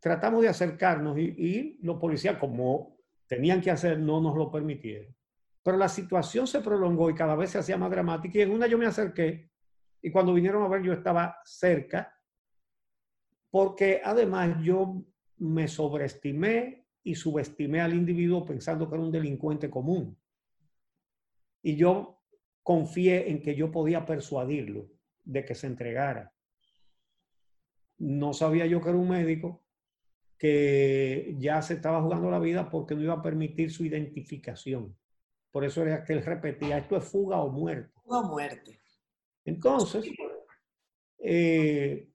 tratamos 0.00 0.42
de 0.42 0.48
acercarnos 0.48 1.18
y, 1.18 1.78
los 1.82 1.98
policías, 1.98 2.38
como 2.38 2.96
tenían 3.26 3.60
que 3.60 3.70
hacer, 3.70 3.98
no 3.98 4.20
nos 4.20 4.36
lo 4.36 4.50
permitieron. 4.50 5.14
Pero 5.62 5.76
la 5.76 5.88
situación 5.88 6.46
se 6.46 6.60
prolongó 6.60 7.10
y 7.10 7.14
cada 7.14 7.34
vez 7.34 7.50
se 7.50 7.58
hacía 7.58 7.76
más 7.76 7.90
dramática. 7.90 8.38
Y 8.38 8.42
en 8.42 8.52
una 8.52 8.66
yo 8.66 8.78
me 8.78 8.86
acerqué 8.86 9.50
y 10.00 10.10
cuando 10.10 10.32
vinieron 10.32 10.62
a 10.62 10.68
ver 10.68 10.82
yo 10.82 10.92
estaba 10.92 11.38
cerca, 11.44 12.14
porque 13.50 14.00
además 14.04 14.56
yo 14.62 15.02
me 15.38 15.68
sobreestimé 15.68 16.86
y 17.02 17.14
subestimé 17.14 17.80
al 17.80 17.94
individuo 17.94 18.44
pensando 18.44 18.88
que 18.88 18.94
era 18.94 19.04
un 19.04 19.12
delincuente 19.12 19.70
común. 19.70 20.16
Y 21.62 21.76
yo 21.76 22.20
confié 22.62 23.30
en 23.30 23.42
que 23.42 23.54
yo 23.54 23.70
podía 23.70 24.04
persuadirlo 24.04 24.88
de 25.24 25.44
que 25.44 25.54
se 25.54 25.66
entregara. 25.66 26.32
No 27.98 28.32
sabía 28.32 28.66
yo 28.66 28.80
que 28.80 28.90
era 28.90 28.98
un 28.98 29.08
médico 29.08 29.64
que 30.38 31.34
ya 31.38 31.60
se 31.62 31.74
estaba 31.74 32.00
jugando 32.00 32.30
la 32.30 32.38
vida 32.38 32.70
porque 32.70 32.94
no 32.94 33.02
iba 33.02 33.14
a 33.14 33.22
permitir 33.22 33.72
su 33.72 33.84
identificación. 33.84 34.96
Por 35.50 35.64
eso 35.64 35.82
era 35.82 36.04
que 36.04 36.12
él 36.12 36.24
repetía, 36.24 36.78
esto 36.78 36.96
es 36.96 37.04
fuga 37.04 37.40
o 37.40 37.50
muerte. 37.50 37.90
Fuga 38.04 38.20
o 38.20 38.28
muerte. 38.28 38.80
Entonces, 39.44 40.08
eh, 41.18 42.08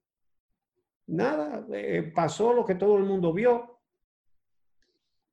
nada, 1.08 1.66
eh, 1.72 2.12
pasó 2.14 2.52
lo 2.52 2.64
que 2.64 2.76
todo 2.76 2.96
el 2.96 3.04
mundo 3.04 3.32
vio. 3.32 3.80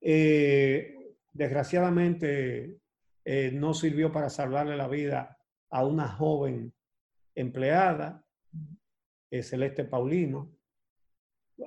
Eh, 0.01 1.16
desgraciadamente 1.32 2.80
eh, 3.24 3.51
no 3.53 3.74
sirvió 3.74 4.11
para 4.11 4.30
salvarle 4.30 4.76
la 4.76 4.88
vida 4.88 5.38
a 5.69 5.86
una 5.86 6.07
joven 6.07 6.74
empleada, 7.36 8.26
eh, 9.30 9.43
Celeste 9.43 9.86
Paulino, 9.86 10.51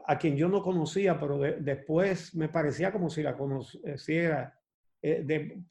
a 0.06 0.18
quien 0.18 0.36
yo 0.36 0.48
no 0.48 0.62
conocía, 0.62 1.18
pero 1.18 1.38
después 1.38 2.34
me 2.34 2.48
parecía 2.48 2.92
como 2.92 3.08
si 3.08 3.22
la 3.22 3.36
conociera, 3.36 4.60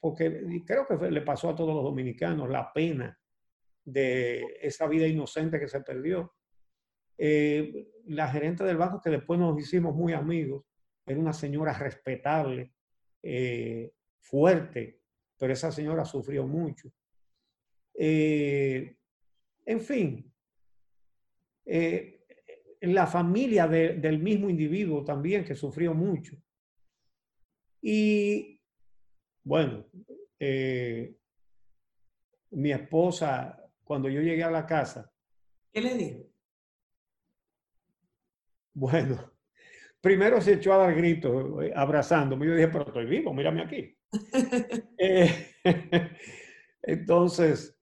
porque 0.00 0.62
creo 0.64 0.86
que 0.86 1.10
le 1.10 1.20
pasó 1.20 1.50
a 1.50 1.54
todos 1.54 1.74
los 1.74 1.84
dominicanos 1.84 2.48
la 2.48 2.72
pena 2.72 3.18
de 3.84 4.56
esa 4.62 4.86
vida 4.86 5.06
inocente 5.06 5.60
que 5.60 5.68
se 5.68 5.82
perdió. 5.82 6.32
la 7.18 8.28
gerente 8.28 8.64
del 8.64 8.78
banco, 8.78 9.00
que 9.00 9.10
después 9.10 9.38
nos 9.38 9.58
hicimos 9.58 9.94
muy 9.94 10.14
amigos, 10.14 10.64
era 11.06 11.20
una 11.20 11.32
señora 11.32 11.72
respetable, 11.74 12.72
eh, 13.22 13.92
fuerte, 14.20 15.00
pero 15.44 15.52
esa 15.52 15.70
señora 15.70 16.06
sufrió 16.06 16.46
mucho. 16.46 16.90
Eh, 17.92 18.96
en 19.66 19.80
fin, 19.82 20.32
eh, 21.66 22.24
la 22.80 23.06
familia 23.06 23.68
del 23.68 24.20
mismo 24.20 24.48
individuo 24.48 25.04
también 25.04 25.44
que 25.44 25.54
sufrió 25.54 25.92
mucho. 25.92 26.34
Y 27.82 28.58
bueno, 29.42 29.84
mi 32.52 32.72
esposa, 32.72 33.70
cuando 33.84 34.08
yo 34.08 34.22
llegué 34.22 34.44
a 34.44 34.50
la 34.50 34.64
casa. 34.64 35.12
¿Qué 35.70 35.82
le 35.82 35.94
dijo? 35.94 36.20
Bueno, 38.72 39.30
primero 40.00 40.40
se 40.40 40.54
echó 40.54 40.72
a 40.72 40.78
dar 40.78 40.94
gritos, 40.94 41.62
eh, 41.62 41.72
abrazándome. 41.76 42.46
Yo 42.46 42.54
dije, 42.54 42.68
pero 42.68 42.86
estoy 42.86 43.04
vivo, 43.04 43.34
mírame 43.34 43.60
aquí. 43.60 43.94
Eh, 44.98 45.50
entonces 46.82 47.76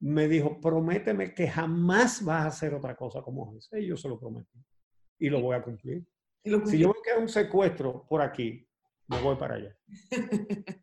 me 0.00 0.28
dijo, 0.28 0.60
prométeme 0.60 1.34
que 1.34 1.48
jamás 1.48 2.24
vas 2.24 2.44
a 2.44 2.48
hacer 2.48 2.74
otra 2.74 2.96
cosa 2.96 3.22
como 3.22 3.56
esa. 3.56 3.78
Y 3.78 3.86
yo 3.86 3.96
se 3.96 4.08
lo 4.08 4.18
prometí. 4.18 4.58
Y 5.18 5.28
lo 5.28 5.40
voy 5.40 5.56
a 5.56 5.62
cumplir. 5.62 6.06
si 6.42 6.78
yo 6.78 6.92
veo 6.92 7.02
que 7.02 7.12
hay 7.12 7.20
un 7.20 7.28
secuestro 7.28 8.06
por 8.08 8.20
aquí, 8.20 8.66
me 9.08 9.20
voy 9.20 9.36
para 9.36 9.54
allá. 9.56 9.76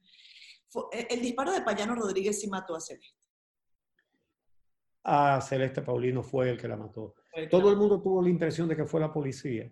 Eh, 0.92 1.06
el 1.12 1.22
disparo 1.22 1.52
de 1.52 1.62
Payano 1.62 1.94
Rodríguez 1.94 2.42
sí 2.42 2.50
mató 2.50 2.76
a 2.76 2.82
Celeste. 2.82 3.22
A 5.04 5.40
Celeste 5.40 5.84
Paulino 5.84 6.24
fue 6.24 6.50
el 6.50 6.58
que 6.60 6.68
la 6.68 6.76
mató. 6.76 7.14
Todo 7.52 7.70
el 7.70 7.78
mundo 7.78 8.02
tuvo 8.02 8.24
la 8.24 8.30
impresión 8.30 8.68
de 8.68 8.76
que 8.76 8.86
fue 8.86 9.00
la 9.00 9.14
policía 9.14 9.72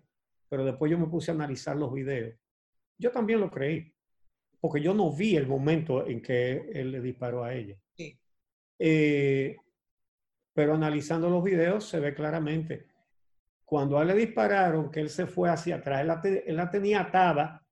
pero 0.52 0.66
después 0.66 0.90
yo 0.90 0.98
me 0.98 1.06
puse 1.06 1.30
a 1.30 1.34
analizar 1.34 1.74
los 1.74 1.90
videos. 1.94 2.38
Yo 2.98 3.10
también 3.10 3.40
lo 3.40 3.50
creí. 3.50 3.90
Porque 4.62 4.80
yo 4.80 4.94
no 4.94 5.10
vi 5.12 5.34
el 5.36 5.48
momento 5.48 6.06
en 6.06 6.22
que 6.22 6.70
él 6.72 6.92
le 6.92 7.00
disparó 7.00 7.42
a 7.42 7.52
ella. 7.52 7.76
Sí. 7.96 8.16
Eh, 8.78 9.56
pero 10.54 10.74
analizando 10.74 11.28
los 11.28 11.42
videos 11.42 11.84
se 11.88 11.98
ve 11.98 12.14
claramente. 12.14 12.86
Cuando 13.64 13.98
a 13.98 14.02
él 14.02 14.08
le 14.08 14.14
dispararon, 14.14 14.88
que 14.88 15.00
él 15.00 15.10
se 15.10 15.26
fue 15.26 15.50
hacia 15.50 15.76
atrás, 15.76 16.02
él 16.02 16.06
la, 16.06 16.20
te- 16.20 16.48
él 16.48 16.56
la 16.56 16.70
tenía 16.70 17.00
atada 17.00 17.66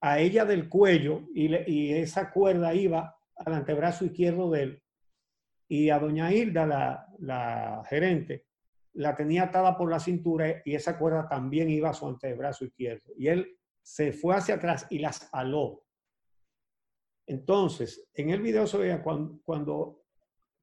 a 0.00 0.20
ella 0.20 0.44
del 0.44 0.68
cuello 0.68 1.22
y, 1.34 1.48
le- 1.48 1.64
y 1.66 1.94
esa 1.94 2.30
cuerda 2.30 2.72
iba 2.74 3.16
al 3.34 3.52
antebrazo 3.54 4.04
izquierdo 4.04 4.50
de 4.52 4.62
él. 4.62 4.82
Y 5.66 5.90
a 5.90 5.98
doña 5.98 6.32
Hilda, 6.32 6.64
la, 6.64 7.06
la 7.18 7.82
gerente, 7.88 8.46
la 8.92 9.16
tenía 9.16 9.44
atada 9.44 9.76
por 9.76 9.90
la 9.90 9.98
cintura 9.98 10.62
y 10.64 10.76
esa 10.76 10.96
cuerda 10.96 11.26
también 11.28 11.70
iba 11.70 11.90
a 11.90 11.94
su 11.94 12.06
antebrazo 12.06 12.66
izquierdo. 12.66 13.12
Y 13.18 13.26
él 13.26 13.56
se 13.82 14.12
fue 14.12 14.36
hacia 14.36 14.54
atrás 14.56 14.86
y 14.90 15.00
las 15.00 15.28
aló. 15.32 15.82
Entonces, 17.26 18.08
en 18.14 18.30
el 18.30 18.40
video 18.40 18.66
se 18.66 18.78
veía 18.78 19.02
cuando, 19.02 19.40
cuando 19.44 20.02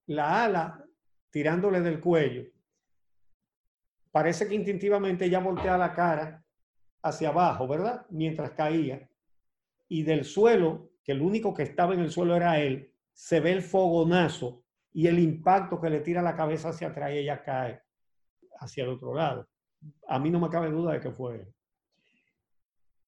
la 0.07 0.45
ala 0.45 0.85
tirándole 1.29 1.81
del 1.81 1.99
cuello, 1.99 2.43
parece 4.11 4.47
que 4.47 4.55
instintivamente 4.55 5.25
ella 5.25 5.39
voltea 5.39 5.77
la 5.77 5.93
cara 5.93 6.43
hacia 7.03 7.29
abajo, 7.29 7.67
¿verdad? 7.67 8.05
Mientras 8.09 8.51
caía. 8.51 9.09
Y 9.87 10.03
del 10.03 10.25
suelo, 10.25 10.91
que 11.03 11.11
el 11.13 11.21
único 11.21 11.53
que 11.53 11.63
estaba 11.63 11.93
en 11.93 12.01
el 12.01 12.11
suelo 12.11 12.35
era 12.35 12.59
él, 12.59 12.93
se 13.13 13.39
ve 13.39 13.51
el 13.51 13.61
fogonazo 13.61 14.63
y 14.91 15.07
el 15.07 15.19
impacto 15.19 15.79
que 15.79 15.89
le 15.89 16.01
tira 16.01 16.21
la 16.21 16.35
cabeza 16.35 16.69
hacia 16.69 16.87
atrás 16.87 17.11
y 17.11 17.19
ella 17.19 17.43
cae 17.43 17.81
hacia 18.59 18.83
el 18.83 18.89
otro 18.89 19.13
lado. 19.13 19.47
A 20.07 20.19
mí 20.19 20.29
no 20.29 20.39
me 20.39 20.49
cabe 20.49 20.69
duda 20.69 20.93
de 20.93 20.99
que 20.99 21.11
fue 21.11 21.35
él. 21.35 21.53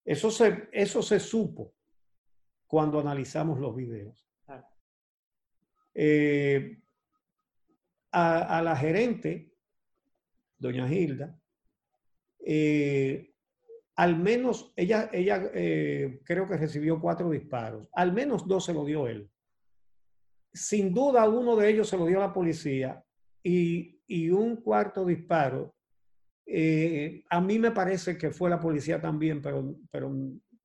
Eso 0.06 0.32
se, 0.32 0.70
eso 0.72 1.02
se 1.02 1.20
supo 1.20 1.74
cuando 2.70 3.00
analizamos 3.00 3.60
los 3.60 3.76
videos. 3.76 4.30
Eh, 5.96 6.80
a, 8.12 8.60
a 8.60 8.62
la 8.62 8.76
gerente, 8.76 9.56
doña 10.56 10.88
Hilda, 10.88 11.36
eh, 12.46 13.34
al 13.96 14.18
menos 14.18 14.72
ella, 14.76 15.10
ella 15.12 15.50
eh, 15.52 16.22
creo 16.24 16.48
que 16.48 16.58
recibió 16.58 17.02
cuatro 17.02 17.32
disparos, 17.32 17.88
al 17.94 18.14
menos 18.14 18.48
dos 18.48 18.66
se 18.66 18.74
lo 18.74 18.86
dio 18.86 19.08
él. 19.08 19.28
Sin 20.54 20.94
duda 20.94 21.28
uno 21.28 21.56
de 21.56 21.70
ellos 21.70 21.90
se 21.90 21.98
lo 21.98 22.06
dio 22.06 22.20
a 22.20 22.28
la 22.28 22.34
policía 22.34 23.04
y, 23.42 24.00
y 24.06 24.30
un 24.30 24.58
cuarto 24.58 25.06
disparo, 25.06 25.74
a 27.30 27.42
mí 27.42 27.60
me 27.60 27.72
parece 27.72 28.16
que 28.16 28.30
fue 28.30 28.50
la 28.50 28.60
policía 28.60 29.02
también, 29.02 29.42
pero, 29.42 29.76
pero 29.92 30.12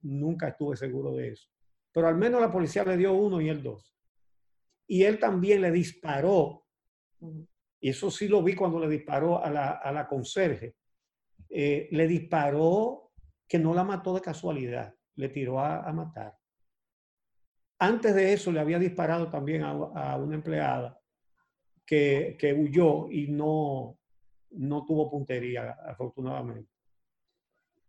nunca 0.02 0.48
estuve 0.48 0.76
seguro 0.76 1.14
de 1.14 1.28
eso. 1.28 1.53
Pero 1.94 2.08
al 2.08 2.16
menos 2.16 2.42
la 2.42 2.50
policía 2.52 2.84
le 2.84 2.98
dio 2.98 3.14
uno 3.14 3.40
y 3.40 3.48
él 3.48 3.62
dos. 3.62 3.96
Y 4.86 5.04
él 5.04 5.18
también 5.18 5.62
le 5.62 5.70
disparó 5.70 6.64
y 7.80 7.90
eso 7.90 8.10
sí 8.10 8.28
lo 8.28 8.42
vi 8.42 8.54
cuando 8.54 8.78
le 8.80 8.88
disparó 8.88 9.44
a 9.44 9.50
la, 9.50 9.72
a 9.72 9.92
la 9.92 10.08
conserje, 10.08 10.74
eh, 11.50 11.88
le 11.90 12.06
disparó 12.06 13.12
que 13.46 13.58
no 13.58 13.74
la 13.74 13.84
mató 13.84 14.14
de 14.14 14.22
casualidad, 14.22 14.94
le 15.16 15.28
tiró 15.28 15.60
a, 15.60 15.86
a 15.86 15.92
matar. 15.92 16.34
Antes 17.78 18.14
de 18.14 18.32
eso 18.32 18.50
le 18.50 18.60
había 18.60 18.78
disparado 18.78 19.30
también 19.30 19.62
a, 19.62 19.70
a 19.72 20.16
una 20.16 20.34
empleada 20.34 20.98
que, 21.84 22.36
que 22.38 22.54
huyó 22.54 23.10
y 23.10 23.28
no, 23.28 23.98
no 24.52 24.86
tuvo 24.86 25.10
puntería, 25.10 25.72
afortunadamente. 25.84 26.70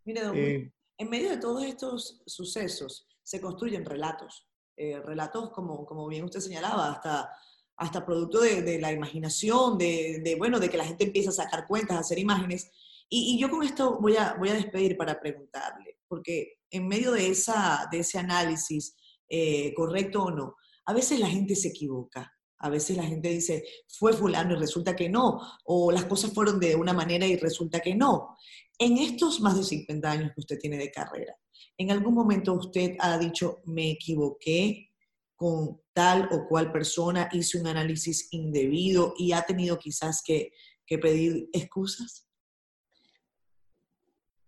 Mire, 0.03 0.21
don 0.23 0.35
Eh, 0.35 0.73
en 0.97 1.09
medio 1.09 1.29
de 1.29 1.37
todos 1.37 1.63
estos 1.63 2.21
sucesos 2.25 3.07
se 3.25 3.41
construyen 3.41 3.83
relatos, 3.83 4.47
eh, 4.77 4.99
relatos 4.99 5.49
como, 5.49 5.85
como 5.85 6.07
bien 6.07 6.23
usted 6.23 6.39
señalaba, 6.39 6.91
hasta, 6.91 7.31
hasta 7.75 8.05
producto 8.05 8.39
de, 8.39 8.79
la 8.79 8.91
imaginación, 8.91 9.77
de, 9.77 10.35
bueno, 10.37 10.59
de 10.59 10.69
que 10.69 10.77
la 10.77 10.85
gente 10.85 11.05
empieza 11.05 11.31
a 11.31 11.43
sacar 11.43 11.67
cuentas, 11.67 11.97
a 11.97 12.01
hacer 12.01 12.19
imágenes. 12.19 12.69
Y, 13.09 13.35
y 13.35 13.39
yo 13.39 13.49
con 13.49 13.63
esto 13.63 13.97
voy 13.99 14.15
a, 14.15 14.35
voy 14.35 14.49
a 14.49 14.53
despedir 14.53 14.95
para 14.95 15.19
preguntarle, 15.19 15.99
porque 16.07 16.59
en 16.69 16.87
medio 16.87 17.11
de, 17.11 17.29
esa, 17.29 17.87
de 17.91 17.99
ese 17.99 18.19
análisis, 18.19 18.95
eh, 19.27 19.73
correcto 19.73 20.23
o 20.23 20.31
no, 20.31 20.55
a 20.85 20.93
veces 20.93 21.19
la 21.19 21.27
gente 21.27 21.55
se 21.55 21.69
equivoca. 21.69 22.31
A 22.59 22.69
veces 22.69 22.95
la 22.95 23.03
gente 23.03 23.29
dice, 23.29 23.63
fue 23.87 24.13
fulano 24.13 24.55
y 24.55 24.59
resulta 24.59 24.95
que 24.95 25.09
no, 25.09 25.41
o 25.65 25.91
las 25.91 26.05
cosas 26.05 26.33
fueron 26.33 26.59
de 26.59 26.75
una 26.75 26.93
manera 26.93 27.25
y 27.27 27.35
resulta 27.35 27.79
que 27.79 27.95
no. 27.95 28.37
En 28.77 28.97
estos 28.97 29.41
más 29.41 29.57
de 29.57 29.63
50 29.63 30.09
años 30.09 30.31
que 30.33 30.41
usted 30.41 30.57
tiene 30.57 30.77
de 30.77 30.91
carrera, 30.91 31.35
¿en 31.77 31.91
algún 31.91 32.13
momento 32.13 32.53
usted 32.53 32.95
ha 32.99 33.17
dicho, 33.17 33.61
me 33.65 33.91
equivoqué 33.91 34.91
con 35.35 35.81
tal 35.93 36.29
o 36.31 36.47
cual 36.47 36.71
persona, 36.71 37.29
hice 37.31 37.59
un 37.59 37.67
análisis 37.67 38.29
indebido 38.31 39.13
y 39.17 39.33
ha 39.33 39.41
tenido 39.41 39.77
quizás 39.77 40.21
que, 40.25 40.53
que 40.85 40.97
pedir 40.97 41.49
excusas? 41.51 42.29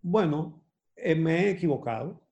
Bueno, 0.00 0.64
eh, 0.96 1.14
me 1.14 1.44
he 1.44 1.50
equivocado 1.50 2.26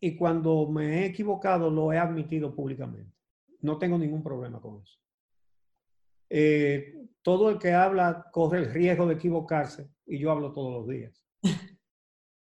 y 0.00 0.16
cuando 0.16 0.66
me 0.68 1.00
he 1.00 1.06
equivocado 1.06 1.70
lo 1.70 1.92
he 1.92 1.98
admitido 1.98 2.54
públicamente. 2.54 3.12
No 3.60 3.78
tengo 3.78 3.98
ningún 3.98 4.22
problema 4.22 4.60
con 4.60 4.82
eso. 4.82 4.98
Eh, 6.30 6.94
todo 7.22 7.50
el 7.50 7.58
que 7.58 7.72
habla 7.72 8.26
corre 8.32 8.60
el 8.60 8.72
riesgo 8.72 9.06
de 9.06 9.14
equivocarse 9.14 9.90
y 10.06 10.18
yo 10.18 10.30
hablo 10.30 10.52
todos 10.52 10.72
los 10.72 10.88
días. 10.88 11.22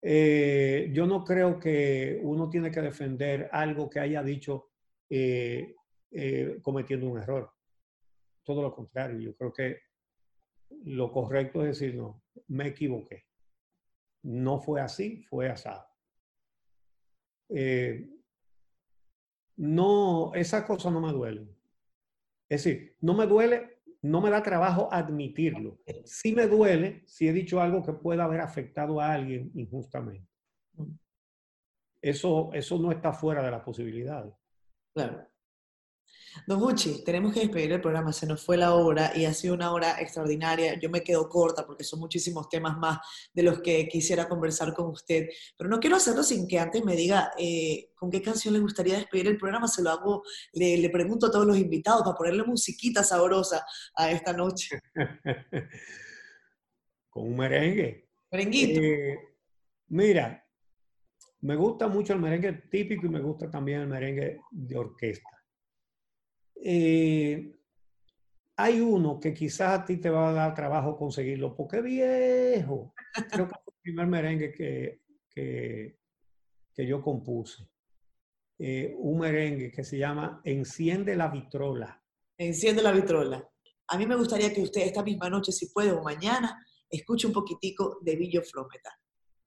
Eh, 0.08 0.92
yo 0.94 1.08
no 1.08 1.24
creo 1.24 1.60
que 1.60 2.20
uno 2.22 2.48
tiene 2.48 2.70
que 2.70 2.80
defender 2.80 3.50
algo 3.52 3.90
que 3.90 4.00
haya 4.00 4.22
dicho 4.22 4.70
eh, 5.10 5.76
eh, 6.12 6.60
cometiendo 6.62 7.10
un 7.10 7.18
error. 7.18 7.52
Todo 8.44 8.62
lo 8.62 8.72
contrario, 8.72 9.20
yo 9.20 9.36
creo 9.36 9.52
que 9.52 9.80
lo 10.84 11.12
correcto 11.12 11.66
es 11.66 11.80
decir, 11.80 11.96
no, 11.96 12.22
me 12.50 12.68
equivoqué. 12.68 13.26
No 14.22 14.60
fue 14.60 14.80
así, 14.80 15.24
fue 15.24 15.50
asado. 15.50 15.88
No, 19.58 20.36
esas 20.36 20.66
cosas 20.66 20.94
no 20.94 21.02
me 21.02 21.14
duelen. 21.14 21.50
Es 22.48 22.64
decir, 22.64 22.96
no 23.02 23.16
me 23.16 23.26
duele, 23.26 23.75
no 24.10 24.22
me 24.22 24.30
da 24.30 24.42
trabajo 24.44 24.88
admitirlo. 24.92 25.80
Sí 26.04 26.34
me 26.34 26.48
duele 26.48 27.04
si 27.08 27.28
he 27.28 27.34
dicho 27.34 27.60
algo 27.60 27.84
que 27.84 27.94
pueda 27.94 28.24
haber 28.24 28.42
afectado 28.42 29.02
a 29.02 29.12
alguien 29.12 29.52
injustamente. 29.56 30.28
Eso, 32.02 32.52
eso 32.54 32.78
no 32.78 32.92
está 32.92 33.12
fuera 33.14 33.42
de 33.44 33.52
las 33.52 33.64
posibilidades. 33.64 34.34
Claro. 34.94 35.28
Don 36.48 36.60
Gucci, 36.60 37.04
tenemos 37.04 37.34
que 37.34 37.42
despedir 37.42 37.72
el 37.74 37.82
programa, 37.82 38.12
se 38.12 38.28
nos 38.28 38.44
fue 38.44 38.58
la 38.58 38.76
hora 38.76 39.12
y 39.16 39.26
ha 39.26 39.34
sido 39.34 39.54
una 39.54 39.72
hora 39.72 40.00
extraordinaria. 40.00 40.78
Yo 40.80 40.90
me 40.90 41.02
quedo 41.02 41.28
corta 41.30 41.66
porque 41.66 41.84
son 41.84 42.00
muchísimos 42.00 42.50
temas 42.50 42.78
más 42.78 43.00
de 43.34 43.44
los 43.44 43.62
que 43.62 43.88
quisiera 43.88 44.28
conversar 44.28 44.74
con 44.74 44.88
usted, 44.88 45.30
pero 45.58 45.70
no 45.70 45.80
quiero 45.80 45.96
hacerlo 45.96 46.24
sin 46.24 46.48
que 46.48 46.60
antes 46.60 46.84
me 46.84 46.96
diga 46.96 47.32
eh, 47.38 47.90
con 47.96 48.12
qué 48.12 48.22
canción 48.22 48.54
le 48.54 48.60
gustaría 48.60 48.98
despedir 48.98 49.28
el 49.28 49.38
programa. 49.38 49.68
Se 49.68 49.82
lo 49.82 49.90
hago, 49.90 50.24
le, 50.54 50.78
le 50.78 50.90
pregunto 50.90 51.28
a 51.28 51.32
todos 51.32 51.48
los 51.48 51.58
invitados 51.58 52.04
para 52.04 52.18
ponerle 52.18 52.44
musiquita 52.44 53.04
sabrosa 53.04 53.66
a 53.96 54.12
esta 54.12 54.34
noche. 54.34 54.80
Con 57.10 57.28
un 57.28 57.38
merengue. 57.38 58.10
Merenguito. 58.30 58.82
Eh, 58.82 59.20
mira, 59.88 60.46
me 61.42 61.56
gusta 61.56 61.88
mucho 61.88 62.14
el 62.14 62.20
merengue 62.20 62.54
típico 62.70 63.06
y 63.06 63.10
me 63.10 63.22
gusta 63.22 63.50
también 63.50 63.82
el 63.82 63.88
merengue 63.88 64.42
de 64.52 64.78
orquesta. 64.78 65.35
Eh, 66.56 67.52
hay 68.58 68.80
uno 68.80 69.20
que 69.20 69.34
quizás 69.34 69.80
a 69.80 69.86
ti 69.86 69.98
te 69.98 70.10
va 70.10 70.30
a 70.30 70.34
dar 70.34 70.54
trabajo 70.54 70.96
conseguirlo, 70.96 71.56
porque 71.56 71.82
viejo. 71.82 72.94
Creo 73.32 73.48
que 73.48 73.56
fue 73.64 73.74
el 73.74 73.82
primer 73.82 74.08
merengue 74.08 74.52
que, 74.52 75.02
que, 75.30 75.98
que 76.74 76.88
yo 76.88 77.02
compuse. 77.02 77.68
Eh, 78.58 78.96
un 78.98 79.20
merengue 79.20 79.72
que 79.72 79.84
se 79.84 79.98
llama 79.98 80.40
Enciende 80.44 81.16
la 81.16 81.28
vitrola. 81.28 82.02
Enciende 82.38 82.82
la 82.82 82.92
vitrola. 82.92 83.46
A 83.88 83.98
mí 83.98 84.08
me 84.08 84.16
gustaría 84.16 84.54
que 84.54 84.62
usted 84.62 84.82
esta 84.82 85.04
misma 85.04 85.30
noche, 85.30 85.52
si 85.52 85.68
puede, 85.68 85.92
o 85.92 86.02
mañana, 86.02 86.66
escuche 86.90 87.28
un 87.28 87.34
poquitico 87.34 88.00
de 88.02 88.16
Villo 88.16 88.42
Flometa, 88.42 88.98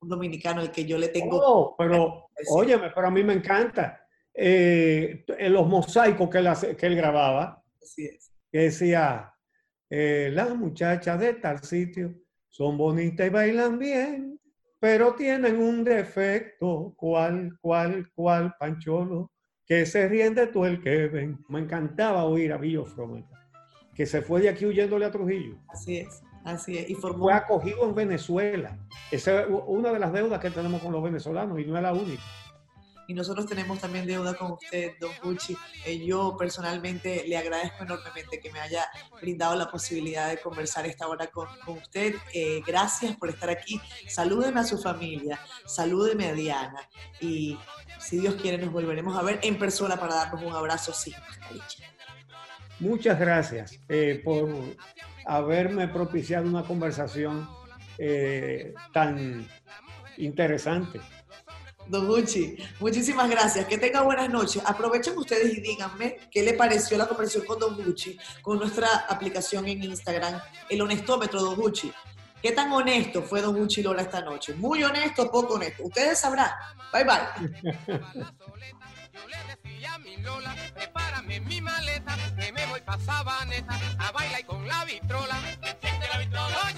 un 0.00 0.10
dominicano 0.10 0.60
al 0.60 0.70
que 0.70 0.84
yo 0.84 0.98
le 0.98 1.08
tengo... 1.08 1.40
Oh, 1.42 1.74
pero, 1.76 2.30
óyeme, 2.50 2.90
pero 2.94 3.08
a 3.08 3.10
mí 3.10 3.24
me 3.24 3.32
encanta. 3.32 4.06
Eh, 4.40 5.24
en 5.36 5.52
los 5.52 5.66
mosaicos 5.66 6.30
que 6.30 6.38
él, 6.38 6.46
hace- 6.46 6.76
que 6.76 6.86
él 6.86 6.94
grababa, 6.94 7.60
Así 7.82 8.04
es. 8.06 8.30
que 8.52 8.58
decía, 8.60 9.34
eh, 9.90 10.30
las 10.32 10.54
muchachas 10.54 11.18
de 11.18 11.34
tal 11.34 11.58
sitio 11.64 12.14
son 12.48 12.78
bonitas 12.78 13.26
y 13.26 13.30
bailan 13.30 13.80
bien, 13.80 14.38
pero 14.78 15.14
tienen 15.14 15.60
un 15.60 15.82
defecto, 15.82 16.94
cual, 16.96 17.58
cual, 17.60 18.08
cual, 18.14 18.54
Pancholo, 18.60 19.32
que 19.66 19.84
se 19.86 20.08
ríen 20.08 20.36
de 20.36 20.46
todo 20.46 20.66
el 20.66 20.80
que 20.80 21.08
ven. 21.08 21.44
Me 21.48 21.58
encantaba 21.58 22.22
oír 22.24 22.52
a 22.52 22.58
Villo 22.58 22.84
Frometa, 22.84 23.44
que 23.92 24.06
se 24.06 24.22
fue 24.22 24.40
de 24.40 24.50
aquí 24.50 24.66
huyéndole 24.66 25.04
a 25.06 25.10
Trujillo. 25.10 25.56
Así 25.68 25.96
es, 25.98 26.22
así 26.44 26.78
es. 26.78 26.88
Y 26.90 26.94
formó, 26.94 27.24
Fue 27.24 27.32
acogido 27.32 27.84
en 27.88 27.94
Venezuela. 27.96 28.78
Esa 29.10 29.40
es 29.42 29.46
una 29.66 29.92
de 29.92 29.98
las 29.98 30.12
deudas 30.12 30.38
que 30.40 30.50
tenemos 30.50 30.80
con 30.80 30.92
los 30.92 31.02
venezolanos 31.02 31.58
y 31.58 31.64
no 31.64 31.76
es 31.76 31.82
la 31.82 31.92
única. 31.92 32.22
Y 33.08 33.14
nosotros 33.14 33.46
tenemos 33.46 33.80
también 33.80 34.06
deuda 34.06 34.34
con 34.34 34.52
usted, 34.52 34.92
don 35.00 35.10
Gucci. 35.22 35.56
Eh, 35.84 36.04
yo 36.06 36.36
personalmente 36.38 37.24
le 37.26 37.36
agradezco 37.36 37.82
enormemente 37.82 38.38
que 38.38 38.52
me 38.52 38.60
haya 38.60 38.86
brindado 39.20 39.56
la 39.56 39.70
posibilidad 39.70 40.28
de 40.28 40.38
conversar 40.38 40.86
esta 40.86 41.08
hora 41.08 41.26
con, 41.26 41.48
con 41.64 41.78
usted. 41.78 42.14
Eh, 42.32 42.60
gracias 42.66 43.16
por 43.16 43.30
estar 43.30 43.50
aquí. 43.50 43.80
Salúdeme 44.06 44.60
a 44.60 44.64
su 44.64 44.78
familia, 44.78 45.40
salúdeme 45.66 46.28
a 46.28 46.32
Diana 46.34 46.88
y 47.20 47.58
si 47.98 48.20
Dios 48.20 48.36
quiere 48.36 48.58
nos 48.58 48.72
volveremos 48.72 49.18
a 49.18 49.22
ver 49.22 49.40
en 49.42 49.58
persona 49.58 49.96
para 49.96 50.14
darnos 50.14 50.42
un 50.42 50.52
abrazo 50.54 50.92
sin 50.92 51.14
Muchas 52.80 53.18
gracias 53.18 53.80
eh, 53.88 54.20
por 54.24 54.48
haberme 55.26 55.88
propiciado 55.88 56.46
una 56.46 56.62
conversación 56.62 57.48
eh, 57.98 58.72
tan 58.92 59.46
interesante. 60.16 61.00
Don 61.88 62.06
Gucci, 62.06 62.56
muchísimas 62.80 63.30
gracias. 63.30 63.66
Que 63.66 63.78
tenga 63.78 64.02
buenas 64.02 64.28
noches. 64.28 64.62
Aprovechen 64.64 65.16
ustedes 65.16 65.56
y 65.56 65.60
díganme 65.60 66.18
qué 66.30 66.42
le 66.42 66.52
pareció 66.54 66.98
la 66.98 67.06
conversación 67.06 67.46
con 67.46 67.58
Don 67.58 67.76
Gucci, 67.76 68.18
con 68.42 68.58
nuestra 68.58 69.06
aplicación 69.08 69.66
en 69.68 69.82
Instagram, 69.82 70.40
el 70.68 70.82
honestómetro 70.82 71.40
Don 71.40 71.56
Gucci. 71.56 71.92
¿Qué 72.42 72.52
tan 72.52 72.70
honesto 72.72 73.22
fue 73.22 73.40
Don 73.40 73.56
Gucci 73.56 73.82
Lola 73.82 74.02
esta 74.02 74.20
noche? 74.20 74.54
¿Muy 74.54 74.84
honesto 74.84 75.30
poco 75.30 75.54
honesto? 75.54 75.84
Ustedes 75.84 76.18
sabrán. 76.18 76.50
Bye 76.92 77.04
bye. 77.04 78.28
prepárame 80.74 81.40
mi 81.40 81.60
maleta, 81.60 82.16
que 82.38 82.52
me 82.52 82.66
voy 82.66 82.80
pa' 82.82 82.98
Sabaneta, 82.98 83.78
a 83.98 84.12
bailar 84.12 84.44
con 84.46 84.66
la 84.68 84.84
vitrola, 84.84 85.36
la 85.60 86.18
vitrola. 86.18 86.68